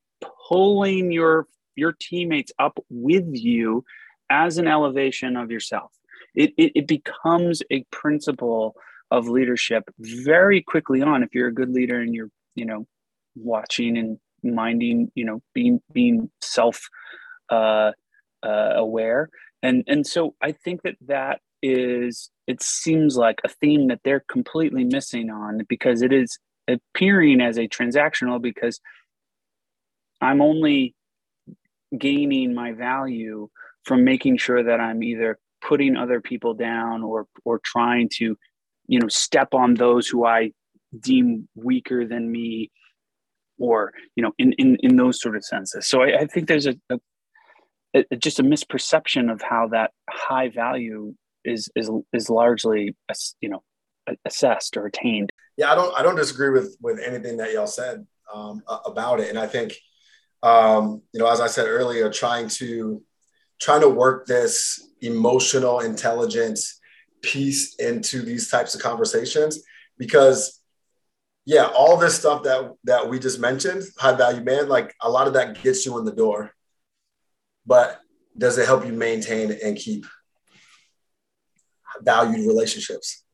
pulling 0.49 1.13
your 1.13 1.47
your 1.77 1.95
teammates 1.99 2.51
up 2.59 2.79
with 2.91 3.27
you 3.31 3.85
as 4.31 4.59
an 4.59 4.69
elevation 4.69 5.37
of 5.37 5.51
yourself. 5.51 5.93
It, 6.35 6.53
it, 6.57 6.73
it 6.75 6.87
becomes 6.87 7.63
a 7.71 7.85
principle 7.91 8.77
of 9.11 9.29
leadership 9.29 9.85
very 9.99 10.63
quickly 10.63 11.03
on 11.03 11.23
if 11.23 11.35
you're 11.35 11.49
a 11.49 11.55
good 11.55 11.71
leader 11.71 12.01
and 12.01 12.15
you're 12.15 12.31
you 12.55 12.65
know 12.65 12.87
watching 13.37 13.97
and 13.97 14.19
minding 14.43 15.11
you 15.15 15.25
know 15.25 15.41
being 15.55 15.81
being 15.93 16.31
self 16.41 16.89
uh, 17.51 17.93
uh, 18.43 18.73
aware 18.75 19.31
and 19.63 19.85
and 19.87 20.07
so 20.07 20.35
i 20.43 20.53
think 20.53 20.83
that 20.83 20.97
that 21.07 21.41
is 21.63 22.31
it 22.47 22.63
seems 22.63 23.17
like 23.17 23.41
a 23.45 23.49
theme 23.49 23.89
that 23.89 24.01
they're 24.05 24.25
completely 24.31 24.85
missing 24.85 25.31
on 25.31 25.65
because 25.69 26.03
it 26.03 26.13
is 26.13 26.39
appearing 26.69 27.41
as 27.41 27.59
a 27.59 27.67
transactional 27.67 28.41
because 28.41 28.81
i'm 30.21 30.41
only 30.41 30.95
gaining 31.97 32.55
my 32.55 32.73
value 32.73 33.49
from 33.89 34.05
making 34.05 34.37
sure 34.37 34.63
that 34.63 34.81
i'm 34.81 35.03
either 35.03 35.39
putting 35.61 35.97
other 35.97 36.21
people 36.21 36.55
down 36.55 37.03
or 37.03 37.27
or 37.45 37.61
trying 37.65 38.09
to 38.09 38.37
you 38.87 39.01
know 39.01 39.09
step 39.09 39.55
on 39.55 39.75
those 39.75 40.07
who 40.07 40.25
i 40.25 40.53
deem 41.01 41.49
weaker 41.57 42.07
than 42.07 42.31
me 42.31 42.71
or 43.59 43.93
you 44.17 44.23
know 44.23 44.33
in 44.39 44.53
in, 44.53 44.77
in 44.81 44.97
those 44.97 45.21
sort 45.21 45.37
of 45.37 45.45
senses. 45.45 45.87
So 45.87 46.03
i, 46.03 46.21
I 46.21 46.27
think 46.27 46.49
there's 46.49 46.67
a, 46.67 46.75
a 46.91 46.99
it, 47.95 48.07
just 48.21 48.39
a 48.39 48.43
misperception 48.43 49.33
of 49.33 49.43
how 49.43 49.69
that 49.69 49.91
high 50.09 50.49
value 50.49 51.15
is 51.45 51.71
is 51.75 51.91
is 52.13 52.31
largely 52.31 52.97
you 53.41 53.49
know 53.49 53.63
assessed 54.25 54.77
or 54.77 54.87
attained. 54.87 55.31
Yeah, 55.57 55.73
I 55.73 55.75
don't 55.75 55.99
I 55.99 56.03
don't 56.03 56.17
disagree 56.17 56.51
with 56.51 56.77
with 56.81 57.01
anything 57.01 57.39
that 57.39 57.53
y'all 57.53 57.67
said 57.67 58.07
um, 58.33 58.63
about 58.87 59.21
it, 59.21 59.29
and 59.31 59.39
I 59.39 59.47
think 59.47 59.77
um, 60.43 61.03
you 61.13 61.19
know, 61.19 61.29
as 61.29 61.41
I 61.41 61.49
said 61.49 61.67
earlier, 61.67 62.11
trying 62.11 62.49
to 62.49 63.03
trying 63.61 63.81
to 63.81 63.89
work 63.89 64.27
this 64.27 64.89
emotional 65.01 65.81
intelligence 65.81 66.81
piece 67.23 67.77
into 67.77 68.23
these 68.23 68.49
types 68.51 68.75
of 68.75 68.81
conversations 68.81 69.61
because 69.99 70.61
yeah 71.45 71.65
all 71.77 71.97
this 71.97 72.17
stuff 72.17 72.45
that 72.45 72.73
that 72.85 73.09
we 73.09 73.19
just 73.19 73.41
mentioned 73.41 73.83
high 73.99 74.15
value 74.15 74.43
man 74.43 74.69
like 74.69 74.95
a 75.03 75.11
lot 75.11 75.27
of 75.27 75.33
that 75.33 75.61
gets 75.63 75.85
you 75.85 75.99
in 75.99 76.05
the 76.05 76.13
door 76.13 76.53
but 77.67 78.01
does 78.37 78.57
it 78.57 78.67
help 78.67 78.87
you 78.87 78.93
maintain 78.93 79.57
and 79.63 79.77
keep 79.77 80.07
valued 82.03 82.47
relationships? 82.47 83.25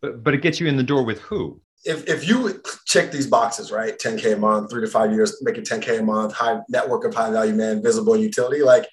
But, 0.00 0.22
but 0.22 0.34
it 0.34 0.42
gets 0.42 0.60
you 0.60 0.66
in 0.66 0.76
the 0.76 0.82
door 0.82 1.04
with 1.04 1.20
who? 1.20 1.60
If, 1.84 2.08
if 2.08 2.28
you 2.28 2.62
check 2.86 3.10
these 3.10 3.26
boxes 3.26 3.72
right 3.72 3.98
10k 3.98 4.34
a 4.34 4.36
month 4.36 4.70
three 4.70 4.82
to 4.82 4.86
five 4.86 5.10
years 5.12 5.42
making 5.42 5.64
10k 5.64 5.98
a 5.98 6.02
month 6.02 6.32
high 6.32 6.60
network 6.68 7.04
of 7.04 7.12
high 7.12 7.32
value 7.32 7.54
man 7.54 7.82
visible 7.82 8.16
utility 8.16 8.62
like 8.62 8.88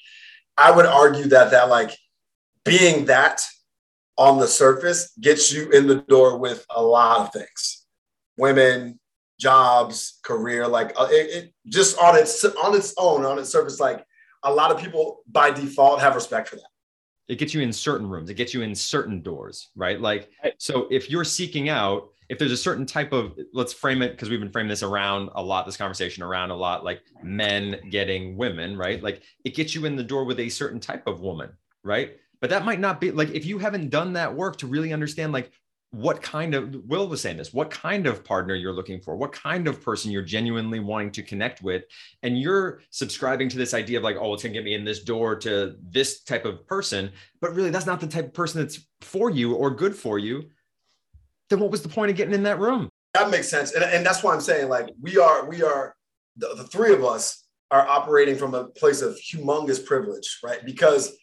i 0.60 0.69
would 0.69 0.86
argue 0.86 1.28
that 1.30 1.52
that 1.52 1.69
like 1.69 1.98
being 2.65 3.06
that 3.06 3.41
on 4.19 4.38
the 4.38 4.48
surface 4.48 5.12
gets 5.19 5.52
you 5.52 5.69
in 5.72 5.88
the 5.88 5.95
door 5.95 6.38
with 6.38 6.65
a 6.76 6.84
lot 6.84 7.22
of 7.22 7.34
things. 7.34 7.86
Women 8.38 9.00
jobs 9.39 10.19
career 10.22 10.67
like 10.67 10.91
uh, 11.00 11.08
it, 11.10 11.45
it, 11.45 11.54
just 11.67 11.98
on 11.98 12.17
its 12.17 12.43
on 12.43 12.76
its 12.76 12.93
own 12.98 13.24
on 13.24 13.39
its 13.39 13.50
surface 13.50 13.80
like 13.80 14.06
a 14.43 14.54
lot 14.54 14.69
of 14.69 14.78
people 14.78 15.19
by 15.32 15.50
default 15.50 16.02
have 16.02 16.13
respect 16.13 16.50
for 16.50 16.58
that 16.58 16.68
it 17.30 17.38
gets 17.38 17.54
you 17.54 17.62
in 17.62 17.72
certain 17.72 18.10
rooms 18.10 18.30
it 18.30 18.34
gets 18.34 18.54
you 18.54 18.62
in 18.62 18.76
certain 18.76 19.22
doors 19.22 19.70
right? 19.76 20.02
Like 20.02 20.30
so 20.58 20.88
if 20.92 21.10
you're 21.10 21.24
seeking 21.24 21.70
out 21.70 22.10
if 22.28 22.38
there's 22.38 22.52
a 22.52 22.58
certain 22.58 22.86
type 22.86 23.12
of 23.12 23.38
let's 23.54 23.74
frame 23.74 24.02
it 24.02 24.12
because 24.12 24.30
we've 24.30 24.39
been 24.39 24.52
framing 24.52 24.70
this 24.70 24.84
around 24.84 25.30
a 25.36 25.42
lot 25.42 25.65
this 25.65 25.78
conversation 25.78 26.22
around 26.24 26.52
a 26.52 26.56
lot 26.56 26.84
like 26.84 27.02
men 27.24 27.80
getting 27.89 28.36
women 28.36 28.78
right? 28.78 29.02
Like 29.02 29.24
it 29.46 29.56
gets 29.56 29.74
you 29.74 29.86
in 29.86 29.96
the 29.96 30.04
door 30.04 30.26
with 30.26 30.39
a 30.39 30.50
certain 30.50 30.80
type 30.80 31.08
of 31.08 31.22
woman 31.22 31.52
right? 31.84 32.18
But 32.42 32.50
that 32.50 32.65
might 32.65 32.80
not 32.80 33.00
be 33.00 33.12
like 33.12 33.30
if 33.30 33.46
you 33.46 33.60
haven't 33.60 33.89
done 33.89 34.13
that 34.13 34.36
work 34.36 34.58
to 34.58 34.68
really 34.68 34.94
understand 34.94 35.32
like 35.32 35.52
what 35.91 36.21
kind 36.21 36.54
of 36.54 36.75
will 36.86 37.08
was 37.08 37.21
saying 37.21 37.38
this 37.38 37.52
what 37.52 37.71
kind 37.71 38.06
of 38.06 38.23
partner 38.23 38.54
you're 38.54 38.73
looking 38.73 39.02
for 39.02 39.15
what 39.15 39.32
kind 39.32 39.67
of 39.67 39.82
person 39.82 40.12
you're 40.12 40.21
genuinely 40.21 40.80
wanting 40.80 41.12
to 41.12 41.23
connect 41.23 41.63
with 41.63 41.84
and 42.21 42.39
you're 42.39 42.82
subscribing 42.91 43.49
to 43.49 43.58
this 43.58 43.73
idea 43.73 43.97
of 43.97 44.04
like 44.04 44.15
oh 44.19 44.34
it's 44.34 44.43
going 44.43 44.54
to 44.54 44.60
get 44.60 44.63
me 44.63 44.75
in 44.75 44.86
this 44.86 45.04
door 45.04 45.36
to 45.36 45.75
this 45.89 46.21
type 46.21 46.45
of 46.45 46.65
person 46.67 47.10
but 47.41 47.56
really 47.56 47.71
that's 47.71 47.88
not 47.88 47.99
the 47.99 48.08
type 48.08 48.25
of 48.28 48.34
person 48.34 48.62
that's 48.62 48.88
for 49.02 49.32
you 49.32 49.56
or 49.56 49.71
good 49.71 49.95
for 49.95 50.19
you 50.19 50.43
then 51.49 51.60
what 51.60 51.71
was 51.71 51.82
the 51.82 51.89
point 51.89 52.12
of 52.12 52.15
getting 52.15 52.36
in 52.36 52.43
that 52.43 52.60
room? 52.60 52.88
That 53.15 53.32
makes 53.32 53.49
sense 53.49 53.73
and, 53.73 53.84
and 53.84 54.06
that's 54.06 54.21
why 54.21 54.36
i'm 54.36 54.41
saying 54.41 54.69
like 54.69 54.89
we 55.02 55.17
are 55.17 55.49
we 55.49 55.63
are 55.63 55.95
the, 56.38 56.54
the 56.56 56.65
three 56.65 56.93
of 56.93 57.04
us 57.04 57.47
are 57.71 57.88
operating 57.88 58.36
from 58.36 58.54
a 58.54 58.65
place 58.65 59.02
of 59.02 59.15
humongous 59.15 59.84
privilege 59.84 60.39
right? 60.43 60.63
Because 60.63 61.17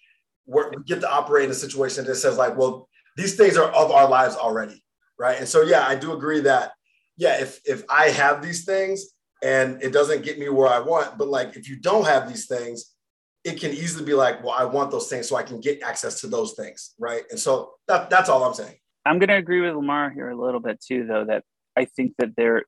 we 0.46 0.62
get 0.84 1.00
to 1.00 1.10
operate 1.10 1.46
in 1.46 1.50
a 1.50 1.54
situation 1.54 2.04
that 2.04 2.14
says 2.14 2.38
like, 2.38 2.56
well, 2.56 2.88
these 3.16 3.36
things 3.36 3.56
are 3.56 3.70
of 3.70 3.90
our 3.90 4.08
lives 4.08 4.36
already, 4.36 4.82
right? 5.18 5.38
And 5.38 5.48
so, 5.48 5.62
yeah, 5.62 5.86
I 5.86 5.94
do 5.94 6.12
agree 6.12 6.40
that, 6.40 6.72
yeah, 7.16 7.40
if 7.40 7.60
if 7.64 7.84
I 7.88 8.10
have 8.10 8.42
these 8.42 8.64
things 8.64 9.06
and 9.42 9.82
it 9.82 9.92
doesn't 9.92 10.22
get 10.22 10.38
me 10.38 10.48
where 10.48 10.68
I 10.68 10.78
want, 10.78 11.18
but 11.18 11.28
like 11.28 11.56
if 11.56 11.68
you 11.68 11.80
don't 11.80 12.06
have 12.06 12.28
these 12.28 12.46
things, 12.46 12.94
it 13.42 13.60
can 13.60 13.70
easily 13.70 14.04
be 14.04 14.12
like, 14.12 14.42
well, 14.42 14.52
I 14.52 14.64
want 14.64 14.90
those 14.90 15.08
things 15.08 15.28
so 15.28 15.36
I 15.36 15.42
can 15.42 15.60
get 15.60 15.82
access 15.82 16.20
to 16.20 16.26
those 16.26 16.54
things, 16.54 16.94
right? 16.98 17.22
And 17.30 17.38
so 17.38 17.72
that 17.88 18.10
that's 18.10 18.28
all 18.28 18.44
I'm 18.44 18.54
saying. 18.54 18.76
I'm 19.06 19.18
going 19.18 19.28
to 19.28 19.36
agree 19.36 19.60
with 19.60 19.72
Lamarr 19.72 20.12
here 20.12 20.30
a 20.30 20.36
little 20.36 20.60
bit 20.60 20.80
too, 20.80 21.06
though. 21.06 21.24
That 21.24 21.44
I 21.76 21.84
think 21.84 22.14
that 22.18 22.34
there, 22.36 22.64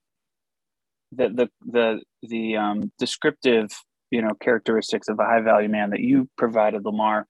that 1.12 1.37
the 1.37 1.50
the 1.66 2.00
the 2.22 2.56
um, 2.56 2.92
descriptive, 2.98 3.70
you 4.11 4.22
know, 4.22 4.34
characteristics 4.40 5.08
of 5.08 5.18
a 5.18 5.24
high 5.24 5.40
value 5.40 5.68
man 5.68 5.90
that 5.90 6.00
you 6.00 6.28
provided, 6.38 6.84
Lamarr, 6.84 7.24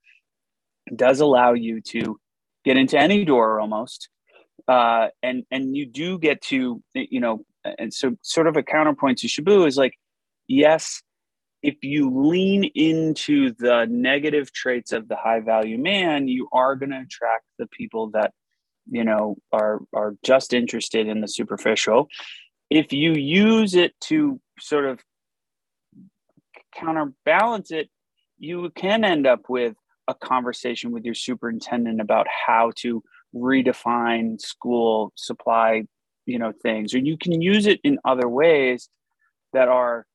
does 0.95 1.21
allow 1.21 1.55
you 1.55 1.81
to 1.81 2.21
get 2.69 2.77
into 2.77 2.99
any 2.99 3.25
door 3.25 3.61
almost 3.61 4.11
uh, 4.69 5.09
and 5.23 5.45
and 5.51 5.75
you 5.75 5.87
do 5.87 6.19
get 6.19 6.43
to 6.43 6.83
you 6.93 7.19
know 7.19 7.45
and 7.79 7.95
so 7.95 8.15
sort 8.23 8.47
of 8.47 8.57
a 8.57 8.63
counterpoint 8.63 9.17
to 9.19 9.27
Shaboo 9.27 9.67
is 9.67 9.79
like 9.79 9.95
yes 10.49 11.03
if 11.63 11.77
you 11.83 12.11
lean 12.15 12.65
into 12.75 13.53
the 13.59 13.87
negative 13.91 14.53
traits 14.53 14.93
of 14.93 15.09
the 15.09 15.17
high 15.17 15.41
value 15.41 15.79
man 15.79 16.29
you 16.29 16.47
are 16.53 16.77
going 16.77 16.91
to 16.91 17.01
attract 17.01 17.45
the 17.59 17.67
people 17.69 18.11
that 18.11 18.33
you 18.91 19.03
know 19.03 19.39
are 19.51 19.81
are 19.95 20.15
just 20.23 20.53
interested 20.53 21.09
in 21.09 21.23
the 21.23 21.29
superficial. 21.29 22.09
If 22.69 22.93
you 22.93 23.13
use 23.15 23.75
it 23.75 23.99
to 24.09 24.39
sort 24.61 24.85
of 24.85 25.01
counterbalance 26.75 27.71
it 27.71 27.89
you 28.39 28.71
can 28.77 29.05
end 29.05 29.27
up 29.27 29.49
with 29.49 29.75
a 30.09 30.15
conversation 30.15 30.91
with 30.91 31.05
your 31.05 31.15
superintendent 31.15 32.01
about 32.01 32.27
how 32.47 32.73
to 32.77 33.03
redefine 33.35 34.41
school 34.41 35.13
supply 35.15 35.85
you 36.25 36.39
know 36.39 36.53
things 36.63 36.95
or 36.95 36.99
you 36.99 37.17
can 37.17 37.41
use 37.41 37.67
it 37.67 37.79
in 37.85 37.99
other 38.05 38.29
ways 38.29 38.89
that 39.53 39.69
are 39.69 40.07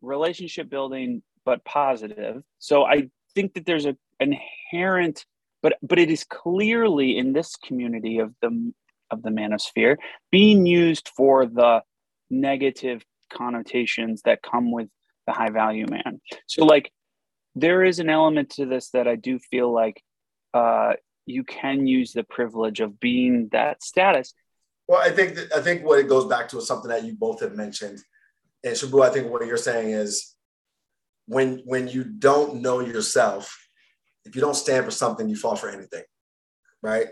relationship 0.00 0.68
building 0.68 1.22
but 1.44 1.64
positive. 1.64 2.42
So 2.58 2.84
i 2.84 3.08
think 3.34 3.54
that 3.54 3.66
there's 3.66 3.86
a 3.86 3.96
inherent 4.20 5.24
but 5.62 5.74
but 5.82 5.98
it 5.98 6.10
is 6.10 6.24
clearly 6.24 7.16
in 7.16 7.32
this 7.32 7.56
community 7.56 8.18
of 8.18 8.34
the 8.42 8.72
of 9.10 9.22
the 9.22 9.30
manosphere 9.30 9.96
being 10.30 10.66
used 10.66 11.10
for 11.16 11.46
the 11.46 11.82
negative 12.30 13.04
connotations 13.32 14.22
that 14.24 14.42
come 14.42 14.72
with 14.72 14.88
the 15.26 15.32
high 15.32 15.50
value 15.50 15.86
man. 15.88 16.20
So 16.46 16.64
like 16.64 16.90
there 17.54 17.84
is 17.84 17.98
an 17.98 18.08
element 18.08 18.50
to 18.50 18.66
this 18.66 18.90
that 18.90 19.06
I 19.06 19.16
do 19.16 19.38
feel 19.38 19.72
like 19.72 20.02
uh, 20.54 20.94
you 21.26 21.44
can 21.44 21.86
use 21.86 22.12
the 22.12 22.24
privilege 22.24 22.80
of 22.80 22.98
being 22.98 23.48
that 23.52 23.82
status. 23.82 24.34
Well, 24.88 25.00
I 25.00 25.10
think 25.10 25.34
that, 25.34 25.54
I 25.54 25.60
think 25.60 25.84
what 25.84 25.98
it 25.98 26.08
goes 26.08 26.26
back 26.26 26.48
to 26.48 26.58
is 26.58 26.66
something 26.66 26.90
that 26.90 27.04
you 27.04 27.14
both 27.14 27.40
have 27.40 27.54
mentioned, 27.54 28.00
and 28.64 28.74
Shaboo. 28.74 29.04
I 29.04 29.10
think 29.10 29.30
what 29.30 29.46
you're 29.46 29.56
saying 29.56 29.90
is 29.90 30.34
when 31.26 31.62
when 31.64 31.88
you 31.88 32.04
don't 32.04 32.62
know 32.62 32.80
yourself, 32.80 33.56
if 34.24 34.34
you 34.34 34.40
don't 34.40 34.56
stand 34.56 34.84
for 34.84 34.90
something, 34.90 35.28
you 35.28 35.36
fall 35.36 35.56
for 35.56 35.70
anything, 35.70 36.02
right? 36.82 37.08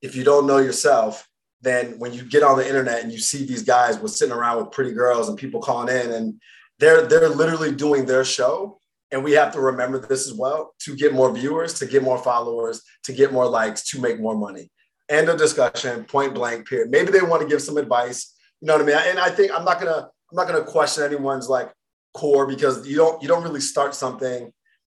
If 0.00 0.16
you 0.16 0.24
don't 0.24 0.46
know 0.46 0.58
yourself, 0.58 1.28
then 1.60 1.98
when 1.98 2.12
you 2.12 2.24
get 2.24 2.42
on 2.42 2.58
the 2.58 2.66
internet 2.66 3.02
and 3.02 3.12
you 3.12 3.18
see 3.18 3.44
these 3.44 3.62
guys 3.62 3.98
with 3.98 4.12
sitting 4.12 4.34
around 4.34 4.58
with 4.58 4.72
pretty 4.72 4.92
girls 4.92 5.28
and 5.28 5.38
people 5.38 5.60
calling 5.60 5.94
in 5.94 6.12
and 6.12 6.40
they're 6.78 7.06
they're 7.06 7.28
literally 7.28 7.72
doing 7.72 8.06
their 8.06 8.24
show 8.24 8.80
and 9.12 9.22
we 9.22 9.32
have 9.32 9.52
to 9.52 9.60
remember 9.60 9.98
this 10.00 10.26
as 10.26 10.32
well 10.32 10.74
to 10.80 10.96
get 10.96 11.12
more 11.12 11.32
viewers, 11.32 11.74
to 11.74 11.86
get 11.86 12.02
more 12.02 12.18
followers, 12.18 12.82
to 13.04 13.12
get 13.12 13.32
more 13.32 13.46
likes, 13.46 13.90
to 13.90 14.00
make 14.00 14.18
more 14.18 14.36
money. 14.36 14.70
End 15.08 15.28
of 15.28 15.38
discussion, 15.38 16.04
point 16.04 16.34
blank, 16.34 16.66
period. 16.66 16.90
Maybe 16.90 17.12
they 17.12 17.20
want 17.20 17.42
to 17.42 17.48
give 17.48 17.60
some 17.60 17.76
advice. 17.76 18.34
You 18.60 18.66
know 18.66 18.74
what 18.74 18.82
I 18.82 18.86
mean? 18.86 18.96
And 18.96 19.18
I 19.18 19.28
think 19.28 19.52
I'm 19.52 19.64
not 19.64 19.78
gonna 19.78 20.08
I'm 20.30 20.36
not 20.36 20.46
gonna 20.46 20.64
question 20.64 21.04
anyone's 21.04 21.48
like 21.48 21.70
core 22.14 22.46
because 22.46 22.88
you 22.88 22.96
don't 22.96 23.20
you 23.22 23.28
don't 23.28 23.42
really 23.42 23.60
start 23.60 23.94
something 23.94 24.50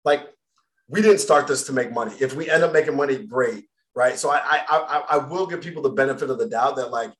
like 0.04 0.28
we 0.88 1.00
didn't 1.00 1.18
start 1.18 1.46
this 1.46 1.64
to 1.66 1.72
make 1.72 1.90
money. 1.92 2.14
If 2.20 2.34
we 2.34 2.50
end 2.50 2.62
up 2.62 2.72
making 2.72 2.96
money, 2.96 3.24
great, 3.24 3.64
right? 3.94 4.18
So 4.18 4.30
I 4.30 4.40
I 4.44 4.64
I, 4.68 5.04
I 5.12 5.16
will 5.16 5.46
give 5.46 5.62
people 5.62 5.82
the 5.82 5.90
benefit 5.90 6.28
of 6.28 6.38
the 6.38 6.48
doubt 6.48 6.76
that 6.76 6.90
like 6.90 7.12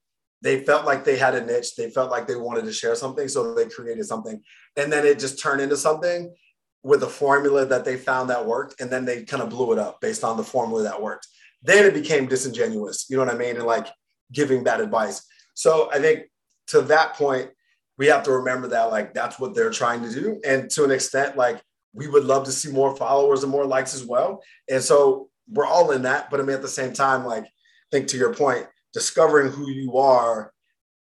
they 0.42 0.64
felt 0.64 0.84
like 0.84 1.04
they 1.04 1.16
had 1.16 1.34
a 1.36 1.46
niche, 1.46 1.76
they 1.76 1.88
felt 1.88 2.10
like 2.10 2.26
they 2.26 2.36
wanted 2.36 2.64
to 2.64 2.72
share 2.72 2.96
something, 2.96 3.28
so 3.28 3.54
they 3.54 3.66
created 3.66 4.04
something, 4.04 4.42
and 4.76 4.92
then 4.92 5.06
it 5.06 5.18
just 5.18 5.40
turned 5.40 5.62
into 5.62 5.76
something 5.76 6.34
with 6.82 7.02
a 7.02 7.08
formula 7.08 7.64
that 7.64 7.84
they 7.84 7.96
found 7.96 8.28
that 8.30 8.44
worked 8.44 8.80
and 8.80 8.90
then 8.90 9.04
they 9.04 9.24
kind 9.24 9.42
of 9.42 9.50
blew 9.50 9.72
it 9.72 9.78
up 9.78 10.00
based 10.00 10.24
on 10.24 10.36
the 10.36 10.44
formula 10.44 10.82
that 10.82 11.00
worked. 11.00 11.28
Then 11.62 11.86
it 11.86 11.94
became 11.94 12.26
disingenuous 12.26 13.06
you 13.08 13.16
know 13.16 13.24
what 13.24 13.34
i 13.34 13.38
mean 13.38 13.56
and 13.56 13.66
like 13.66 13.86
giving 14.32 14.64
bad 14.64 14.80
advice. 14.80 15.24
So 15.54 15.90
i 15.92 15.98
think 15.98 16.24
to 16.68 16.82
that 16.82 17.14
point 17.14 17.50
we 17.98 18.06
have 18.06 18.24
to 18.24 18.32
remember 18.32 18.68
that 18.68 18.90
like 18.90 19.14
that's 19.14 19.38
what 19.38 19.54
they're 19.54 19.70
trying 19.70 20.02
to 20.02 20.12
do 20.12 20.40
and 20.44 20.70
to 20.70 20.84
an 20.84 20.90
extent 20.90 21.36
like 21.36 21.62
we 21.94 22.08
would 22.08 22.24
love 22.24 22.44
to 22.44 22.52
see 22.52 22.72
more 22.72 22.96
followers 22.96 23.42
and 23.42 23.52
more 23.52 23.66
likes 23.66 23.94
as 23.94 24.04
well. 24.04 24.42
And 24.70 24.82
so 24.82 25.28
we're 25.48 25.66
all 25.66 25.90
in 25.90 26.02
that 26.02 26.30
but 26.30 26.40
i 26.40 26.42
mean 26.42 26.54
at 26.54 26.62
the 26.62 26.68
same 26.68 26.92
time 26.92 27.24
like 27.24 27.44
I 27.44 27.90
think 27.90 28.08
to 28.08 28.16
your 28.16 28.34
point 28.34 28.66
discovering 28.92 29.52
who 29.52 29.68
you 29.68 29.98
are 29.98 30.52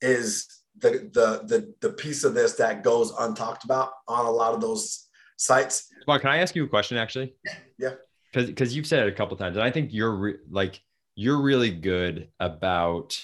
is 0.01 0.47
the 0.79 1.11
the 1.13 1.43
the, 1.47 1.75
the 1.81 1.93
piece 1.93 2.25
of 2.25 2.35
this 2.35 2.55
that 2.55 2.83
goes 2.83 3.13
untalked 3.13 3.65
about 3.65 3.91
on 4.09 4.27
a 4.27 4.31
lot 4.31 4.55
of 4.55 4.61
those 4.61 5.09
sites. 5.41 5.89
Well, 6.07 6.19
can 6.19 6.31
I 6.31 6.39
ask 6.39 6.55
you 6.55 6.65
a 6.65 6.69
question 6.69 6.97
actually? 6.97 7.35
Yeah. 7.79 7.95
Because 8.33 8.49
because 8.49 8.77
you've 8.77 8.87
said 8.87 9.07
it 9.07 9.09
a 9.09 9.17
couple 9.17 9.37
times, 9.37 9.57
and 9.57 9.65
I 9.65 9.71
think 9.71 9.93
you're 9.93 10.15
re- 10.15 10.39
like 10.49 10.81
you're 11.17 11.41
really 11.41 11.71
good 11.71 12.29
about 12.39 13.21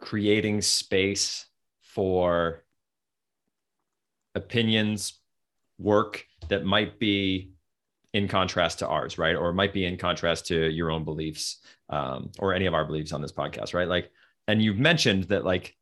creating 0.00 0.62
space 0.62 1.46
for 1.82 2.64
opinions, 4.34 5.18
work 5.78 6.24
that 6.48 6.64
might 6.64 6.98
be 6.98 7.52
in 8.14 8.28
contrast 8.28 8.78
to 8.78 8.88
ours, 8.88 9.18
right? 9.18 9.36
Or 9.36 9.52
might 9.52 9.74
be 9.74 9.84
in 9.84 9.98
contrast 9.98 10.46
to 10.46 10.70
your 10.70 10.90
own 10.90 11.04
beliefs 11.04 11.58
um, 11.90 12.30
or 12.38 12.54
any 12.54 12.66
of 12.66 12.74
our 12.74 12.84
beliefs 12.84 13.12
on 13.12 13.20
this 13.20 13.32
podcast, 13.32 13.74
right? 13.74 13.88
Like 13.88 14.10
and 14.46 14.62
you've 14.62 14.78
mentioned 14.78 15.24
that 15.24 15.44
like 15.44 15.76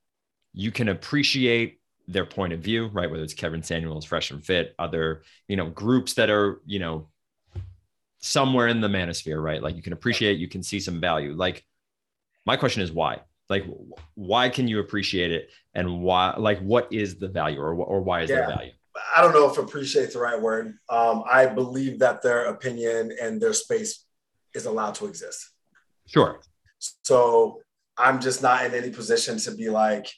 you 0.53 0.73
can 0.73 0.89
appreciate 0.89 1.81
their 2.09 2.25
point 2.25 2.53
of 2.53 2.61
view, 2.61 2.89
right? 2.89 3.11
Whether 3.11 3.25
it's 3.25 3.35
Kevin 3.35 3.63
Samuels, 3.63 4.05
Fresh 4.05 4.31
and 4.31 4.45
Fit, 4.45 4.75
other, 4.79 5.23
you 5.49 5.57
know, 5.57 5.69
groups 5.69 6.15
that 6.15 6.31
are, 6.31 6.61
you 6.65 6.79
know, 6.79 7.09
somewhere 8.21 8.69
in 8.69 8.81
the 8.81 8.89
manosphere, 8.89 9.43
right? 9.43 9.63
Like 9.63 9.77
you 9.77 9.83
can 9.83 9.93
appreciate, 9.93 10.39
you 10.39 10.49
can 10.49 10.63
see 10.63 10.81
some 10.81 11.01
value. 11.01 11.33
Like 11.35 11.65
my 12.45 12.57
question 12.57 12.83
is 12.83 12.93
why? 12.93 13.21
Like 13.49 13.65
why 14.15 14.49
can 14.49 14.69
you 14.69 14.81
appreciate 14.81 15.33
it 15.33 15.51
and 15.75 16.03
why 16.03 16.35
like 16.37 16.61
what 16.61 16.93
is 16.93 17.19
the 17.19 17.29
value 17.29 17.61
or 17.61 17.75
or 17.75 18.01
why 18.01 18.23
is 18.23 18.31
yeah. 18.31 18.37
there 18.37 18.49
value? 18.49 18.73
I 19.15 19.21
don't 19.21 19.33
know 19.33 19.49
if 19.51 19.59
appreciate 19.59 20.13
the 20.13 20.19
right 20.19 20.41
word. 20.41 20.79
Um, 20.89 21.23
I 21.31 21.47
believe 21.47 21.99
that 21.99 22.23
their 22.23 22.47
opinion 22.47 23.13
and 23.21 23.41
their 23.41 23.53
space 23.53 24.05
is 24.55 24.67
allowed 24.67 24.95
to 24.97 25.07
exist. 25.07 25.51
Sure. 26.07 26.41
So 26.79 27.61
I'm 27.99 28.21
just 28.21 28.43
not 28.43 28.65
in 28.65 28.75
any 28.75 28.91
position 28.91 29.39
to 29.39 29.53
be 29.53 29.69
like, 29.71 30.13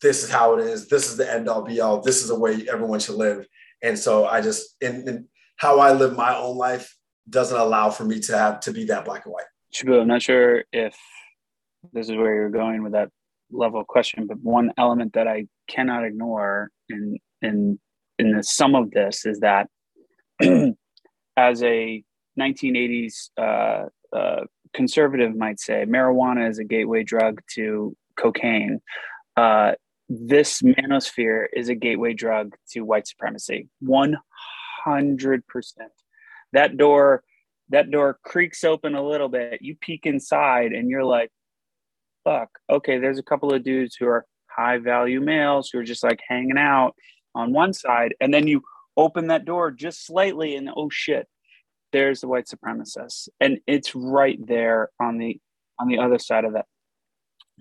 this 0.00 0.24
is 0.24 0.30
how 0.30 0.56
it 0.56 0.64
is. 0.64 0.88
This 0.88 1.10
is 1.10 1.16
the 1.16 1.30
end 1.30 1.48
all 1.48 1.62
be 1.62 1.80
all. 1.80 2.00
This 2.00 2.22
is 2.22 2.28
the 2.28 2.38
way 2.38 2.66
everyone 2.70 3.00
should 3.00 3.16
live. 3.16 3.46
And 3.82 3.98
so 3.98 4.26
I 4.26 4.40
just, 4.40 4.76
in 4.80 5.26
how 5.56 5.80
I 5.80 5.92
live 5.92 6.16
my 6.16 6.36
own 6.36 6.56
life 6.56 6.96
doesn't 7.28 7.58
allow 7.58 7.90
for 7.90 8.04
me 8.04 8.20
to 8.20 8.36
have 8.36 8.60
to 8.60 8.72
be 8.72 8.84
that 8.86 9.04
black 9.04 9.24
and 9.24 9.34
white. 9.34 9.44
Shaboo, 9.74 10.00
I'm 10.00 10.08
not 10.08 10.22
sure 10.22 10.64
if 10.72 10.96
this 11.92 12.08
is 12.08 12.16
where 12.16 12.34
you're 12.34 12.50
going 12.50 12.82
with 12.82 12.92
that 12.92 13.10
level 13.50 13.80
of 13.80 13.86
question, 13.86 14.26
but 14.26 14.38
one 14.40 14.72
element 14.78 15.14
that 15.14 15.28
I 15.28 15.46
cannot 15.68 16.04
ignore 16.04 16.70
in 16.88 17.18
in 17.42 17.78
in 18.18 18.36
the 18.36 18.42
sum 18.42 18.74
of 18.74 18.90
this 18.90 19.26
is 19.26 19.40
that 19.40 19.68
as 21.36 21.62
a 21.62 22.02
1980s 22.38 23.30
uh, 23.36 23.84
uh, 24.16 24.44
conservative 24.72 25.36
might 25.36 25.60
say, 25.60 25.84
marijuana 25.86 26.48
is 26.48 26.58
a 26.58 26.64
gateway 26.64 27.02
drug 27.02 27.40
to 27.54 27.96
cocaine. 28.16 28.80
Uh, 29.36 29.72
this 30.08 30.62
manosphere 30.62 31.46
is 31.52 31.68
a 31.68 31.74
gateway 31.74 32.14
drug 32.14 32.56
to 32.70 32.80
white 32.80 33.06
supremacy. 33.06 33.68
100%. 33.84 34.22
That 36.52 36.76
door, 36.76 37.22
that 37.68 37.90
door 37.90 38.18
creaks 38.24 38.64
open 38.64 38.94
a 38.94 39.06
little 39.06 39.28
bit. 39.28 39.60
You 39.60 39.76
peek 39.76 40.06
inside 40.06 40.72
and 40.72 40.88
you're 40.88 41.04
like, 41.04 41.30
fuck, 42.24 42.48
okay, 42.70 42.98
there's 42.98 43.18
a 43.18 43.22
couple 43.22 43.52
of 43.52 43.62
dudes 43.62 43.96
who 43.96 44.06
are 44.06 44.24
high 44.46 44.78
value 44.78 45.20
males 45.20 45.70
who 45.70 45.78
are 45.78 45.84
just 45.84 46.02
like 46.02 46.20
hanging 46.26 46.58
out 46.58 46.94
on 47.34 47.52
one 47.52 47.72
side. 47.72 48.14
And 48.20 48.32
then 48.32 48.46
you 48.46 48.62
open 48.96 49.28
that 49.28 49.44
door 49.44 49.70
just 49.70 50.06
slightly 50.06 50.56
and 50.56 50.70
oh 50.74 50.88
shit, 50.90 51.28
there's 51.92 52.20
the 52.20 52.28
white 52.28 52.46
supremacists. 52.46 53.28
And 53.40 53.58
it's 53.66 53.94
right 53.94 54.38
there 54.46 54.90
on 55.00 55.18
the 55.18 55.38
on 55.78 55.88
the 55.88 55.98
other 55.98 56.18
side 56.18 56.44
of 56.44 56.54
that. 56.54 56.66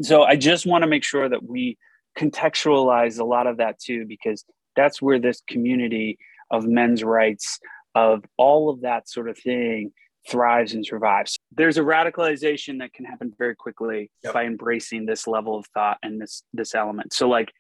So 0.02 0.24
I 0.24 0.36
just 0.36 0.66
want 0.66 0.84
to 0.84 0.88
make 0.88 1.04
sure 1.04 1.28
that 1.28 1.44
we 1.44 1.78
contextualize 2.18 3.20
a 3.20 3.24
lot 3.24 3.48
of 3.48 3.58
that 3.58 3.80
too, 3.80 4.06
because 4.06 4.44
that's 4.76 5.02
where 5.02 5.20
this 5.20 5.42
community 5.48 6.18
of 6.52 6.66
men's 6.66 7.04
rights, 7.04 7.60
of 7.96 8.24
all 8.38 8.70
of 8.70 8.82
that 8.82 9.10
sort 9.10 9.30
of 9.30 9.38
thing 9.38 9.92
thrives 10.30 10.74
and 10.74 10.86
survives. 10.86 11.38
There's 11.52 11.78
a 11.78 11.82
radicalization 11.82 12.80
that 12.80 12.94
can 12.94 13.06
happen 13.06 13.34
very 13.38 13.56
quickly 13.56 14.12
yep. 14.24 14.34
by 14.34 14.44
embracing 14.44 15.06
this 15.06 15.26
level 15.26 15.58
of 15.58 15.66
thought 15.74 15.98
and 16.04 16.22
this 16.22 16.44
this 16.54 16.76
element. 16.76 17.14
So 17.14 17.30
like 17.30 17.52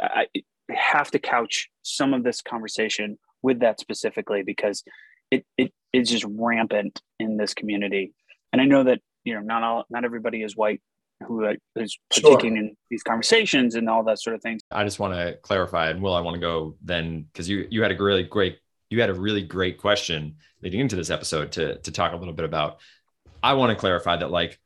I 0.00 0.26
have 0.70 1.10
to 1.12 1.18
couch 1.18 1.68
some 1.82 2.14
of 2.14 2.22
this 2.22 2.40
conversation 2.40 3.18
with 3.42 3.60
that 3.60 3.80
specifically 3.80 4.42
because 4.42 4.84
it 5.30 5.44
it 5.56 5.72
is 5.92 6.10
just 6.10 6.24
rampant 6.28 7.00
in 7.18 7.36
this 7.36 7.54
community. 7.54 8.12
And 8.52 8.62
I 8.62 8.64
know 8.64 8.84
that 8.84 9.00
you 9.24 9.34
know 9.34 9.40
not 9.40 9.62
all 9.62 9.84
not 9.90 10.04
everybody 10.04 10.42
is 10.42 10.56
white 10.56 10.80
who 11.26 11.44
is 11.76 11.98
partaking 12.10 12.54
sure. 12.54 12.64
in 12.64 12.76
these 12.90 13.02
conversations 13.02 13.74
and 13.74 13.88
all 13.88 14.04
that 14.04 14.20
sort 14.20 14.36
of 14.36 14.42
thing. 14.42 14.60
I 14.70 14.84
just 14.84 14.98
want 14.98 15.14
to 15.14 15.36
clarify, 15.42 15.90
and 15.90 16.02
Will, 16.02 16.14
I 16.14 16.20
want 16.20 16.34
to 16.34 16.40
go 16.40 16.76
then 16.82 17.26
because 17.32 17.48
you 17.48 17.66
you 17.70 17.82
had 17.82 17.92
a 17.92 18.02
really 18.02 18.22
great 18.22 18.58
you 18.90 19.00
had 19.00 19.10
a 19.10 19.14
really 19.14 19.42
great 19.42 19.78
question 19.78 20.36
leading 20.62 20.80
into 20.80 20.96
this 20.96 21.10
episode 21.10 21.52
to 21.52 21.78
to 21.78 21.92
talk 21.92 22.12
a 22.12 22.16
little 22.16 22.34
bit 22.34 22.44
about. 22.44 22.78
I 23.42 23.54
want 23.54 23.70
to 23.70 23.76
clarify 23.76 24.16
that 24.16 24.30
like 24.30 24.58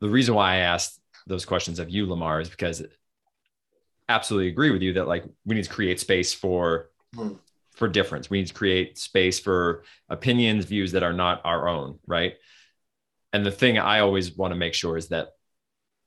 the 0.00 0.08
reason 0.08 0.34
why 0.34 0.54
I 0.54 0.56
asked 0.58 1.00
those 1.26 1.44
questions 1.44 1.78
of 1.78 1.88
you, 1.88 2.06
Lamarr, 2.06 2.42
is 2.42 2.50
because 2.50 2.82
absolutely 4.08 4.48
agree 4.48 4.70
with 4.70 4.82
you 4.82 4.94
that 4.94 5.08
like 5.08 5.24
we 5.44 5.54
need 5.54 5.64
to 5.64 5.70
create 5.70 6.00
space 6.00 6.32
for 6.32 6.90
mm. 7.14 7.38
for 7.72 7.88
difference. 7.88 8.28
We 8.28 8.38
need 8.38 8.48
to 8.48 8.54
create 8.54 8.98
space 8.98 9.38
for 9.38 9.84
opinions, 10.08 10.64
views 10.64 10.92
that 10.92 11.02
are 11.02 11.12
not 11.12 11.42
our 11.44 11.68
own, 11.68 11.98
right? 12.06 12.34
And 13.32 13.46
the 13.46 13.50
thing 13.50 13.78
I 13.78 14.00
always 14.00 14.36
want 14.36 14.52
to 14.52 14.58
make 14.58 14.74
sure 14.74 14.96
is 14.96 15.08
that 15.08 15.30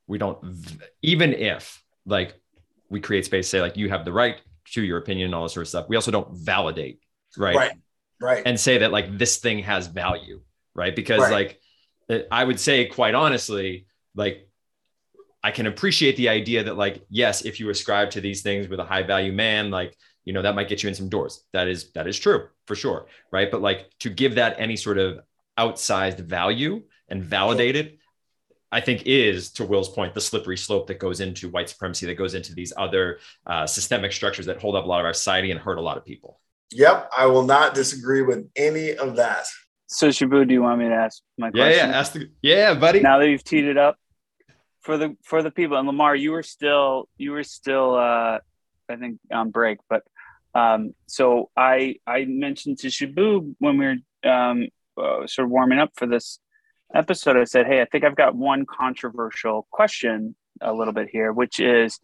we 0.06 0.18
don't 0.18 0.38
even 1.02 1.32
if 1.32 1.82
like 2.04 2.40
we 2.88 3.00
create 3.00 3.24
space 3.24 3.48
say 3.48 3.60
like 3.60 3.76
you 3.76 3.88
have 3.88 4.04
the 4.04 4.12
right 4.12 4.40
to 4.64 4.82
your 4.82 4.98
opinion 4.98 5.26
and 5.26 5.34
all 5.34 5.42
this 5.42 5.52
sort 5.52 5.64
of 5.64 5.68
stuff 5.68 5.86
we 5.88 5.96
also 5.96 6.10
don't 6.10 6.36
validate 6.36 7.00
right? 7.36 7.56
Right 7.56 7.72
right. 8.20 8.42
And 8.46 8.58
say 8.58 8.78
that 8.78 8.92
like 8.92 9.18
this 9.18 9.38
thing 9.38 9.60
has 9.60 9.86
value 9.86 10.40
right? 10.74 10.94
Because 10.94 11.20
right. 11.20 11.32
like 11.32 11.60
eh, 12.08 12.22
i 12.30 12.42
would 12.42 12.60
say 12.60 12.86
quite 12.86 13.14
honestly 13.14 13.86
like 14.14 14.48
i 15.42 15.50
can 15.50 15.66
appreciate 15.66 16.16
the 16.16 16.28
idea 16.28 16.64
that 16.64 16.76
like 16.76 17.04
yes 17.08 17.44
if 17.44 17.60
you 17.60 17.70
ascribe 17.70 18.10
to 18.10 18.20
these 18.20 18.42
things 18.42 18.68
with 18.68 18.80
a 18.80 18.84
high 18.84 19.02
value 19.02 19.32
man 19.32 19.70
like 19.70 19.96
you 20.26 20.32
know 20.32 20.42
that 20.42 20.54
might 20.54 20.68
get 20.68 20.82
you 20.82 20.88
in 20.90 20.94
some 20.94 21.08
doors. 21.08 21.44
That 21.54 21.68
is 21.68 21.90
that 21.92 22.06
is 22.06 22.18
true 22.18 22.48
for 22.66 22.74
sure 22.74 23.06
right? 23.32 23.50
But 23.50 23.62
like 23.62 23.88
to 24.00 24.10
give 24.10 24.34
that 24.34 24.56
any 24.58 24.76
sort 24.76 24.98
of 24.98 25.20
outsized 25.58 26.18
value 26.18 26.82
and 27.08 27.24
validate 27.24 27.76
it 27.76 27.98
I 28.72 28.80
think 28.80 29.02
is, 29.06 29.52
to 29.52 29.64
Will's 29.64 29.88
point, 29.88 30.14
the 30.14 30.20
slippery 30.20 30.58
slope 30.58 30.88
that 30.88 30.98
goes 30.98 31.20
into 31.20 31.48
white 31.48 31.68
supremacy, 31.68 32.06
that 32.06 32.14
goes 32.14 32.34
into 32.34 32.54
these 32.54 32.72
other 32.76 33.18
uh, 33.46 33.66
systemic 33.66 34.12
structures 34.12 34.46
that 34.46 34.60
hold 34.60 34.74
up 34.74 34.84
a 34.84 34.88
lot 34.88 35.00
of 35.00 35.06
our 35.06 35.14
society 35.14 35.50
and 35.50 35.60
hurt 35.60 35.78
a 35.78 35.80
lot 35.80 35.96
of 35.96 36.04
people. 36.04 36.40
Yep, 36.72 37.10
I 37.16 37.26
will 37.26 37.44
not 37.44 37.74
disagree 37.74 38.22
with 38.22 38.48
any 38.56 38.94
of 38.94 39.16
that. 39.16 39.46
So, 39.86 40.08
Shaboo, 40.08 40.48
do 40.48 40.52
you 40.52 40.62
want 40.62 40.80
me 40.80 40.88
to 40.88 40.94
ask 40.94 41.22
my 41.38 41.50
question? 41.50 41.68
Yeah, 41.68 41.86
yeah, 41.86 41.98
ask 41.98 42.12
the, 42.12 42.28
yeah, 42.42 42.74
buddy. 42.74 43.00
Now 43.00 43.18
that 43.18 43.28
you've 43.28 43.44
teed 43.44 43.64
it 43.64 43.78
up 43.78 43.96
for 44.80 44.98
the 44.98 45.16
for 45.22 45.44
the 45.44 45.52
people, 45.52 45.76
and 45.76 45.88
Lamarr, 45.88 46.18
you 46.18 46.32
were 46.32 46.42
still 46.42 47.08
you 47.16 47.30
were 47.30 47.44
still 47.44 47.94
uh, 47.94 48.38
I 48.88 48.96
think 48.96 49.20
on 49.32 49.50
break, 49.50 49.78
but 49.88 50.02
um, 50.54 50.92
so 51.06 51.50
I 51.56 51.96
I 52.04 52.24
mentioned 52.24 52.78
to 52.78 52.88
Shaboo 52.88 53.54
when 53.60 53.78
we 53.78 53.86
were 53.86 54.30
um, 54.30 54.66
uh, 54.96 55.26
sort 55.28 55.44
of 55.44 55.50
warming 55.50 55.78
up 55.78 55.90
for 55.94 56.06
this 56.06 56.40
episode, 56.94 57.36
I 57.36 57.44
said, 57.44 57.66
Hey, 57.66 57.80
I 57.80 57.84
think 57.86 58.04
I've 58.04 58.16
got 58.16 58.34
one 58.34 58.66
controversial 58.66 59.66
question 59.70 60.34
a 60.60 60.72
little 60.72 60.94
bit 60.94 61.08
here, 61.10 61.32
which 61.32 61.60
is 61.60 61.98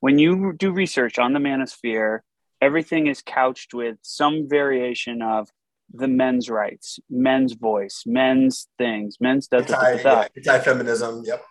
when 0.00 0.18
you 0.18 0.52
do 0.56 0.70
research 0.72 1.18
on 1.18 1.32
the 1.32 1.38
manosphere, 1.38 2.20
everything 2.60 3.06
is 3.06 3.22
couched 3.22 3.74
with 3.74 3.96
some 4.02 4.48
variation 4.48 5.22
of 5.22 5.48
the 5.92 6.08
men's 6.08 6.50
rights, 6.50 6.98
men's 7.08 7.52
voice, 7.54 8.02
men's 8.06 8.68
things, 8.78 9.16
men's 9.20 9.46
da, 9.48 9.60
da, 9.60 9.96
da, 9.96 10.24
anti-feminism. 10.36 11.22
Yep. 11.24 11.44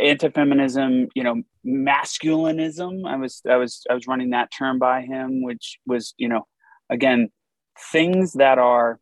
Anti-feminism, 0.00 1.08
you 1.14 1.22
know, 1.22 1.42
masculinism. 1.66 3.06
I 3.06 3.16
was, 3.16 3.42
I 3.48 3.56
was, 3.56 3.84
I 3.88 3.94
was 3.94 4.06
running 4.06 4.30
that 4.30 4.50
term 4.56 4.78
by 4.78 5.02
him, 5.02 5.42
which 5.42 5.78
was, 5.86 6.14
you 6.16 6.28
know, 6.28 6.46
again, 6.90 7.30
things 7.92 8.32
that 8.34 8.58
are 8.58 8.98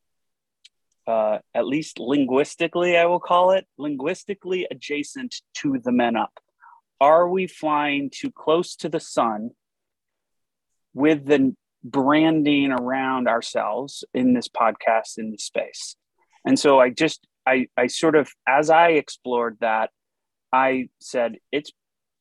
uh, 1.07 1.39
at 1.55 1.67
least 1.67 1.99
linguistically, 1.99 2.97
I 2.97 3.07
will 3.07 3.21
call 3.21 3.53
it, 3.53 3.67
linguistically 3.79 4.67
adjacent 4.71 5.37
to 5.59 5.79
the 5.83 5.93
men 5.93 6.17
up. 6.17 6.33
Are 7.01 7.29
we 7.29 7.47
flying 7.47 8.11
too 8.11 8.31
close 8.31 8.77
to 8.77 8.89
the 8.89 9.01
sun 9.01 9.51
with 10.95 11.27
the 11.27 11.55
branding 11.85 12.73
around 12.73 13.29
ourselves 13.29 14.03
in 14.15 14.35
this 14.35 14.49
podcast 14.49 15.19
in 15.19 15.31
this 15.31 15.45
space? 15.45 15.97
And 16.45 16.59
so 16.59 16.81
I 16.81 16.91
just, 16.91 17.27
I, 17.47 17.69
I 17.77 17.87
sort 17.87 18.17
of, 18.17 18.31
as 18.49 18.71
I 18.71 18.91
explored 18.91 19.59
that, 19.61 19.91
I 20.53 20.89
said 21.01 21.37
it's 21.53 21.71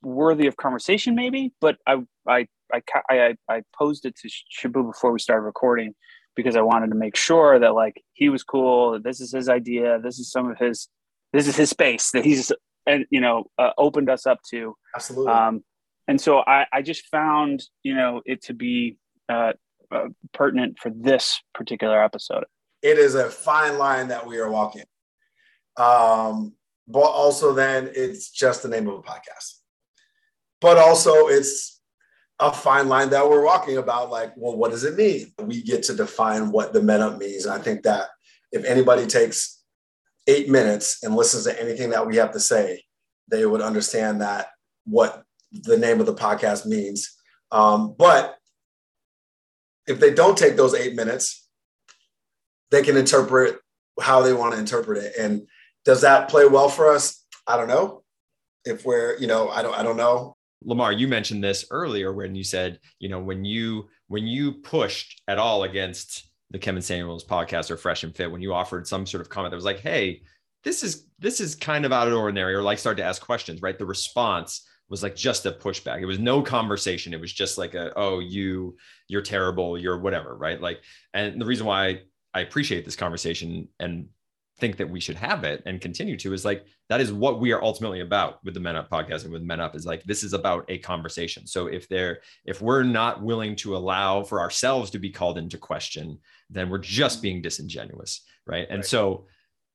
worthy 0.01 0.47
of 0.47 0.57
conversation, 0.57 1.15
maybe, 1.15 1.53
but 1.61 1.77
I, 1.87 2.03
I, 2.27 2.47
I, 2.73 2.81
I, 3.09 3.35
I 3.49 3.61
posed 3.77 4.05
it 4.05 4.15
to 4.17 4.29
Shaboo 4.29 4.91
before 4.91 5.11
we 5.11 5.19
started 5.19 5.43
recording 5.43 5.95
because 6.35 6.55
I 6.55 6.61
wanted 6.61 6.89
to 6.89 6.95
make 6.95 7.15
sure 7.15 7.59
that 7.59 7.73
like 7.73 8.03
he 8.13 8.29
was 8.29 8.43
cool. 8.43 8.99
This 8.99 9.21
is 9.21 9.31
his 9.31 9.49
idea. 9.49 9.99
This 9.99 10.19
is 10.19 10.31
some 10.31 10.49
of 10.49 10.57
his. 10.57 10.87
This 11.33 11.47
is 11.47 11.55
his 11.55 11.69
space 11.69 12.11
that 12.11 12.23
he's 12.23 12.51
and 12.85 13.05
you 13.09 13.21
know 13.21 13.45
uh, 13.57 13.71
opened 13.77 14.09
us 14.09 14.25
up 14.25 14.39
to. 14.51 14.75
Absolutely. 14.95 15.31
Um, 15.31 15.63
and 16.07 16.21
so 16.21 16.39
I, 16.39 16.65
I 16.71 16.81
just 16.81 17.07
found 17.07 17.63
you 17.83 17.95
know 17.95 18.21
it 18.25 18.43
to 18.43 18.53
be 18.53 18.97
uh, 19.29 19.53
uh, 19.91 20.07
pertinent 20.33 20.79
for 20.79 20.89
this 20.89 21.39
particular 21.53 22.01
episode. 22.03 22.45
It 22.81 22.97
is 22.97 23.15
a 23.15 23.29
fine 23.29 23.77
line 23.77 24.09
that 24.09 24.25
we 24.25 24.37
are 24.37 24.49
walking. 24.49 24.83
Um, 25.77 26.53
but 26.87 26.99
also 26.99 27.53
then 27.53 27.89
it's 27.95 28.29
just 28.29 28.63
the 28.63 28.69
name 28.69 28.87
of 28.87 28.99
a 28.99 29.01
podcast. 29.01 29.59
But 30.61 30.77
also 30.77 31.27
it's 31.27 31.74
a 32.39 32.51
fine 32.51 32.89
line 32.89 33.09
that 33.09 33.29
we're 33.29 33.45
walking 33.45 33.77
about 33.77 34.09
like 34.09 34.33
well 34.35 34.57
what 34.57 34.71
does 34.71 34.83
it 34.83 34.95
mean 34.95 35.31
we 35.39 35.61
get 35.61 35.83
to 35.83 35.95
define 35.95 36.51
what 36.51 36.73
the 36.73 36.93
up 37.01 37.17
means 37.17 37.47
i 37.47 37.57
think 37.57 37.83
that 37.83 38.07
if 38.51 38.65
anybody 38.65 39.05
takes 39.05 39.63
eight 40.27 40.49
minutes 40.49 41.03
and 41.03 41.15
listens 41.15 41.45
to 41.45 41.61
anything 41.61 41.89
that 41.89 42.05
we 42.05 42.17
have 42.17 42.31
to 42.31 42.39
say 42.39 42.83
they 43.29 43.45
would 43.45 43.61
understand 43.61 44.21
that 44.21 44.47
what 44.85 45.25
the 45.63 45.77
name 45.77 45.99
of 45.99 46.05
the 46.05 46.13
podcast 46.13 46.65
means. 46.65 47.15
Um, 47.51 47.95
but 47.97 48.35
if 49.87 49.99
they 49.99 50.13
don't 50.13 50.37
take 50.37 50.55
those 50.55 50.73
eight 50.73 50.95
minutes, 50.95 51.47
they 52.71 52.81
can 52.81 52.97
interpret 52.97 53.59
how 54.01 54.21
they 54.21 54.33
want 54.33 54.53
to 54.53 54.59
interpret 54.59 55.03
it. 55.03 55.13
And 55.17 55.47
does 55.85 56.01
that 56.01 56.29
play 56.29 56.47
well 56.47 56.69
for 56.69 56.91
us? 56.91 57.23
I 57.47 57.57
don't 57.57 57.67
know. 57.67 58.03
If 58.65 58.85
we're, 58.85 59.17
you 59.19 59.27
know, 59.27 59.49
I 59.49 59.61
don't, 59.61 59.77
I 59.77 59.83
don't 59.83 59.97
know. 59.97 60.34
Lamarr, 60.65 60.97
you 60.97 61.07
mentioned 61.07 61.43
this 61.43 61.65
earlier 61.71 62.13
when 62.13 62.35
you 62.35 62.43
said, 62.43 62.79
you 62.99 63.09
know, 63.09 63.19
when 63.19 63.45
you 63.45 63.87
when 64.07 64.25
you 64.25 64.53
pushed 64.53 65.21
at 65.27 65.37
all 65.37 65.63
against 65.63 66.29
the 66.51 66.59
Kevin 66.59 66.81
Samuels 66.81 67.25
podcast 67.25 67.71
or 67.71 67.77
Fresh 67.77 68.03
and 68.03 68.15
Fit, 68.15 68.31
when 68.31 68.41
you 68.41 68.53
offered 68.53 68.87
some 68.87 69.05
sort 69.05 69.21
of 69.21 69.29
comment 69.29 69.51
that 69.51 69.57
was 69.57 69.65
like, 69.65 69.79
hey, 69.79 70.21
this 70.63 70.83
is 70.83 71.07
this 71.19 71.39
is 71.39 71.55
kind 71.55 71.85
of 71.85 71.91
out 71.91 72.07
of 72.07 72.13
ordinary, 72.13 72.53
or 72.55 72.61
like 72.61 72.79
start 72.79 72.97
to 72.97 73.03
ask 73.03 73.21
questions, 73.21 73.61
right? 73.61 73.77
The 73.77 73.85
response 73.85 74.67
was 74.89 75.01
like 75.01 75.15
just 75.15 75.45
a 75.45 75.51
pushback. 75.51 76.01
It 76.01 76.05
was 76.05 76.19
no 76.19 76.41
conversation. 76.41 77.13
It 77.13 77.21
was 77.21 77.33
just 77.33 77.57
like 77.57 77.73
a, 77.73 77.91
oh, 77.95 78.19
you, 78.19 78.77
you're 79.07 79.21
terrible, 79.21 79.77
you're 79.77 79.99
whatever, 79.99 80.35
right? 80.35 80.61
Like, 80.61 80.81
and 81.13 81.41
the 81.41 81.45
reason 81.45 81.65
why 81.65 82.01
I 82.33 82.41
appreciate 82.41 82.85
this 82.85 82.95
conversation 82.95 83.67
and 83.79 84.09
think 84.57 84.77
that 84.77 84.89
we 84.89 84.99
should 84.99 85.17
have 85.17 85.43
it 85.43 85.61
and 85.65 85.81
continue 85.81 86.15
to 86.15 86.33
is 86.33 86.45
like 86.45 86.65
that 86.87 87.01
is 87.01 87.11
what 87.11 87.39
we 87.41 87.51
are 87.51 87.61
ultimately 87.61 87.99
about 87.99 88.43
with 88.45 88.53
the 88.53 88.59
men 88.59 88.75
up 88.75 88.89
podcast 88.89 89.23
and 89.23 89.33
with 89.33 89.41
men 89.41 89.59
up 89.59 89.75
is 89.75 89.85
like 89.85 90.03
this 90.03 90.23
is 90.23 90.33
about 90.33 90.63
a 90.69 90.77
conversation 90.77 91.45
so 91.45 91.67
if 91.67 91.89
they're 91.89 92.19
if 92.45 92.61
we're 92.61 92.83
not 92.83 93.21
willing 93.21 93.55
to 93.55 93.75
allow 93.75 94.23
for 94.23 94.39
ourselves 94.39 94.89
to 94.89 94.99
be 94.99 95.09
called 95.09 95.37
into 95.37 95.57
question 95.57 96.17
then 96.49 96.69
we're 96.69 96.77
just 96.77 97.21
being 97.21 97.41
disingenuous 97.41 98.21
right 98.47 98.67
and 98.69 98.79
right. 98.79 98.85
so 98.85 99.25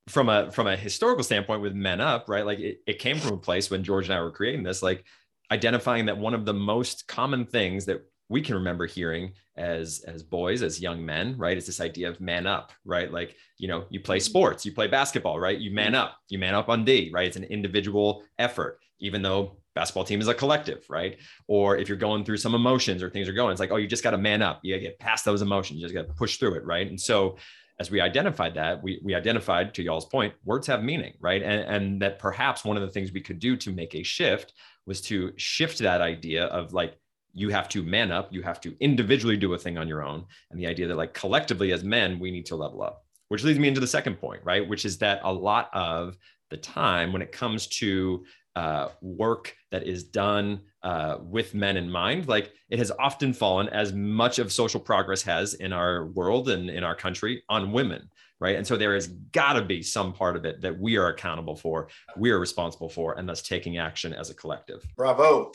from 0.08 0.30
a 0.30 0.50
from 0.50 0.66
a 0.66 0.76
historical 0.76 1.22
standpoint 1.22 1.60
with 1.60 1.74
men 1.74 2.00
up 2.00 2.28
right 2.28 2.46
like 2.46 2.58
it, 2.58 2.80
it 2.86 2.98
came 2.98 3.18
from 3.18 3.34
a 3.34 3.38
place 3.38 3.70
when 3.70 3.84
george 3.84 4.06
and 4.06 4.14
i 4.14 4.22
were 4.22 4.30
creating 4.30 4.62
this 4.62 4.82
like 4.82 5.04
identifying 5.50 6.06
that 6.06 6.16
one 6.16 6.32
of 6.32 6.46
the 6.46 6.54
most 6.54 7.06
common 7.06 7.44
things 7.44 7.84
that 7.84 8.00
we 8.30 8.40
can 8.40 8.54
remember 8.54 8.86
hearing 8.86 9.32
as 9.56 10.02
as 10.06 10.22
boys 10.22 10.62
as 10.62 10.80
young 10.80 11.04
men 11.04 11.36
right? 11.36 11.58
It's 11.58 11.66
this 11.66 11.80
idea 11.80 12.08
of 12.08 12.20
man 12.20 12.46
up 12.46 12.72
right? 12.86 13.12
Like 13.12 13.36
you 13.58 13.68
know 13.68 13.84
you 13.90 14.00
play 14.00 14.16
mm-hmm. 14.16 14.24
sports 14.24 14.64
you 14.64 14.72
play 14.72 14.86
basketball 14.86 15.38
right? 15.38 15.58
You 15.58 15.70
man 15.72 15.92
mm-hmm. 15.92 15.96
up 15.96 16.16
you 16.28 16.38
man 16.38 16.54
up 16.54 16.70
on 16.70 16.84
d 16.86 17.10
right? 17.12 17.26
It's 17.26 17.36
an 17.36 17.44
individual 17.44 18.22
effort 18.38 18.78
even 19.00 19.20
though 19.20 19.56
basketball 19.74 20.04
team 20.04 20.20
is 20.20 20.28
a 20.28 20.34
collective 20.34 20.86
right? 20.88 21.18
Or 21.48 21.76
if 21.76 21.88
you're 21.88 21.98
going 21.98 22.24
through 22.24 22.38
some 22.38 22.54
emotions 22.54 23.02
or 23.02 23.10
things 23.10 23.28
are 23.28 23.34
going 23.34 23.50
it's 23.50 23.60
like 23.60 23.72
oh 23.72 23.76
you 23.76 23.88
just 23.88 24.04
got 24.04 24.12
to 24.12 24.18
man 24.18 24.40
up. 24.40 24.60
You 24.62 24.74
got 24.74 24.78
to 24.78 24.88
get 24.88 24.98
past 25.00 25.24
those 25.26 25.42
emotions. 25.42 25.80
You 25.80 25.84
just 25.84 25.94
got 25.94 26.06
to 26.06 26.14
push 26.14 26.38
through 26.38 26.54
it 26.54 26.64
right? 26.64 26.88
And 26.88 26.98
so 26.98 27.36
as 27.80 27.90
we 27.90 28.00
identified 28.00 28.54
that 28.54 28.82
we, 28.82 29.00
we 29.02 29.14
identified 29.14 29.74
to 29.74 29.82
y'all's 29.82 30.04
point 30.04 30.34
words 30.44 30.68
have 30.68 30.84
meaning 30.84 31.14
right? 31.20 31.42
And, 31.42 31.62
and 31.62 32.02
that 32.02 32.20
perhaps 32.20 32.64
one 32.64 32.76
of 32.76 32.82
the 32.82 32.90
things 32.90 33.10
we 33.10 33.22
could 33.22 33.40
do 33.40 33.56
to 33.56 33.72
make 33.72 33.94
a 33.96 34.04
shift 34.04 34.52
was 34.86 35.00
to 35.00 35.32
shift 35.36 35.78
that 35.78 36.00
idea 36.00 36.44
of 36.46 36.72
like 36.72 36.96
you 37.32 37.48
have 37.50 37.68
to 37.68 37.82
man 37.82 38.10
up 38.10 38.32
you 38.32 38.42
have 38.42 38.60
to 38.60 38.74
individually 38.80 39.36
do 39.36 39.54
a 39.54 39.58
thing 39.58 39.78
on 39.78 39.88
your 39.88 40.02
own. 40.02 40.24
And 40.50 40.58
the 40.58 40.66
idea 40.66 40.86
that 40.88 40.96
like 40.96 41.14
collectively 41.14 41.72
as 41.72 41.84
men 41.84 42.18
we 42.18 42.30
need 42.30 42.46
to 42.46 42.56
level 42.56 42.82
up 42.82 43.04
which 43.28 43.44
leads 43.44 43.58
me 43.58 43.68
into 43.68 43.80
the 43.80 43.86
second 43.86 44.16
point 44.16 44.40
right? 44.44 44.66
Which 44.66 44.84
is 44.84 44.98
that 44.98 45.20
a 45.22 45.32
lot 45.32 45.70
of 45.72 46.16
the 46.50 46.56
time 46.56 47.12
when 47.12 47.22
it 47.22 47.32
comes 47.32 47.66
to 47.68 48.24
uh, 48.56 48.88
work 49.00 49.54
that 49.70 49.86
is 49.86 50.02
done 50.02 50.60
uh, 50.82 51.18
with 51.22 51.54
men 51.54 51.76
in 51.76 51.88
mind 51.88 52.26
like 52.26 52.52
it 52.68 52.78
has 52.78 52.90
often 52.98 53.32
fallen 53.32 53.68
as 53.68 53.92
much 53.92 54.38
of 54.38 54.52
social 54.52 54.80
progress 54.80 55.22
has 55.22 55.54
in 55.54 55.72
our 55.72 56.06
world 56.06 56.48
and 56.48 56.68
in 56.68 56.82
our 56.82 56.94
country 56.94 57.42
on 57.48 57.72
women 57.72 58.08
right? 58.40 58.56
And 58.56 58.66
so 58.66 58.76
there 58.76 58.94
has 58.94 59.06
got 59.06 59.52
to 59.52 59.62
be 59.62 59.82
some 59.82 60.12
part 60.12 60.34
of 60.34 60.44
it 60.44 60.62
that 60.62 60.78
we 60.78 60.96
are 60.96 61.08
accountable 61.08 61.54
for 61.54 61.88
we 62.16 62.30
are 62.30 62.40
responsible 62.40 62.88
for 62.88 63.18
and 63.18 63.28
thus 63.28 63.42
taking 63.42 63.78
action 63.78 64.12
as 64.12 64.30
a 64.30 64.34
collective. 64.34 64.82
Bravo 64.96 65.52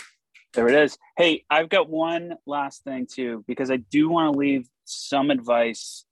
there 0.56 0.68
it 0.68 0.76
is. 0.76 0.98
Hey, 1.18 1.46
I've 1.50 1.70
got 1.70 1.90
one 1.90 2.36
last 2.46 2.84
thing 2.84 3.08
too, 3.10 3.44
because 3.48 3.70
I 3.70 3.78
do 3.78 4.10
want 4.10 4.34
to 4.34 4.40
leave 4.40 4.68
some 4.86 5.30
advice, 5.30 6.06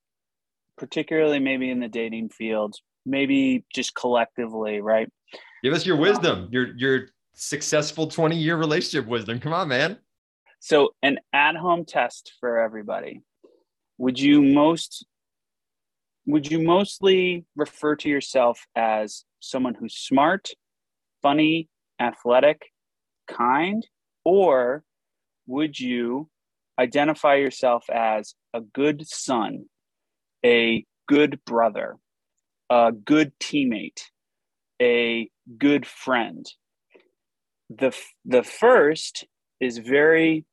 particularly 0.77 1.39
maybe 1.39 1.69
in 1.69 1.79
the 1.79 1.87
dating 1.87 2.29
field, 2.29 2.75
maybe 3.05 3.65
just 3.73 3.95
collectively, 3.95 4.81
right? 4.81 5.09
Give 5.63 5.73
us 5.73 5.85
your 5.85 5.97
wisdom, 5.97 6.49
your 6.51 6.75
your 6.75 7.07
successful 7.33 8.07
20 8.07 8.35
year 8.35 8.57
relationship 8.57 9.07
wisdom. 9.07 9.39
Come 9.39 9.53
on, 9.53 9.67
man. 9.67 9.97
So, 10.59 10.93
an 11.01 11.19
at 11.33 11.55
home 11.55 11.85
test 11.85 12.33
for 12.39 12.59
everybody. 12.59 13.21
Would 13.97 14.19
you 14.19 14.41
most 14.41 15.05
would 16.25 16.49
you 16.49 16.61
mostly 16.61 17.45
refer 17.55 17.95
to 17.97 18.09
yourself 18.09 18.65
as 18.75 19.25
someone 19.39 19.75
who's 19.75 19.95
smart, 19.95 20.49
funny, 21.21 21.67
athletic, 21.99 22.61
kind, 23.27 23.85
or 24.25 24.83
would 25.47 25.79
you 25.79 26.29
identify 26.79 27.35
yourself 27.35 27.89
as 27.89 28.35
a 28.53 28.61
good 28.61 29.07
son, 29.07 29.65
a 30.45 30.85
good 31.07 31.39
brother, 31.45 31.97
a 32.69 32.91
good 32.91 33.33
teammate, 33.39 34.01
a 34.81 35.29
good 35.57 35.85
friend? 35.85 36.45
The, 37.69 37.95
the 38.25 38.43
first 38.43 39.25
is 39.59 39.77
very 39.77 40.45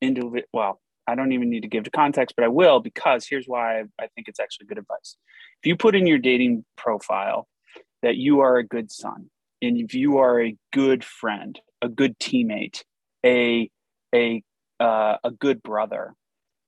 individual. 0.00 0.42
Well, 0.52 0.80
I 1.08 1.14
don't 1.14 1.32
even 1.32 1.48
need 1.48 1.62
to 1.62 1.68
give 1.68 1.84
the 1.84 1.90
context, 1.90 2.36
but 2.36 2.44
I 2.44 2.48
will 2.48 2.80
because 2.80 3.26
here's 3.26 3.46
why 3.46 3.80
I, 3.98 4.08
think 4.14 4.28
it's 4.28 4.38
actually 4.38 4.66
good 4.66 4.78
advice. 4.78 5.16
If 5.62 5.66
you 5.66 5.74
put 5.74 5.96
in 5.96 6.06
your 6.06 6.18
dating 6.18 6.64
profile 6.76 7.48
that 8.02 8.16
you 8.16 8.40
are 8.40 8.58
a 8.58 8.66
good 8.66 8.90
son, 8.90 9.30
and 9.62 9.78
if 9.78 9.94
you 9.94 10.18
are 10.18 10.40
a 10.40 10.56
good 10.72 11.02
friend, 11.02 11.58
a 11.80 11.88
good 11.88 12.18
teammate, 12.18 12.82
a 13.28 13.70
a 14.14 14.42
uh, 14.80 15.16
a 15.22 15.30
good 15.30 15.62
brother 15.62 16.14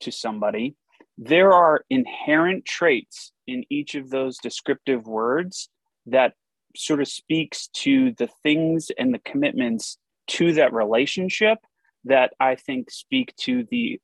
to 0.00 0.12
somebody. 0.12 0.76
There 1.16 1.52
are 1.52 1.84
inherent 1.90 2.64
traits 2.64 3.32
in 3.46 3.64
each 3.70 3.94
of 3.94 4.10
those 4.10 4.38
descriptive 4.38 5.06
words 5.06 5.68
that 6.06 6.34
sort 6.76 7.00
of 7.00 7.08
speaks 7.08 7.68
to 7.68 8.12
the 8.18 8.28
things 8.42 8.90
and 8.98 9.12
the 9.12 9.18
commitments 9.20 9.98
to 10.28 10.52
that 10.52 10.72
relationship 10.72 11.58
that 12.04 12.32
i 12.38 12.54
think 12.54 12.90
speak 12.90 13.34
to 13.36 13.64
the 13.70 14.00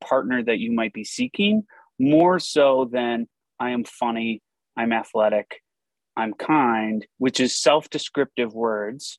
partner 0.00 0.42
that 0.42 0.58
you 0.58 0.72
might 0.72 0.92
be 0.92 1.04
seeking 1.04 1.64
more 1.98 2.38
so 2.38 2.88
than 2.90 3.26
i 3.58 3.70
am 3.70 3.84
funny 3.84 4.40
i'm 4.76 4.92
athletic 4.92 5.60
i'm 6.16 6.32
kind 6.34 7.06
which 7.18 7.40
is 7.40 7.60
self-descriptive 7.60 8.54
words 8.54 9.18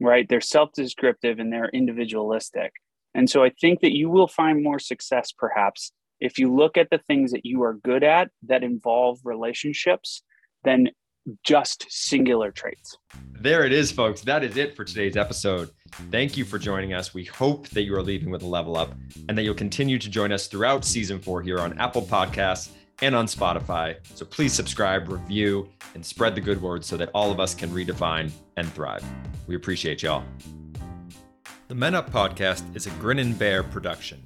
right? 0.00 0.28
They're 0.28 0.40
self 0.40 0.72
descriptive 0.72 1.38
and 1.38 1.52
they're 1.52 1.68
individualistic. 1.68 2.72
And 3.14 3.30
so 3.30 3.44
I 3.44 3.50
think 3.60 3.80
that 3.80 3.94
you 3.94 4.10
will 4.10 4.26
find 4.26 4.62
more 4.62 4.78
success 4.78 5.32
perhaps 5.32 5.92
if 6.20 6.38
you 6.38 6.52
look 6.52 6.76
at 6.76 6.90
the 6.90 6.98
things 6.98 7.32
that 7.32 7.44
you 7.44 7.62
are 7.62 7.74
good 7.74 8.02
at 8.02 8.30
that 8.46 8.64
involve 8.64 9.18
relationships 9.24 10.22
than 10.64 10.88
just 11.42 11.86
singular 11.88 12.50
traits. 12.50 12.96
There 13.40 13.64
it 13.64 13.72
is, 13.72 13.90
folks. 13.90 14.20
That 14.22 14.44
is 14.44 14.56
it 14.56 14.76
for 14.76 14.84
today's 14.84 15.16
episode. 15.16 15.70
Thank 16.10 16.36
you 16.36 16.44
for 16.44 16.58
joining 16.58 16.92
us. 16.92 17.14
We 17.14 17.24
hope 17.24 17.68
that 17.70 17.82
you 17.82 17.94
are 17.94 18.02
leaving 18.02 18.30
with 18.30 18.42
a 18.42 18.46
level 18.46 18.76
up 18.76 18.94
and 19.28 19.36
that 19.36 19.42
you'll 19.42 19.54
continue 19.54 19.98
to 19.98 20.10
join 20.10 20.32
us 20.32 20.46
throughout 20.46 20.84
season 20.84 21.18
four 21.18 21.42
here 21.42 21.58
on 21.58 21.78
Apple 21.78 22.02
Podcasts 22.02 22.70
and 23.02 23.14
on 23.14 23.26
Spotify. 23.26 23.96
So 24.14 24.24
please 24.24 24.52
subscribe, 24.52 25.08
review, 25.08 25.68
and 25.94 26.04
spread 26.04 26.34
the 26.34 26.40
good 26.40 26.60
word 26.60 26.84
so 26.84 26.96
that 26.96 27.10
all 27.14 27.30
of 27.30 27.40
us 27.40 27.54
can 27.54 27.70
redefine 27.70 28.30
and 28.56 28.72
thrive. 28.72 29.04
We 29.46 29.56
appreciate 29.56 30.02
y'all. 30.02 30.24
The 31.68 31.74
Men 31.74 31.94
Up 31.94 32.10
podcast 32.10 32.76
is 32.76 32.86
a 32.86 32.90
Grin 32.90 33.18
and 33.18 33.38
Bear 33.38 33.62
production. 33.62 34.22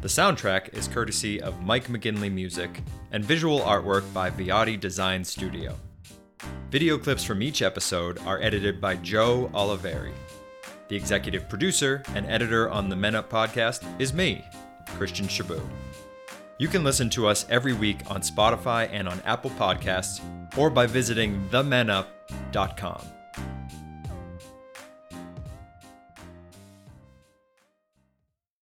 The 0.00 0.08
soundtrack 0.08 0.72
is 0.72 0.88
courtesy 0.88 1.42
of 1.42 1.62
Mike 1.62 1.88
McGinley 1.88 2.32
Music 2.32 2.82
and 3.12 3.24
visual 3.24 3.60
artwork 3.60 4.10
by 4.14 4.30
Viati 4.30 4.78
Design 4.78 5.22
Studio. 5.24 5.76
Video 6.70 6.96
clips 6.96 7.24
from 7.24 7.42
each 7.42 7.60
episode 7.60 8.18
are 8.20 8.40
edited 8.40 8.80
by 8.80 8.96
Joe 8.96 9.50
Oliveri. 9.52 10.12
The 10.88 10.96
executive 10.96 11.48
producer 11.48 12.02
and 12.14 12.26
editor 12.26 12.70
on 12.70 12.88
the 12.88 12.96
Men 12.96 13.14
Up 13.14 13.30
podcast 13.30 13.84
is 14.00 14.14
me, 14.14 14.44
Christian 14.96 15.28
Chabot. 15.28 15.62
You 16.60 16.68
can 16.68 16.84
listen 16.84 17.08
to 17.10 17.26
us 17.26 17.46
every 17.48 17.72
week 17.72 18.10
on 18.10 18.20
Spotify 18.20 18.86
and 18.92 19.08
on 19.08 19.18
Apple 19.24 19.48
Podcasts 19.52 20.20
or 20.58 20.68
by 20.68 20.84
visiting 20.84 21.48
themenup.com. 21.48 23.19